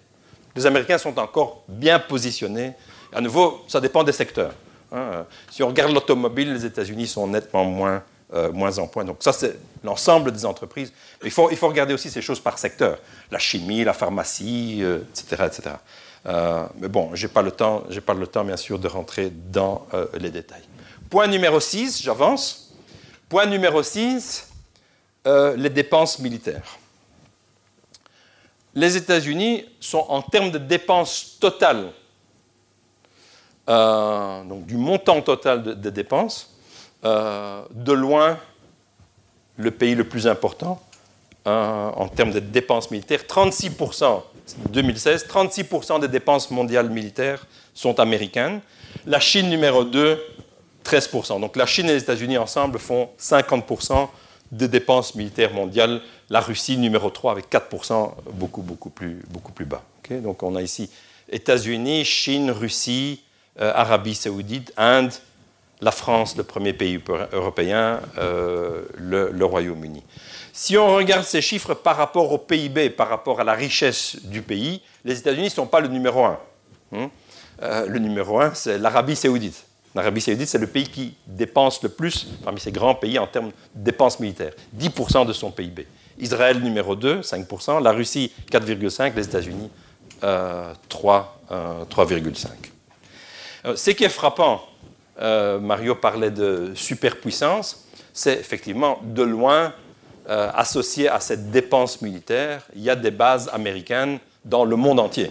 [0.54, 2.72] Les Américains sont encore bien positionnés.
[3.12, 4.54] À nouveau, ça dépend des secteurs.
[4.92, 5.26] Hein.
[5.50, 8.04] Si on regarde l'automobile, les États-Unis sont nettement moins
[8.52, 9.04] moins en point.
[9.04, 10.92] Donc ça, c'est l'ensemble des entreprises.
[11.24, 12.98] il, faut, il faut regarder aussi ces choses par secteur.
[13.30, 15.46] La chimie, la pharmacie, etc.
[15.46, 15.76] etc.
[16.80, 19.86] mais bon, je n'ai pas, le temps, pas le temps, bien sûr, de rentrer dans
[20.18, 20.62] les détails.
[21.08, 22.72] Point numéro 6, j'avance.
[23.28, 24.48] Point numéro 6,
[25.26, 26.78] les dépenses militaires
[28.74, 31.92] les États-Unis sont en termes de dépenses totales,
[33.68, 36.54] euh, donc du montant total de, dépenses,
[37.04, 38.38] euh, de loin
[39.56, 40.80] le pays le plus important
[41.46, 43.22] euh, en termes de dépenses militaires.
[43.28, 44.22] 36%,
[44.70, 48.60] 2016, 36% des dépenses mondiales militaires sont américaines.
[49.06, 50.20] La Chine numéro 2,
[50.84, 51.40] 13%.
[51.40, 54.08] Donc la Chine et les États-Unis ensemble font 50%
[54.52, 56.00] des dépenses militaires mondiales.
[56.28, 59.82] La Russie, numéro 3, avec 4%, beaucoup, beaucoup plus, beaucoup plus bas.
[60.10, 60.90] Donc on a ici
[61.30, 63.22] États-Unis, Chine, Russie,
[63.60, 65.12] euh, Arabie saoudite, Inde,
[65.80, 67.00] la France, le premier pays
[67.32, 70.02] européen, euh, le, Royaume-Uni.
[70.52, 74.42] Si on regarde ces chiffres par rapport au PIB, par rapport à la richesse du
[74.42, 76.38] pays, les États-Unis ne sont pas le numéro 1.
[76.92, 77.10] Hein.
[77.62, 79.64] Euh, le numéro 1, c'est l'Arabie saoudite.
[79.94, 83.48] L'Arabie saoudite, c'est le pays qui dépense le plus parmi ces grands pays en termes
[83.48, 85.86] de dépenses militaires, 10% de son PIB.
[86.18, 89.70] Israël numéro 2, 5%, la Russie 4,5%, les États-Unis
[90.20, 92.46] 3, euh, 3,5%.
[92.46, 94.62] Euh, euh, ce qui est frappant,
[95.18, 99.72] Mario parlait de superpuissance, c'est effectivement de loin
[100.26, 105.30] associé à cette dépense militaire, il y a des bases américaines dans le monde entier.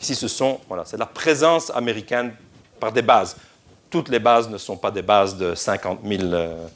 [0.00, 2.32] Ici, ce sont, voilà, c'est la présence américaine
[2.80, 3.36] par des bases
[3.90, 6.66] toutes les bases ne sont pas des bases de 50 000, euh,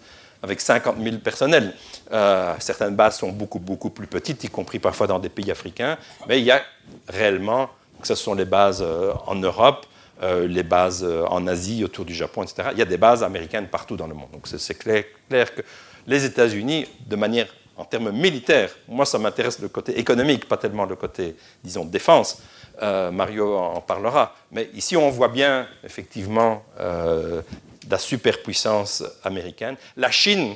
[0.42, 1.74] avec 50 000 personnels.
[2.12, 5.98] Euh, certaines bases sont beaucoup, beaucoup plus petites, y compris parfois dans des pays africains.
[6.28, 6.62] Mais il y a
[7.08, 7.68] réellement,
[8.00, 9.86] que ce sont les bases euh, en Europe,
[10.22, 12.68] les bases en Asie, autour du Japon, etc.
[12.72, 14.30] Il y a des bases américaines partout dans le monde.
[14.32, 15.62] Donc c'est clair, que
[16.06, 20.84] les États-Unis, de manière en termes militaires, moi ça m'intéresse le côté économique, pas tellement
[20.84, 22.40] le côté, disons, défense,
[22.80, 24.34] euh, Mario en parlera.
[24.50, 27.42] Mais ici, on voit bien, effectivement, euh,
[27.90, 29.76] la superpuissance américaine.
[29.96, 30.54] La Chine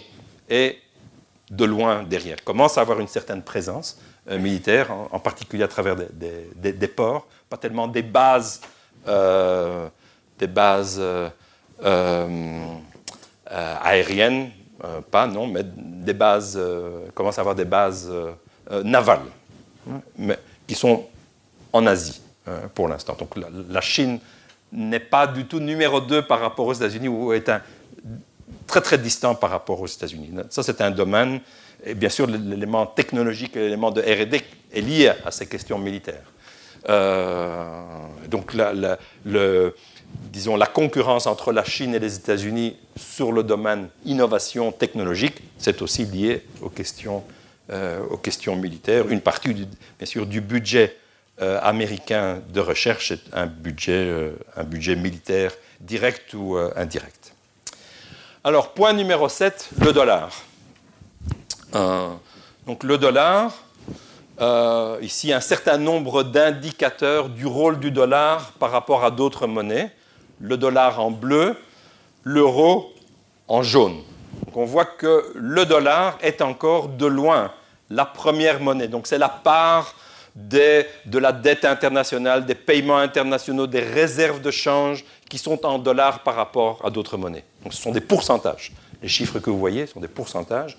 [0.48, 0.78] est
[1.50, 3.98] de loin derrière, commence à avoir une certaine présence
[4.28, 8.60] euh, militaire, en, particulier à travers des, ports, pas tellement des bases,
[9.06, 11.00] des bases
[13.46, 14.50] aériennes,
[15.10, 16.60] pas non, mais des bases,
[17.14, 18.12] commence à avoir des bases
[18.84, 19.20] navales,
[20.18, 21.04] mais qui sont
[21.72, 23.16] en Asie euh, pour l'instant.
[23.18, 24.18] Donc la, Chine
[24.72, 27.60] n'est pas du tout numéro 2 par rapport aux États-Unis ou est un,
[28.66, 30.30] très très distant par rapport aux États-Unis.
[30.50, 31.40] Ça, c'est un domaine,
[31.84, 34.42] et bien sûr, l'élément technologique, l'élément de RD
[34.72, 36.24] est lié à ces questions militaires.
[36.88, 37.82] Euh,
[38.28, 38.98] donc, la,
[40.04, 45.82] disons, la concurrence entre la Chine et les États-Unis sur le domaine innovation technologique, c'est
[45.82, 47.24] aussi lié aux questions,
[47.70, 49.08] euh, aux questions militaires.
[49.08, 50.96] Une partie, bien sûr, du budget
[51.40, 57.34] euh, américain de recherche est un budget, un budget militaire direct ou indirect.
[58.44, 60.30] Alors, point numéro 7, le dollar.
[62.66, 63.65] donc le dollar,
[65.00, 69.90] ici un certain nombre d'indicateurs du rôle du dollar par rapport à d'autres monnaies.
[70.40, 71.56] Le dollar en bleu,
[72.22, 72.92] l'euro
[73.48, 73.96] en jaune.
[74.44, 77.52] Donc on voit que le dollar est encore de loin
[77.88, 78.88] la première monnaie.
[78.88, 79.94] Donc c'est la part
[80.34, 80.84] de
[81.14, 86.34] la dette internationale, des paiements internationaux, des réserves de change qui sont en dollars par
[86.34, 87.44] rapport à d'autres monnaies.
[87.62, 88.72] Donc ce sont des pourcentages.
[89.02, 90.76] Les chiffres que vous voyez sont des pourcentages.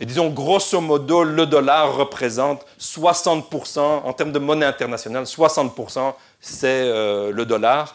[0.00, 6.66] Et disons, grosso modo, le dollar représente 60%, en termes de monnaie internationale, 60% c'est
[6.66, 7.94] euh, le dollar.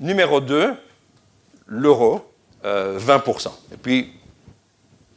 [0.00, 0.74] Numéro 2,
[1.66, 2.24] l'euro,
[2.64, 2.64] 20%.
[2.64, 4.12] Euh, Et puis,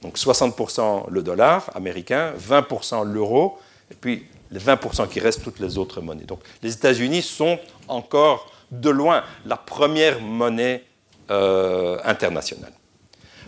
[0.01, 3.59] donc 60% le dollar américain, 20% l'euro,
[3.91, 6.23] et puis les 20% qui restent, toutes les autres monnaies.
[6.23, 10.83] Donc les États-Unis sont encore de loin la première monnaie
[11.31, 12.73] euh, internationale.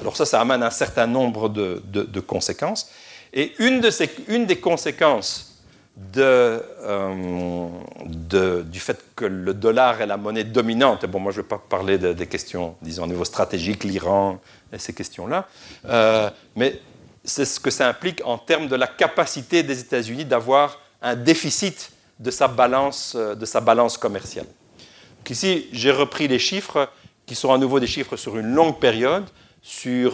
[0.01, 2.89] Alors ça, ça amène un certain nombre de, conséquences.
[3.33, 5.61] Et une, des conséquences
[6.17, 6.59] euh,
[8.05, 11.47] du fait que le dollar est la monnaie dominante, et bon, moi je ne vais
[11.47, 14.39] pas parler des questions, disons, au niveau stratégique, l'Iran
[14.73, 15.47] et ces questions-là,
[15.87, 16.81] euh, mais
[17.23, 21.91] c'est ce que ça implique en termes de la capacité des États-Unis d'avoir un déficit
[22.19, 24.47] de sa balance, euh, de sa balance commerciale.
[25.29, 26.89] ici, j'ai repris les chiffres
[27.25, 29.25] qui sont à nouveau des chiffres sur une longue période,
[29.61, 30.13] sur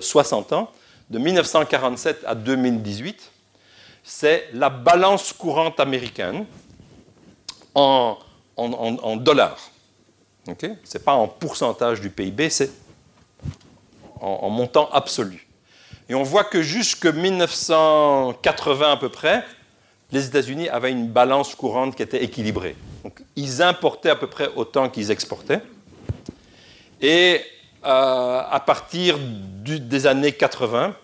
[0.00, 0.70] 60 euh, ans,
[1.10, 3.30] de 1947 à 2018.
[4.02, 6.46] C'est la balance courante américaine
[7.74, 8.16] en,
[9.16, 9.70] dollars.
[10.46, 12.70] Ce n'est pas en pourcentage du PIB, c'est
[14.20, 15.46] en, montant absolu.
[16.08, 19.44] Et on voit que jusque 1980 à peu près,
[20.10, 22.74] les États-Unis avaient une balance courante qui était équilibrée.
[23.04, 25.60] Donc, ils importaient à peu près autant qu'ils exportaient.
[27.00, 27.40] Et
[27.82, 30.94] euh, à partir des années 80,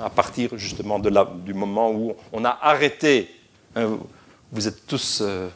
[0.00, 3.34] à partir justement du moment où on a arrêté,
[3.74, 3.98] hein,
[4.52, 5.48] vous êtes tous euh,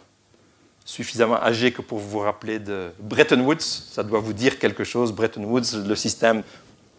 [0.85, 5.12] suffisamment âgés que pour vous rappeler de Bretton Woods, ça doit vous dire quelque chose,
[5.12, 6.43] Bretton Woods, le système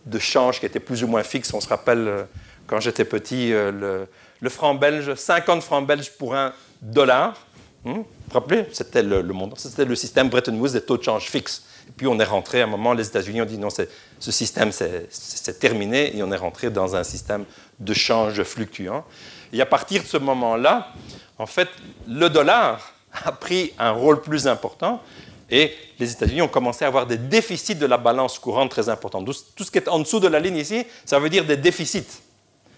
[0.06, 2.24] de change qui était plus ou moins fixe, on se rappelle euh,
[2.68, 4.08] quand j'étais petit, le,
[4.48, 7.36] franc belge, 50 francs belges pour un dollar.
[7.84, 7.92] Hmm?
[7.92, 8.66] Vous vous rappelez?
[8.72, 9.22] C'était le
[9.58, 11.64] c'était le système Bretton Woods des taux de change fixes.
[11.88, 14.72] Et puis on est rentré à un moment, les États-Unis ont dit non, ce système
[14.72, 17.46] c'est terminé et on est rentré dans un système
[17.80, 19.06] de change fluctuant.
[19.54, 20.94] Et à partir de ce moment-là,
[21.38, 21.70] en fait,
[22.08, 25.02] le dollar a pris un rôle plus important
[25.50, 29.24] et les États-Unis ont commencé à avoir des déficits de la balance courante très importants.
[29.24, 32.08] Tout ce qui est en dessous de la ligne ici, ça veut dire des déficits.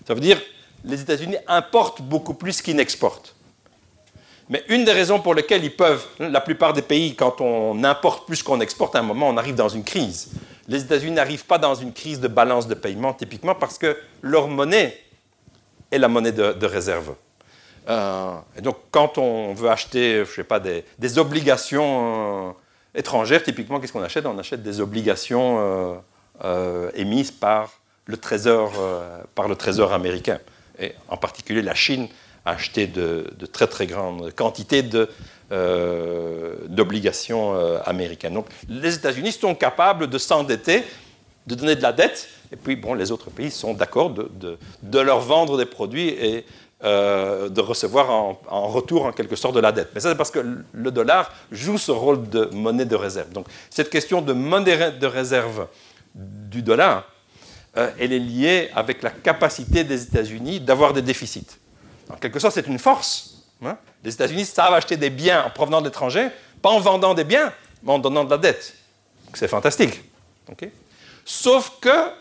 [0.05, 0.39] Ça veut dire
[0.83, 3.35] les États-Unis importent beaucoup plus qu'ils n'exportent.
[4.49, 8.25] Mais une des raisons pour lesquelles ils peuvent, la plupart des pays, quand on importe
[8.25, 10.31] plus qu'on exporte, à un moment, on arrive dans une crise.
[10.69, 14.47] Les États-Unis n'arrivent pas dans une crise de balance de paiement, typiquement parce que leur
[14.47, 14.97] monnaie
[15.91, 17.15] est la monnaie de, réserve.
[17.89, 22.51] Euh, et donc, quand on veut acheter, je sais pas, des, obligations euh,
[22.95, 24.25] étrangères, typiquement, qu'est-ce qu'on achète?
[24.25, 26.01] On achète des obligations
[26.43, 27.71] euh, émises par
[28.05, 28.71] le trésor,
[29.35, 30.39] par le trésor américain
[30.79, 32.07] et en particulier la Chine,
[32.47, 34.83] a acheté de, très très grandes quantités
[35.51, 38.33] euh, d'obligations euh, américaines.
[38.33, 40.83] Donc les États-Unis sont capables de s'endetter,
[41.45, 45.19] de donner de la dette, et puis bon, les autres pays sont d'accord de, leur
[45.19, 46.45] vendre des produits et
[46.83, 49.89] euh, de recevoir en, en, retour en quelque sorte de la dette.
[49.93, 53.31] Mais ça c'est parce que le dollar joue ce rôle de monnaie de réserve.
[53.31, 55.67] Donc cette question de monnaie de réserve
[56.15, 57.03] du dollar,
[57.75, 61.59] elle est liée avec la capacité des États-Unis d'avoir des déficits.
[62.09, 63.33] En quelque sorte, c'est une force.
[63.65, 63.75] Hein.
[64.03, 66.27] les États-Unis savent acheter des biens en provenant de l'étranger,
[66.61, 67.51] pas en vendant des biens,
[67.81, 68.75] mais en donnant de la dette.
[69.33, 69.99] C'est fantastique.
[71.25, 72.11] Sauf que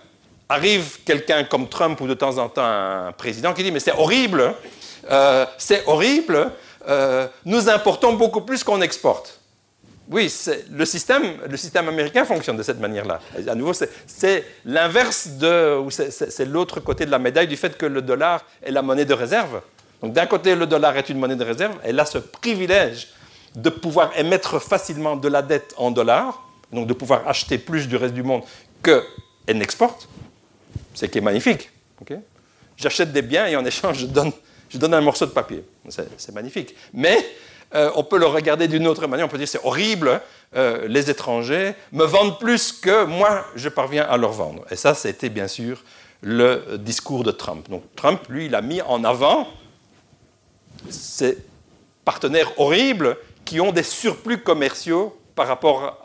[0.48, 3.92] arrive quelqu'un comme Trump ou de temps en temps un président qui dit mais c'est
[3.92, 4.54] horrible,
[5.10, 6.52] euh, c'est horrible,
[6.88, 9.40] euh, nous importons beaucoup plus qu'on exporte.
[10.08, 10.32] Oui,
[10.70, 13.20] le système, le système américain fonctionne de cette manière-là.
[13.48, 13.72] À nouveau,
[14.06, 18.44] c'est l'inverse de, ou c'est l'autre côté de la médaille du fait que le dollar
[18.62, 19.60] est la monnaie de réserve.
[20.02, 23.08] Donc d'un côté, le dollar est une monnaie de réserve, elle a ce privilège
[23.54, 26.42] de pouvoir émettre facilement de la dette en dollars,
[26.72, 28.42] donc de pouvoir acheter plus du reste du monde
[28.82, 30.08] qu'elle n'exporte,
[30.94, 31.70] ce qui est magnifique.
[32.76, 34.32] J'achète des biens et en échange, je donne,
[34.68, 35.64] je donne un morceau de papier.
[35.88, 36.74] C'est magnifique.
[36.92, 37.16] Mais
[37.74, 39.26] euh, on peut le regarder d'une autre manière.
[39.26, 40.20] On peut dire c'est horrible,
[40.54, 44.64] euh, les étrangers me vendent plus que moi, je parviens à leur vendre.
[44.70, 45.82] Et ça, c'était bien sûr
[46.20, 47.68] le discours de Trump.
[47.70, 49.48] Donc Trump, lui, il a mis en avant
[50.90, 51.38] ces
[52.04, 55.98] partenaires horribles qui ont des surplus commerciaux par rapport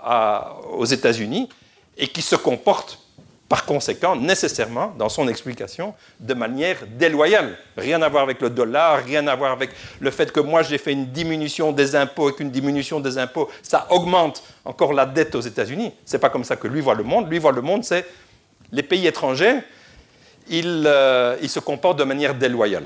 [0.71, 1.49] aux États-Unis
[1.97, 2.99] et qui se comportent
[3.51, 7.57] par conséquent, nécessairement, dans son explication, de manière déloyale.
[7.75, 10.77] Rien à voir avec le dollar, rien à voir avec le fait que moi j'ai
[10.77, 15.35] fait une diminution des impôts et qu'une diminution des impôts, ça augmente encore la dette
[15.35, 15.91] aux États-Unis.
[16.05, 17.29] C'est pas comme ça que lui voit le monde.
[17.29, 18.05] Lui voit le monde, c'est
[18.71, 19.59] les pays étrangers,
[20.49, 22.85] ils, euh, ils se comportent de manière déloyale.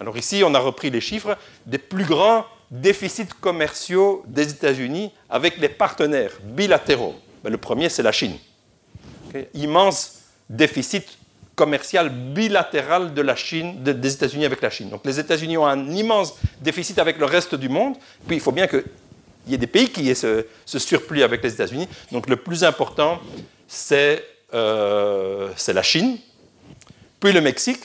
[0.00, 1.36] Alors ici, on a repris les chiffres
[1.66, 7.14] des plus grands déficits commerciaux des États-Unis avec les partenaires bilatéraux.
[7.42, 8.36] Ben, le premier, c'est la Chine
[9.54, 11.18] immense déficit
[11.54, 14.90] commercial bilatéral de la Chine, des États-Unis avec la Chine.
[14.90, 17.96] Donc les États-Unis ont un immense déficit avec le reste du monde.
[18.26, 18.84] Puis il faut bien qu'il
[19.48, 21.88] y ait des pays qui aient ce, surplus avec les États-Unis.
[22.12, 23.18] Donc le plus important,
[23.66, 24.24] c'est
[24.54, 26.18] euh, la Chine,
[27.18, 27.80] puis le Mexique,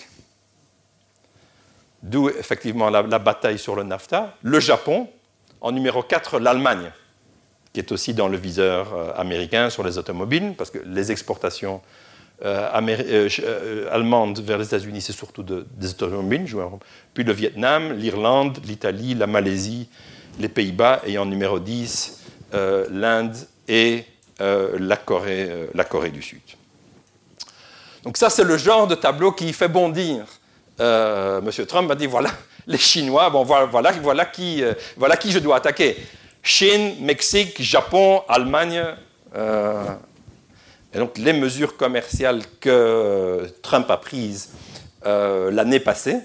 [2.03, 5.09] d'où effectivement la, bataille sur le NAFTA, le Japon,
[5.61, 6.91] en numéro 4, l'Allemagne
[7.73, 11.81] qui est aussi dans le viseur euh, américain sur les automobiles, parce que les exportations
[12.45, 16.45] euh, euh, allemandes vers les États-Unis, c'est surtout des automobiles.
[17.13, 19.89] Puis le Vietnam, l'Irlande, l'Italie, la Malaisie,
[20.39, 22.21] les Pays-Bas, et en numéro 10,
[22.91, 23.35] l'Inde
[23.67, 24.05] et
[24.39, 26.41] la, Corée, la Corée du Sud.
[28.03, 30.25] Donc ça, c'est le genre de tableau qui fait bondir.
[30.79, 32.29] Monsieur Trump a dit, voilà,
[32.67, 34.63] les Chinois, bon, voilà, voilà, qui,
[34.97, 35.97] voilà qui je dois attaquer.
[36.43, 38.83] Chine, Mexique, Japon, Allemagne.
[39.35, 39.85] Euh,
[40.93, 44.49] et donc les mesures commerciales que Trump a prises
[45.05, 46.17] euh, l'année passée,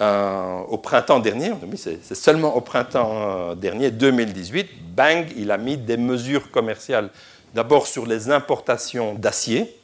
[0.00, 5.96] euh, au printemps dernier, c'est seulement au printemps dernier, 2018, bang, il a mis des
[5.96, 7.10] mesures commerciales,
[7.54, 9.76] d'abord sur les importations d'acier,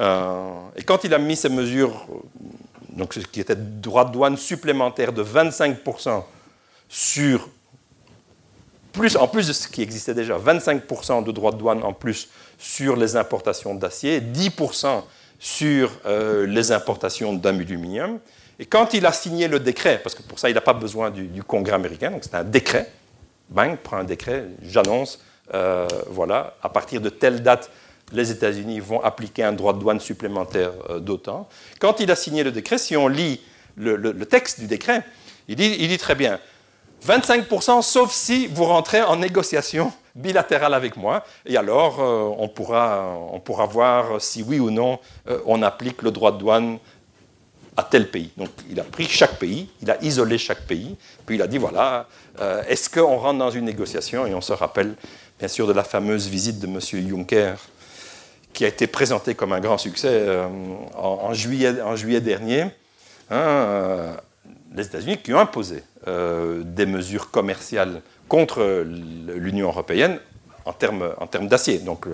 [0.00, 2.06] et quand il a mis ces mesures,
[2.96, 6.24] donc ce qui était droit de douane supplémentaire de 25%
[6.88, 7.48] sur
[8.92, 12.28] plus, en plus de ce qui existait déjà, 25% de droits de douane en plus
[12.58, 15.02] sur les importations d'acier, 10%
[15.38, 18.18] sur euh, les importations d'aluminium.
[18.58, 21.10] Et quand il a signé le décret, parce que pour ça il n'a pas besoin
[21.10, 22.90] du, Congrès américain, donc c'est un décret,
[23.50, 25.20] bang, prend un décret, j'annonce,
[25.52, 27.70] euh, voilà, à partir de telle date,
[28.12, 31.48] les États-Unis vont appliquer un droit de douane supplémentaire euh, d'autant.
[31.80, 33.40] Quand il a signé le décret, si on lit
[33.76, 35.02] le, texte du décret,
[35.48, 36.40] il dit, très bien,
[37.06, 43.66] 25%, sauf si vous rentrez en négociation bilatérale avec moi, et alors euh, on, pourra,
[43.66, 44.98] voir si oui ou non
[45.28, 46.78] euh, on applique le droit de douane
[47.76, 48.30] à tel pays.
[48.38, 50.96] Donc il a pris chaque pays, il a isolé chaque pays,
[51.26, 52.08] puis il a dit voilà,
[52.66, 54.26] est-ce qu'on rentre dans une négociation?
[54.26, 54.94] Et on se rappelle
[55.38, 56.80] bien sûr de la fameuse visite de M.
[56.80, 57.56] Juncker
[58.56, 60.26] qui a été présentée comme un grand succès
[60.96, 62.64] en, juillet, en, juillet, dernier.
[63.30, 64.16] Hein,
[64.74, 68.84] les États-Unis qui ont imposé euh, des mesures commerciales contre
[69.34, 70.18] l'Union européenne
[70.64, 71.80] en termes, d'acier.
[71.80, 72.06] Donc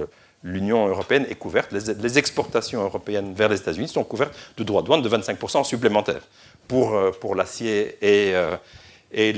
[0.43, 4.88] l'Union européenne est couverte, les, exportations européennes vers les États-Unis sont couvertes de droits de
[4.88, 6.26] douane de 25% supplémentaires
[6.66, 8.57] pour, euh, l'acier euh,
[9.14, 9.32] et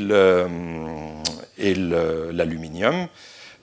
[1.74, 3.08] l'aluminium.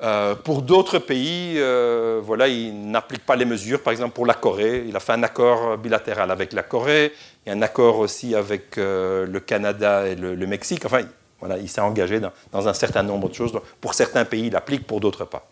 [0.04, 3.84] Euh, pour d'autres pays, euh, voilà, ils n'appliquent pas les mesures.
[3.84, 7.14] Par exemple, pour la Corée, il a fait un accord bilatéral avec la Corée.
[7.46, 10.86] Il y a un accord aussi avec euh, le Canada et le, Mexique.
[10.86, 11.04] Enfin,
[11.40, 13.54] voilà, il s'est engagé dans, un certain nombre de choses.
[13.80, 15.48] Pour certains pays, il applique, pour d'autres pas.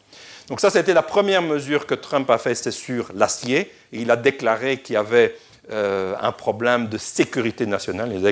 [0.48, 3.72] Donc ça, c'était la première mesure que Trump a faite, c'est sur l'acier.
[3.92, 5.36] il a déclaré qu'il y avait
[5.72, 8.12] un problème de sécurité nationale.
[8.16, 8.32] Il a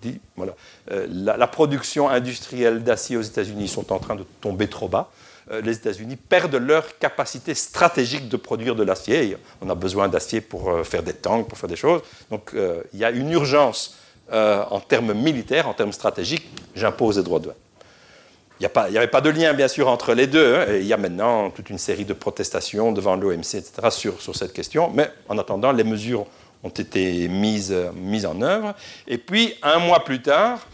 [0.00, 0.52] dit, voilà,
[0.88, 5.10] la, la production industrielle d'acier aux États-Unis sont en train de tomber trop bas.
[5.52, 9.36] Euh, les États-Unis perdent leur capacité stratégique de produire de l'acier.
[9.62, 12.02] On a besoin d'acier pour euh, faire des tanks, pour faire des choses.
[12.30, 13.96] Donc euh, il y a une urgence
[14.28, 16.48] en termes militaires, en termes stratégiques.
[16.74, 17.56] J'impose des droits de douane.
[18.58, 20.56] Il n'y avait pas de lien, bien sûr, entre les deux.
[20.56, 24.52] Hein, il y a maintenant toute une série de protestations devant l'OMC, etc., sur, cette
[24.52, 24.90] question.
[24.92, 26.26] Mais en attendant, les mesures
[26.64, 27.72] ont été mises
[28.26, 28.74] en œuvre.
[29.06, 30.66] Et puis, un mois plus tard,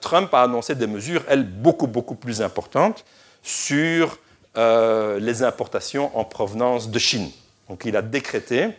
[0.00, 3.04] Trump a annoncé des mesures, elles, beaucoup, beaucoup plus importantes
[3.42, 4.18] sur
[4.56, 7.30] euh, les importations en provenance de Chine.
[7.68, 8.70] Donc il a décrété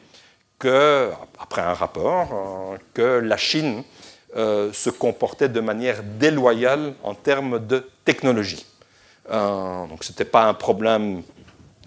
[0.59, 1.09] que,
[1.39, 3.83] après un rapport, euh, que la Chine
[4.35, 8.65] euh, se comportait de manière déloyale en termes de technologie.
[9.29, 11.23] donc ce n'était pas un problème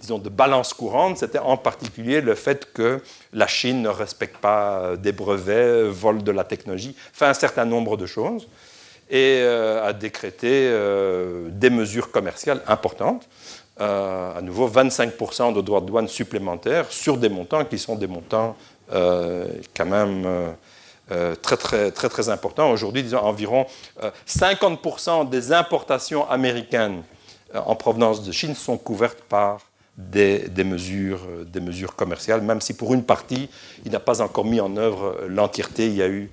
[0.01, 3.03] disons, de balance courante, c'était en particulier le fait que
[3.33, 7.97] la Chine ne respecte pas des brevets, vole de la technologie, fait un certain nombre
[7.97, 8.49] de choses
[9.11, 13.29] et euh, a décrété euh, des mesures commerciales importantes.
[13.81, 18.07] Euh, à nouveau, 25% de droits de douane supplémentaires sur des montants qui sont des
[18.07, 18.57] montants
[18.91, 20.55] quand même
[21.43, 22.71] très, très, très, très importants.
[22.71, 23.67] Aujourd'hui, disons environ
[24.29, 27.03] 50% des importations américaines
[27.55, 29.61] en provenance de Chine sont couvertes par
[29.97, 33.49] des, mesures, des mesures commerciales, même si pour une partie,
[33.85, 35.87] il n'a pas encore mis en œuvre l'entièreté.
[35.87, 36.31] Il y a eu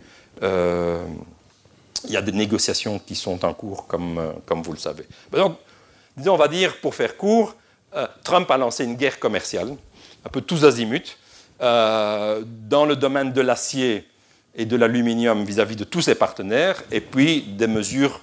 [2.06, 5.06] il y a des négociations qui sont en cours, comme, euh, comme vous le savez.
[5.32, 5.58] Donc,
[6.18, 7.56] disons, on va dire, pour faire court,
[7.96, 9.76] euh, Trump a lancé une guerre commerciale,
[10.26, 11.18] un peu tous azimuts,
[11.62, 14.08] euh, dans le domaine de l'acier
[14.56, 18.22] et de l'aluminium vis-à-vis de tous ses partenaires, et puis des mesures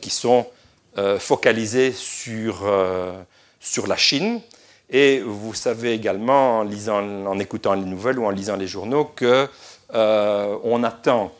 [0.00, 0.46] qui sont
[1.18, 2.70] focalisées sur,
[3.58, 4.42] sur la Chine.
[4.90, 9.10] Et vous savez également, en, lisant, en écoutant les nouvelles ou en lisant les journaux,
[9.16, 11.32] qu'on attend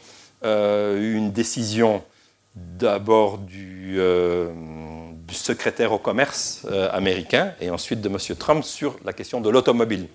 [0.43, 2.03] une décision
[2.55, 4.51] d'abord du, euh,
[5.33, 8.17] secrétaire au commerce euh, américain et ensuite de M.
[8.37, 10.09] Trump sur la question de l'automobile.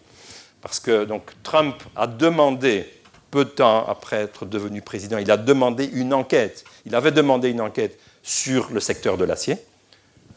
[0.61, 2.85] Parce que donc, Trump a demandé,
[3.31, 6.65] peu de temps après être devenu président, il a demandé une enquête.
[6.85, 9.57] Il avait demandé une enquête sur le secteur de l'acier.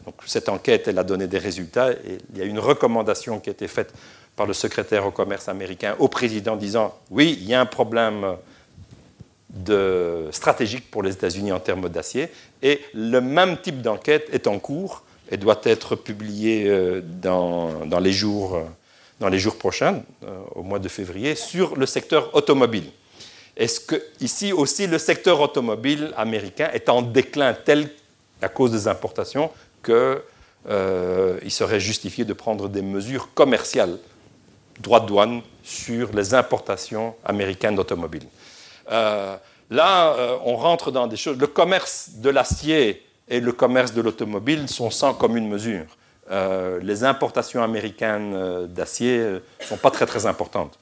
[0.05, 3.49] Donc, cette enquête, elle a donné des résultats et il y a une recommandation qui
[3.49, 3.93] a été faite
[4.35, 8.37] par le secrétaire au commerce américain au président disant oui, il y a un problème
[9.49, 12.29] de, stratégique pour les États-Unis en termes d'acier.
[12.61, 17.99] Et le même type d'enquête est en cours et doit être publié euh, dans, dans,
[17.99, 18.63] les, jours, euh,
[19.19, 22.85] dans les jours prochains, euh, au mois de février, sur le secteur automobile.
[23.55, 27.89] Est-ce que ici aussi le secteur automobile américain est en déclin tel
[28.41, 29.51] à cause des importations
[29.83, 33.97] qu'il serait justifié de prendre des mesures commerciales,
[34.79, 38.27] droit de douane, sur les importations américaines d'automobiles?
[38.91, 39.37] Euh,
[39.69, 41.37] là, euh, on rentre dans des choses.
[41.37, 45.85] Le commerce de l'acier et le commerce de l'automobile sont sans commune mesure.
[46.31, 50.77] euh, les importations américaines d'acier ne sont pas très très importantes.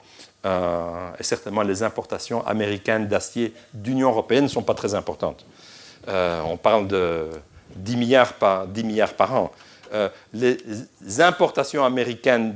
[1.19, 5.45] et certainement les importations américaines d'acier d'Union européenne ne sont pas très importantes.
[6.07, 7.29] on parle de
[7.75, 9.51] 10 milliards par, 10 milliards par an.
[10.33, 10.57] les
[11.19, 12.55] importations américaines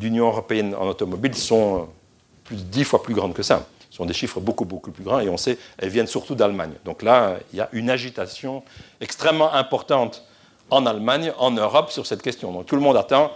[0.00, 1.88] d'Union européenne en automobile sont
[2.44, 3.66] plus 10 fois plus grandes que ça
[3.98, 6.72] sont des chiffres beaucoup, beaucoup plus grands, et on sait, elles viennent surtout d'Allemagne.
[6.84, 8.62] Donc là, il y a une agitation
[9.00, 10.24] extrêmement importante
[10.70, 12.52] en Allemagne, en Europe, sur cette question.
[12.52, 13.32] Donc tout le monde attend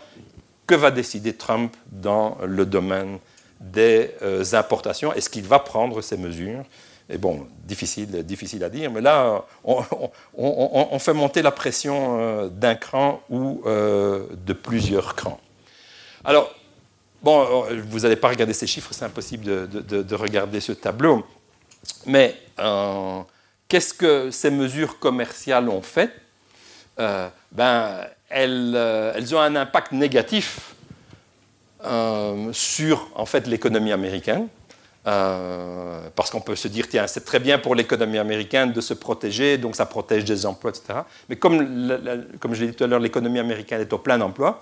[0.66, 3.18] que va décider Trump dans le domaine
[3.60, 5.12] des euh, importations?
[5.12, 6.64] Est-ce qu'il va prendre ces mesures?
[7.10, 12.74] Et bon, difficile, difficile à dire, mais là, on, fait monter la pression euh, d'un
[12.74, 15.40] cran ou euh, de plusieurs crans.
[16.24, 16.54] Alors,
[17.22, 21.24] Bon, euh, vous n'allez pas regarder ces chiffres, c'est impossible de, regarder ce tableau.
[22.06, 23.20] Mais euh,
[23.68, 26.10] qu'est-ce que ces mesures commerciales ont fait?
[26.98, 30.74] Euh, ben, elles, ont un impact négatif
[32.52, 34.48] sur en fait l'économie américaine.
[35.04, 39.58] parce qu'on peut se dire, tiens, c'est très bien pour l'économie américaine de se protéger,
[39.58, 41.00] donc ça protège des emplois, etc.
[41.28, 41.56] Mais comme,
[42.40, 44.60] comme je l'ai dit tout à l'heure, l'économie américaine est au plein emploi,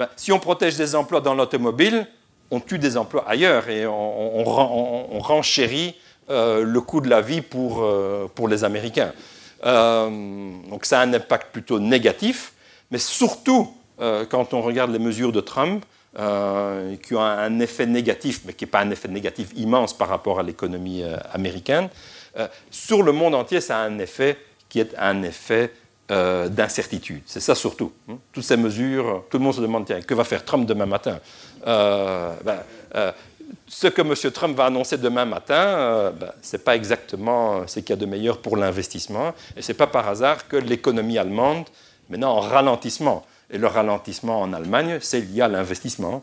[0.00, 2.06] ben, si on protège des emplois dans l'automobile,
[2.50, 4.42] on tue des emplois ailleurs et on,
[5.20, 5.94] renchérit
[6.30, 9.12] euh, le coût de la vie pour, euh, pour les Américains.
[9.66, 10.08] Euh,
[10.70, 12.54] donc ça a un impact plutôt négatif,
[12.90, 13.74] mais surtout
[14.30, 15.84] quand on regarde les mesures de Trump,
[16.14, 20.40] qui ont un effet négatif, mais qui n'est pas un effet négatif immense par rapport
[20.40, 21.90] à l'économie américaine,
[22.70, 24.38] sur le monde entier, ça a un effet
[24.70, 25.70] qui est un effet
[26.10, 27.22] euh, d'incertitude.
[27.26, 27.92] C'est ça surtout.
[28.08, 28.18] Hein.
[28.32, 31.20] Toutes ces mesures, tout le monde se demande, tiens, que va faire Trump demain matin?
[31.66, 32.58] Euh, ben,
[32.96, 33.12] euh,
[33.68, 34.14] Ce que M.
[34.32, 38.06] Trump va annoncer demain matin, ben, ce n'est pas exactement ce qu'il y a de
[38.06, 39.34] meilleur pour l'investissement.
[39.56, 41.66] Et ce n'est pas par hasard que l'économie allemande,
[42.08, 46.22] maintenant en ralentissement, et le ralentissement en Allemagne, c'est lié à l'investissement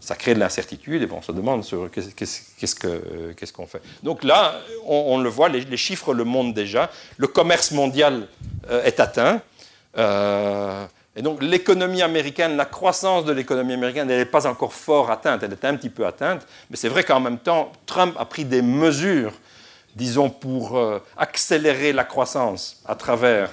[0.00, 3.82] ça crée de l'incertitude et bon, on se demande qu'est-ce qu'on fait.
[4.02, 6.90] Donc là, on, le voit, les, chiffres le montrent déjà.
[7.18, 8.26] Le commerce mondial
[8.70, 9.42] euh, est atteint.
[9.98, 10.86] Euh,
[11.16, 15.42] et donc l'économie américaine, la croissance de l'économie américaine, elle n'est pas encore fort atteinte,
[15.42, 16.46] elle est un petit peu atteinte.
[16.70, 19.32] Mais c'est vrai qu'en même temps, Trump a pris des mesures,
[19.94, 23.50] disons, pour euh, accélérer la croissance à travers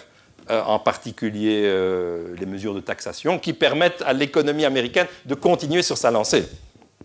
[0.50, 5.82] euh, en particulier euh, les mesures de taxation, qui permettent à l'économie américaine de continuer
[5.82, 6.46] sur sa lancée.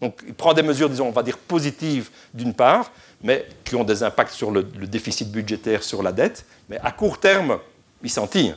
[0.01, 3.85] Donc il prend des mesures, disons, on va dire positives d'une part, mais qui ont
[3.85, 7.59] des impacts sur le, déficit budgétaire, sur la dette, mais à court terme,
[8.03, 8.57] il s'en tire.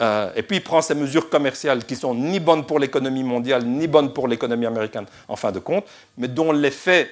[0.00, 3.64] Euh, et puis il prend ces mesures commerciales qui sont ni bonnes pour l'économie mondiale,
[3.64, 5.84] ni bonnes pour l'économie américaine, en fin de compte,
[6.16, 7.10] mais dont l'effet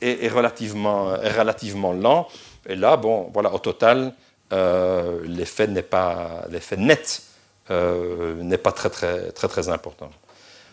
[0.00, 2.28] est, relativement lent.
[2.68, 4.12] Et là, bon, voilà, au total,
[4.52, 7.22] euh, l'effet n'est pas l'effet net
[7.70, 10.10] euh, n'est pas très très très très important.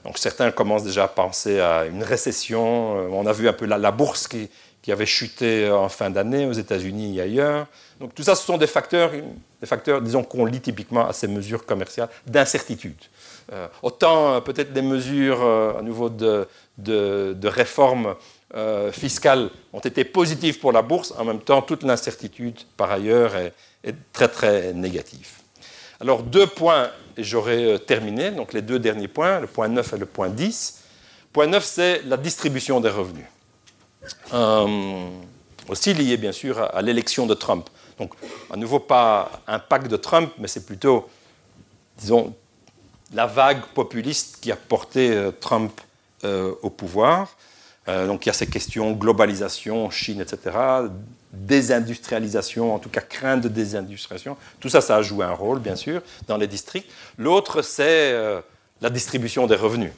[0.05, 2.97] Donc certains commencent déjà à penser à une récession.
[2.97, 4.49] Euh, on a vu un peu la, bourse qui,
[4.82, 7.67] qui, avait chuté en fin d'année aux États-Unis et ailleurs.
[7.99, 9.11] Donc tout ça, ce sont des facteurs,
[9.61, 13.01] des facteurs, disons, qu'on lit typiquement à ces mesures commerciales d'incertitude.
[13.82, 16.47] autant peut-être des mesures à nouveau de,
[16.78, 18.15] de, de réforme
[18.56, 23.36] euh, fiscales ont été positives pour la bourse, en même temps, toute l'incertitude, par ailleurs,
[23.36, 23.54] est,
[24.14, 25.32] très, très négative.
[25.99, 29.93] Alors, deux points, et j'aurai euh, terminé, donc les deux derniers points, le point 9
[29.93, 30.82] et le point 10.
[31.32, 33.26] Point 9, c'est la distribution des revenus.
[34.34, 35.10] Euh,
[35.68, 37.68] aussi lié, bien sûr, à, l'élection de Trump.
[37.98, 38.14] Donc,
[38.52, 41.10] à nouveau, pas un pacte de Trump, mais c'est plutôt,
[41.98, 42.36] disons,
[43.14, 45.80] la vague populiste qui a porté Trump
[46.23, 47.36] au pouvoir.
[47.88, 50.55] Euh, donc il y a ces questions globalisation, Chine, etc.,
[51.31, 54.38] désindustrialisation, en tout cas crainte de désindustrialisation.
[54.60, 56.89] Tout ça, ça a joué un rôle, bien sûr, dans les districts.
[57.18, 58.39] L'autre, c'est euh,
[58.81, 59.91] la distribution des revenus.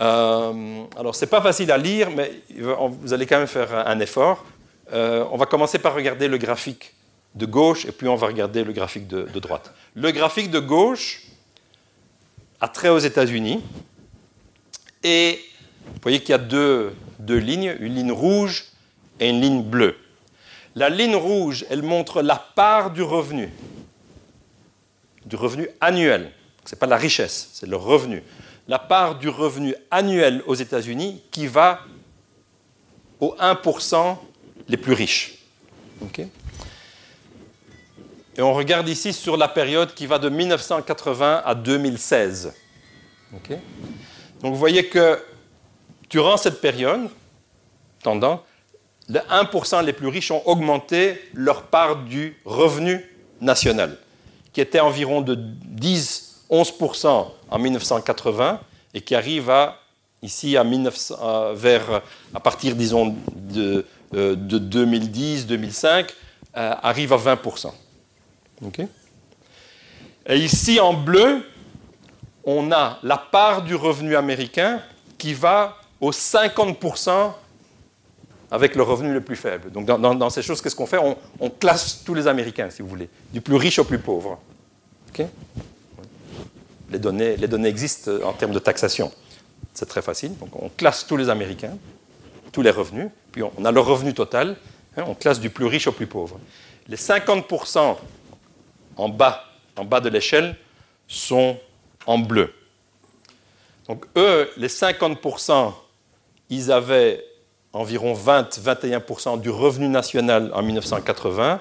[0.00, 4.00] Euh, alors, ce n'est pas facile à lire, mais vous allez quand même faire un
[4.00, 4.44] effort.
[4.92, 6.94] on va commencer par regarder le graphique
[7.34, 9.72] de gauche, et puis on va regarder le graphique de, de droite.
[9.94, 11.24] Le graphique de gauche
[12.60, 13.62] a trait aux États-Unis,
[15.04, 15.40] et
[15.94, 16.94] vous voyez qu'il y a deux,
[17.28, 18.66] lignes, une ligne rouge
[19.20, 19.96] et une ligne bleue.
[20.74, 23.50] La ligne rouge, elle montre la part du revenu,
[25.26, 26.30] du revenu annuel.
[26.64, 28.22] Ce n'est pas la richesse, c'est le revenu.
[28.68, 31.80] La part du revenu annuel aux États-Unis qui va
[33.20, 34.16] aux 1%
[34.68, 35.38] les plus riches.
[38.36, 42.52] et on regarde ici sur la période qui va de 1980 à 2016.
[44.40, 45.20] Donc vous voyez que
[46.10, 47.08] Durant cette période,
[48.02, 48.42] tendant,
[49.08, 53.04] les 1% les plus riches ont augmenté leur part du revenu
[53.40, 53.96] national,
[54.52, 58.60] qui était environ de 10 11% en 1980
[58.94, 59.80] et qui arrive à,
[60.22, 62.02] ici à, 1900, vers,
[62.34, 66.08] à partir, disons, de, de 2010-2005,
[66.54, 67.70] arrive à 20%.
[70.26, 71.46] Et ici, en bleu,
[72.44, 74.80] on a la part du revenu américain
[75.18, 77.32] qui va aux 50%
[78.50, 79.70] avec le revenu le plus faible.
[79.70, 80.98] Donc dans, ces choses, qu'est-ce qu'on fait?
[81.40, 84.38] On, classe tous les Américains, si vous voulez, du plus riche au plus pauvre.
[86.90, 89.12] les, données, existent en termes de taxation.
[89.74, 90.36] C'est très facile.
[90.38, 91.76] Donc on classe tous les Américains,
[92.52, 94.56] tous les revenus, puis on, a le revenu total,
[94.96, 96.40] hein, on classe du plus riche au plus pauvre.
[96.88, 97.96] Les 50%
[98.96, 99.44] en bas,
[99.76, 100.56] en bas de l'échelle
[101.06, 101.58] sont
[102.06, 102.54] en bleu.
[103.86, 105.72] Donc eux, les 50%,
[106.50, 107.24] ils avaient
[107.72, 111.60] environ 20-21% du revenu national en 1980.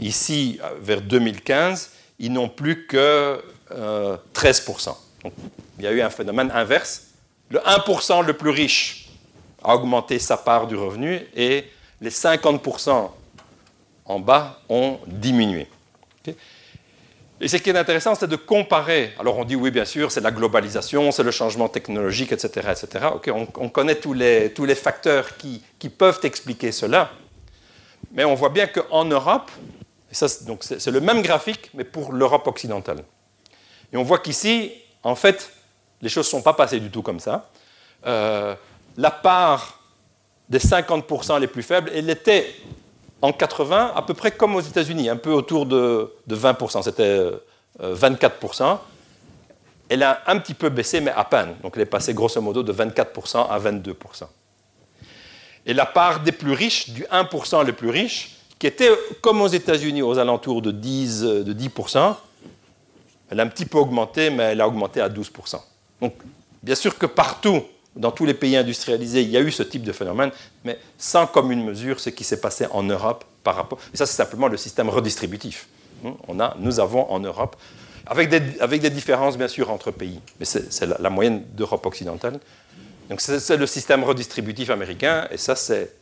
[0.00, 3.72] Ici, vers 2015, ils n'ont plus que 13%.
[3.72, 4.92] Euh,
[5.22, 5.32] Donc,
[5.78, 7.08] il y a eu un phénomène inverse.
[7.50, 9.08] Le 1% le plus riche
[9.62, 11.64] a augmenté sa part du revenu et
[12.00, 13.10] les 50%
[14.06, 15.66] en bas ont diminué.
[17.44, 19.12] Et ce qui est intéressant, c'est de comparer.
[19.20, 22.70] Alors on dit oui, bien sûr, c'est la globalisation, c'est le changement technologique, etc.
[22.70, 23.04] etc.
[23.28, 27.10] on, connaît tous les, tous les facteurs qui, qui, peuvent expliquer cela.
[28.12, 29.50] Mais on voit bien qu'en Europe,
[30.10, 33.04] c'est le même graphique, mais pour l'Europe occidentale.
[33.92, 34.72] Et on voit qu'ici,
[35.02, 35.52] en fait,
[36.00, 37.50] les choses ne sont pas passées du tout comme ça.
[38.06, 38.54] Euh,
[38.96, 39.80] la part
[40.48, 42.46] des 50% les plus faibles, elle était
[43.22, 47.30] en 80 à peu près comme aux États-Unis, un peu autour de, 20%, c'était
[47.80, 48.62] 24%.
[48.62, 48.74] Euh,
[49.88, 51.54] elle a un petit peu baissé, mais à peine.
[51.62, 53.94] Donc elle est passée grosso modo de 24% à 22%.
[55.66, 59.48] Et la part des plus riches, du 1% les plus riches, qui était comme aux
[59.48, 62.14] États-Unis aux alentours de 10%, de 10%,
[63.30, 65.60] elle a un petit peu augmenté, mais elle a augmenté à 12%.
[66.00, 66.14] Donc
[66.62, 67.62] bien sûr que partout
[67.96, 70.30] dans tous les pays industrialisés, il y a eu ce type de phénomène,
[70.64, 73.78] mais sans commune mesure ce qui s'est passé en Europe par rapport.
[73.92, 75.68] Et ça, c'est simplement le système redistributif.
[76.02, 76.12] Hmm?
[76.28, 77.56] On a, nous avons en Europe,
[78.06, 82.38] avec des, avec des différences bien sûr entre pays, mais c'est la, moyenne d'Europe occidentale.
[83.08, 85.92] Donc c'est le système redistributif américain, et ça, c'est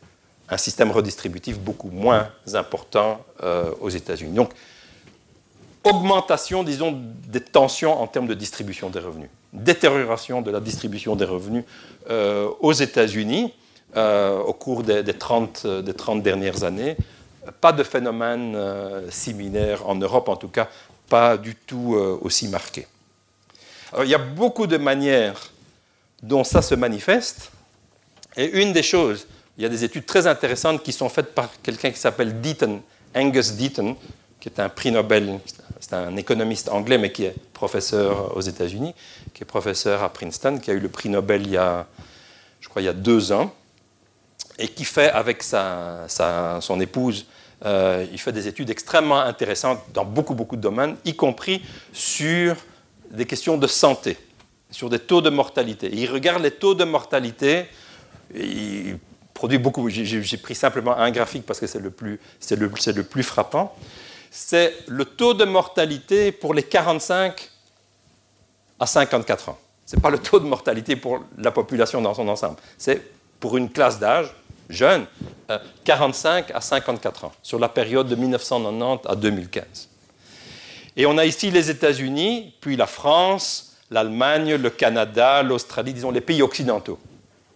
[0.49, 4.33] un système redistributif beaucoup moins important euh, aux États-Unis.
[4.33, 4.51] Donc,
[5.83, 11.25] augmentation, disons, des tensions en termes de distribution des revenus détérioration de la distribution des
[11.25, 11.63] revenus
[12.09, 13.53] euh, aux États-Unis
[13.95, 16.97] euh, au cours des, 30, des, 30, dernières années.
[17.61, 20.67] Pas de phénomène euh, similaire en Europe, en tout cas
[21.09, 22.87] pas du tout aussi marqué.
[24.01, 25.51] il y a beaucoup de manières
[26.23, 27.51] dont ça se manifeste.
[28.35, 29.27] Et une des choses,
[29.57, 32.81] il y a des études très intéressantes qui sont faites par quelqu'un qui s'appelle Deaton,
[33.13, 33.95] Angus Deaton,
[34.39, 35.39] qui est un prix Nobel,
[35.83, 38.95] c'est un économiste anglais, mais qui est professeur aux États-Unis,
[39.33, 41.85] qui est professeur à Princeton, qui a eu le prix Nobel il y a,
[42.61, 43.53] je crois, il y a deux ans,
[44.57, 46.05] et qui fait avec sa,
[46.61, 47.25] son épouse,
[47.65, 51.61] euh, il fait des études extrêmement intéressantes dans beaucoup, beaucoup de domaines, y compris
[51.91, 52.55] sur
[53.11, 54.17] des questions de santé,
[54.71, 55.89] sur des taux de mortalité.
[55.91, 57.65] il regarde les taux de mortalité,
[58.33, 58.99] il
[59.33, 63.75] produit beaucoup, j'ai pris simplement un graphique parce que c'est le, le, le plus frappant
[64.35, 67.51] c'est le taux de mortalité pour les 45
[68.79, 69.59] à 54 ans.
[69.85, 72.55] Ce n'est pas le taux de mortalité pour la population dans son ensemble.
[72.79, 72.99] C'est
[73.39, 74.33] pour une classe d'âge
[74.69, 75.05] jeune,
[75.83, 79.89] 45 euh, à 54 ans, sur la période de 1990 à 2015.
[80.97, 86.21] Et on a ici les États-Unis, puis la France, l'Allemagne, le Canada, l'Australie, disons les
[86.21, 86.97] pays occidentaux.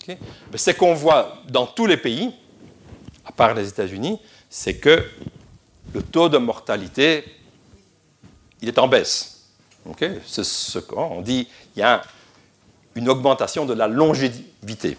[0.03, 0.19] Okay
[0.53, 2.31] ce qu'on voit dans tous les pays,
[3.25, 5.03] à part les États-Unis, c'est que
[5.93, 7.23] le taux de mortalité,
[8.61, 9.37] il est en baisse.
[10.25, 12.01] C'est ce qu'on dit, il y a
[12.95, 14.97] une augmentation de la longévité.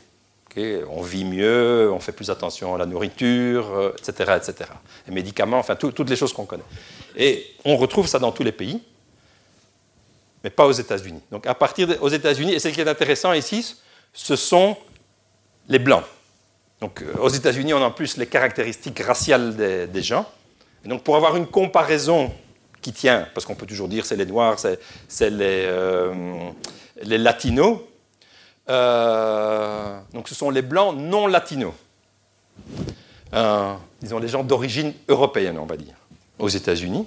[0.91, 4.15] On vit mieux, on fait plus attention à la nourriture, etc.
[4.29, 4.71] Euh, etc.
[5.07, 6.65] Les médicaments, enfin toutes les choses qu'on connaît.
[7.17, 8.83] Et on retrouve ça dans tous les pays,
[10.43, 11.21] mais pas aux États-Unis.
[11.31, 13.77] Donc à partir aux États-Unis, et ce qui est intéressant ici,
[14.13, 14.77] ce sont
[15.69, 16.05] les blancs.
[16.81, 20.27] Donc euh, aux États-Unis, on a en plus les caractéristiques raciales des gens
[20.85, 22.31] donc pour avoir une comparaison
[22.81, 26.51] qui tient, parce qu'on peut toujours dire c'est les Noirs, c'est les, euh,
[27.03, 27.79] les, Latinos,
[28.69, 31.73] euh, donc ce sont les Blancs non latinos.
[33.35, 35.95] Euh, disons les gens d'origine européenne, on va dire,
[36.39, 37.07] aux États-Unis.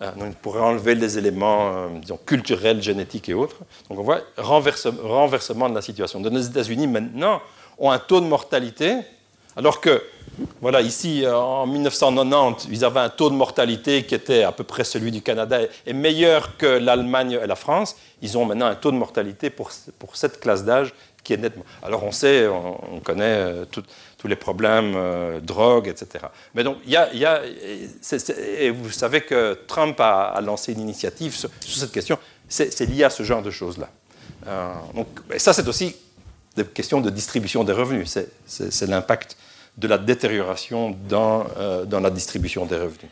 [0.00, 1.88] donc on enlever les éléments
[2.26, 3.58] culturels, génétiques et autres.
[3.88, 6.20] Donc on voit renversement de la situation.
[6.20, 7.40] les États-Unis maintenant
[7.78, 8.96] ont un taux de mortalité
[9.56, 10.02] Alors que,
[10.60, 14.84] voilà, ici, en 1990, ils avaient un taux de mortalité qui était à peu près
[14.84, 17.96] celui du Canada et meilleur que l'Allemagne et la France.
[18.22, 21.64] Ils ont maintenant un taux de mortalité pour, pour cette classe d'âge qui est nettement.
[21.82, 26.24] Alors on sait, on, connaît euh, tous les problèmes, euh, drogue, etc.
[26.54, 27.12] Mais donc, il y a.
[27.14, 27.42] Y a
[28.58, 32.18] et vous savez que Trump a, lancé une initiative sur, cette question.
[32.48, 33.88] C'est lié à ce genre de choses-là.
[34.46, 35.96] Euh, donc, et ça, c'est aussi
[36.56, 38.18] des questions de distribution des revenus.
[38.46, 39.36] C'est l'impact
[39.76, 43.10] de la détérioration dans, euh, dans la distribution des revenus.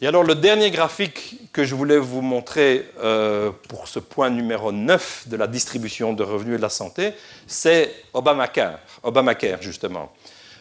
[0.00, 4.70] Et alors le dernier graphique que je voulais vous montrer euh, pour ce point numéro
[4.70, 7.14] 9 de la distribution de revenus et de la santé,
[7.48, 10.12] c'est Obamacare, Obamacare justement.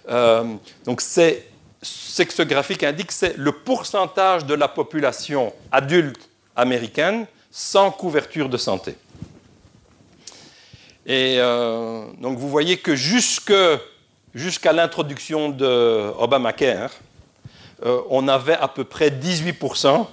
[0.09, 0.43] Euh,
[0.85, 1.45] donc c'est
[1.81, 8.57] que ce graphique indique c'est le pourcentage de la population adulte américaine sans couverture de
[8.57, 8.95] santé.
[11.07, 16.91] Et euh, donc vous voyez que jusqu'à l'introduction de Obamacare,
[17.85, 20.05] euh, on avait à peu près 18%,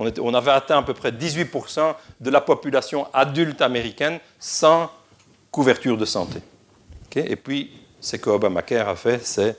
[0.00, 4.90] on, avait atteint à peu près 18% de la population adulte américaine sans
[5.52, 6.40] couverture de santé.
[7.14, 7.70] Et puis,
[8.00, 9.56] ce que Obamacare a fait, c'est,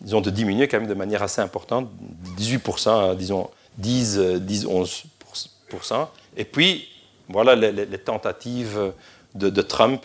[0.00, 1.88] disons, de diminuer quand même de manière assez importante,
[2.36, 3.48] 18% à, disons,
[3.78, 6.08] 10, 10 11%.
[6.36, 6.88] Et puis,
[7.28, 8.92] voilà les, tentatives
[9.34, 10.04] de, Trump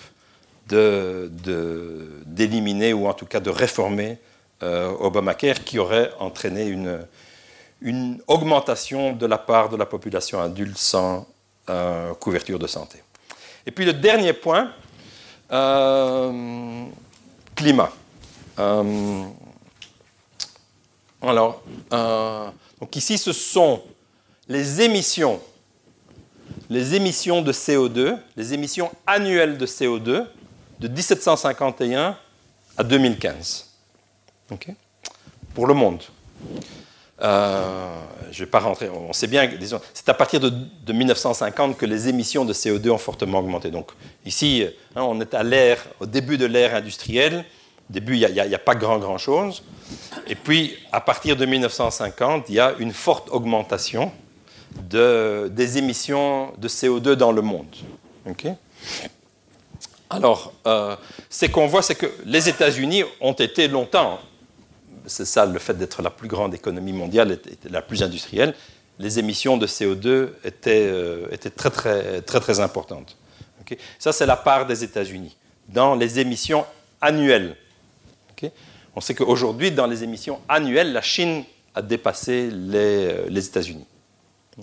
[2.25, 4.17] d'éliminer ou en tout cas de réformer
[4.61, 6.67] euh, Obamacare qui aurait entraîné
[7.81, 11.25] une, augmentation de la part de la population adulte sans
[11.69, 13.01] euh, couverture de santé.
[13.65, 14.71] Et puis le dernier point,
[15.51, 16.83] euh,
[17.55, 17.91] climat.
[21.21, 21.63] alors,
[22.81, 23.81] donc ici, ce sont
[24.49, 25.39] les émissions,
[26.69, 30.25] les émissions de CO2, les émissions annuelles de CO2
[30.79, 32.17] de 1751
[32.77, 33.69] à 2015
[35.53, 36.01] pour le monde.
[37.21, 37.99] Euh,
[38.31, 39.49] je ne vais pas rentrer, on sait bien,
[39.93, 43.71] c'est à partir de, 1950 que les émissions de CO2 ont fortement augmenté.
[43.71, 43.91] Donc
[44.25, 44.65] ici,
[44.95, 47.43] hein, on est à l'ère, au début de l'ère industrielle.
[47.89, 49.63] Au début, il n'y a, pas grand, grand chose.
[50.27, 54.11] Et puis, à partir de 1950, il y a une forte augmentation
[54.89, 57.75] de, des émissions de CO2 dans le monde.
[60.09, 60.95] Alors, euh,
[61.29, 64.19] ce qu'on voit, c'est que les États-Unis ont été longtemps
[65.09, 67.39] c'est ça le fait d'être la plus grande économie mondiale,
[67.69, 68.53] la plus industrielle,
[68.99, 73.17] les émissions de CO2 étaient, euh, étaient très, très, très, très importantes.
[73.97, 75.35] ça, c'est la part des États-Unis
[75.67, 76.65] dans les émissions
[77.01, 77.55] annuelles.
[78.95, 81.43] On sait qu'aujourd'hui, dans les émissions annuelles, la Chine
[81.75, 83.85] a dépassé les, euh, les États-Unis.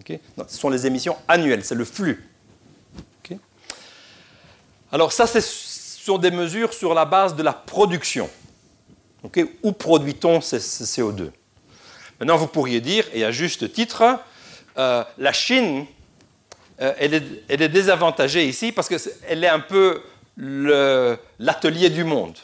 [0.05, 2.25] Ce sont les émissions annuelles, c'est le flux.
[4.93, 8.31] Alors ça, ce sont des mesures sur la base de la production.
[9.63, 11.31] Où produit-on ce, CO2
[12.21, 14.05] Maintenant, vous pourriez dire, et à juste titre,
[14.79, 15.85] euh, la Chine,
[16.81, 17.15] euh, elle,
[17.49, 20.03] est, désavantagée ici parce qu'elle est un peu
[21.39, 22.37] l'atelier du monde.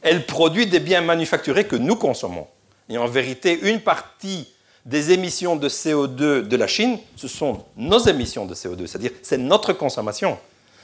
[0.00, 2.46] Elle produit des biens manufacturés que nous consommons.
[2.88, 4.48] Et en vérité, une partie
[4.84, 9.38] des émissions de CO2 de la Chine, ce sont nos émissions de CO2, c'est-à-dire c'est
[9.38, 10.38] notre consommation.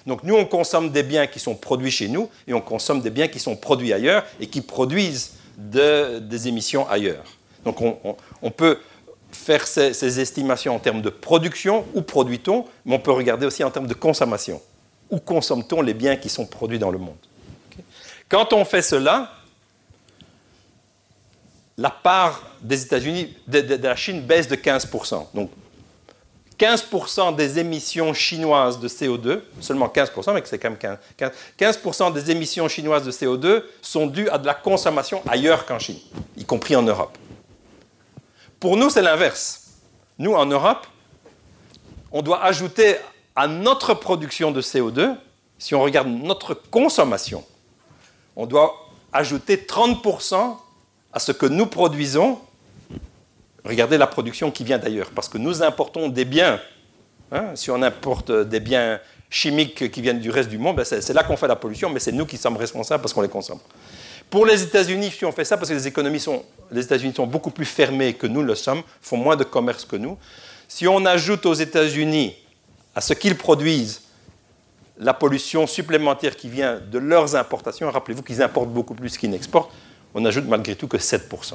[0.06, 3.10] Donc nous, on consomme des biens qui sont produits chez nous et on consomme des
[3.10, 7.24] biens qui sont produits ailleurs et qui produisent des émissions ailleurs.
[7.64, 8.78] Donc on, peut
[9.32, 13.70] faire ces, estimations en termes de production, où produit-on, mais on peut regarder aussi en
[13.70, 14.60] termes de consommation.
[15.10, 17.16] Où consomme-t-on les biens qui sont produits dans le monde?
[18.28, 19.32] Quand on fait cela,
[21.76, 25.26] la part des États-Unis, de, la Chine baisse de 15%.
[25.34, 25.50] Donc
[26.58, 32.30] 15% des émissions chinoises de CO2, seulement 15%, mais c'est quand même 15%, 15 des
[32.30, 35.98] émissions chinoises de CO2 sont dues à de la consommation ailleurs qu'en Chine,
[36.36, 37.18] y compris en Europe.
[38.60, 39.72] Pour nous, c'est l'inverse.
[40.18, 40.86] Nous, en Europe,
[42.12, 42.96] on doit ajouter
[43.34, 45.16] à notre production de CO2,
[45.58, 47.44] si on regarde notre consommation,
[48.36, 48.74] on doit
[49.12, 50.56] ajouter 30%
[51.14, 52.38] à ce que nous produisons
[53.64, 56.60] Regardez la production qui vient d'ailleurs, parce que nous importons des biens.
[57.32, 59.00] Hein, si on importe des biens
[59.30, 61.98] chimiques qui viennent du reste du monde, ben c'est là qu'on fait la pollution, mais
[61.98, 63.58] c'est nous qui sommes responsables parce qu'on les consomme.
[64.28, 67.26] Pour les États-Unis, si on fait ça, parce que les économies sont, les États-Unis sont
[67.26, 70.18] beaucoup plus fermés que nous le sommes, font moins de commerce que nous.
[70.68, 72.36] Si on ajoute aux États-Unis
[72.94, 74.02] à ce qu'ils produisent
[74.98, 79.72] la pollution supplémentaire qui vient de leurs importations, rappelez-vous qu'ils importent beaucoup plus qu'ils n'exportent,
[80.14, 81.54] on ajoute malgré tout que 7%.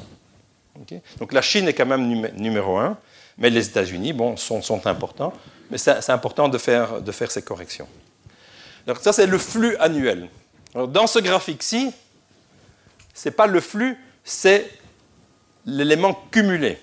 [1.18, 2.06] Donc la Chine est quand même
[2.36, 2.96] numéro un,
[3.38, 5.32] mais les États-Unis bon, sont, importants.
[5.70, 7.88] Mais c'est important de faire, de faire ces corrections.
[8.86, 10.28] Donc ça, c'est le flux annuel.
[10.74, 11.92] dans ce graphique-ci,
[13.14, 14.70] ce n'est pas le flux, c'est
[15.66, 16.78] l'élément cumulé.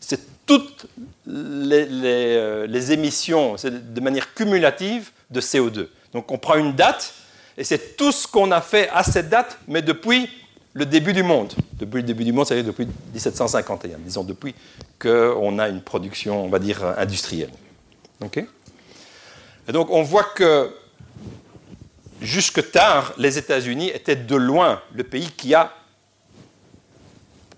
[0.00, 0.86] C'est toutes
[1.26, 5.88] les, euh, les émissions, c'est de manière cumulative de CO2.
[6.12, 7.14] Donc on prend une date,
[7.56, 10.28] et c'est tout ce qu'on a fait à cette date, mais depuis
[10.74, 11.52] le début du monde.
[11.74, 14.54] Depuis le début du monde, c'est-à-dire depuis 1751, disons depuis
[14.98, 17.50] qu'on a une production, on va dire, industrielle.
[18.36, 20.70] et donc on voit que
[22.20, 25.72] jusque tard, les États-Unis étaient de loin le pays qui a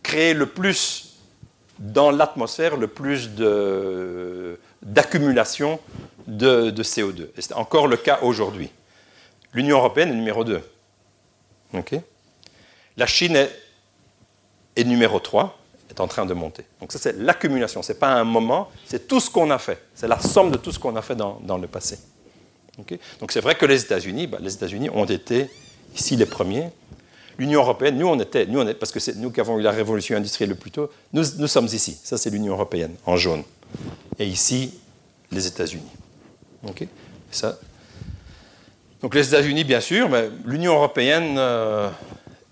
[0.03, 1.19] créé le plus
[1.79, 3.31] dans l'atmosphère, le plus
[4.83, 5.81] d'accumulation
[6.27, 7.29] de, de, CO2.
[7.37, 8.71] Et c'est encore le cas aujourd'hui.
[9.53, 10.63] L'Union européenne est numéro 2.
[12.97, 13.37] La Chine
[14.77, 15.59] est, numéro 3,
[15.91, 16.65] est en train de monter.
[16.81, 17.83] Donc ça, c'est l'accumulation.
[17.83, 19.79] Ce n'est pas un moment, c'est tout ce qu'on a fait.
[19.95, 21.99] C'est la somme de tout ce qu'on a fait dans, le passé.
[22.77, 25.49] Donc c'est vrai que les États-Unis, bah, les États-Unis ont été
[25.95, 26.71] ici les premiers.
[27.39, 29.63] L'Union européenne, nous on était, nous on est, parce que c'est nous qui avons eu
[29.63, 31.99] la révolution industrielle le plus tôt, nous, nous sommes ici.
[32.03, 33.43] Ça c'est l'Union européenne en jaune.
[34.21, 34.79] Et ici,
[35.33, 35.83] les États-Unis.
[39.03, 41.91] Donc les États-Unis, bien sûr, mais l'Union européenne euh,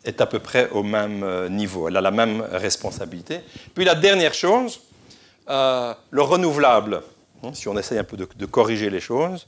[0.05, 1.89] est à peu près au même euh, niveau.
[1.89, 3.41] Elle a la même responsabilité.
[3.74, 4.81] Puis la dernière chose,
[5.49, 7.03] euh, le renouvelable.
[7.43, 9.47] Hein, si on essaye un peu de, corriger les choses,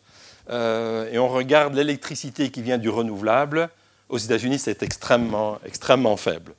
[0.51, 3.71] et on regarde l'électricité qui vient du renouvelable,
[4.09, 6.53] aux États-Unis, c'est extrêmement, extrêmement faible.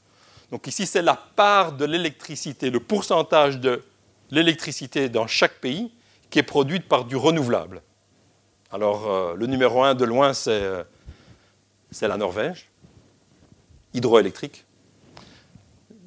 [0.52, 3.84] Donc ici, c'est la part de l'électricité, le pourcentage de
[4.32, 5.92] l'électricité dans chaque pays
[6.30, 7.82] qui est produite par du renouvelable.
[8.72, 10.84] Alors, euh, le numéro un de loin, euh,
[11.92, 12.68] c'est la Norvège,
[13.96, 14.66] hydroélectrique.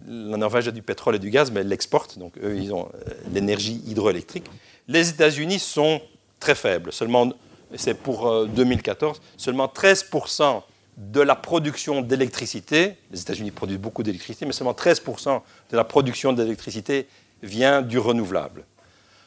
[0.07, 2.89] La Norvège a du pétrole et du gaz, mais elle l'exporte, donc eux, ils ont
[3.07, 4.47] euh, l'énergie hydroélectrique.
[4.87, 6.01] Les États-Unis sont
[6.41, 7.31] très faibles, seulement,
[7.77, 10.63] c'est pour 2014, seulement 13%
[10.97, 16.33] de la production d'électricité, les États-Unis produisent beaucoup d'électricité, mais seulement 13% de la production
[16.33, 17.07] d'électricité
[17.43, 18.65] vient du renouvelable.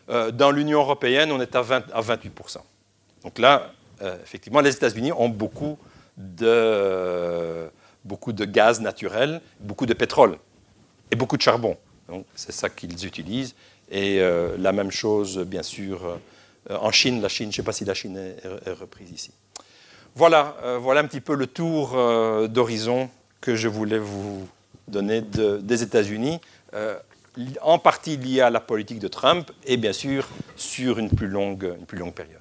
[0.07, 2.57] dans l'Union européenne, on est à, 20, à 28%.
[3.23, 3.71] Donc là,
[4.01, 5.77] euh, effectivement, les États-Unis ont beaucoup
[6.17, 7.69] de,
[8.03, 10.37] beaucoup de gaz naturel, beaucoup de pétrole
[11.11, 11.77] et beaucoup de charbon.
[12.07, 13.55] Donc c'est ça qu'ils utilisent.
[13.89, 16.05] Et euh, la même chose, bien sûr,
[16.69, 17.21] euh, en Chine.
[17.21, 19.31] La Chine, je ne sais pas si la Chine est, reprise ici.
[20.15, 21.97] Voilà, voilà un petit peu le tour
[22.49, 23.09] d'horizon
[23.39, 24.45] que je voulais vous
[24.89, 26.41] donner des États-Unis
[27.61, 31.75] en partie lié à la politique de Trump et bien sûr sur une plus longue,
[31.79, 32.40] une plus longue période.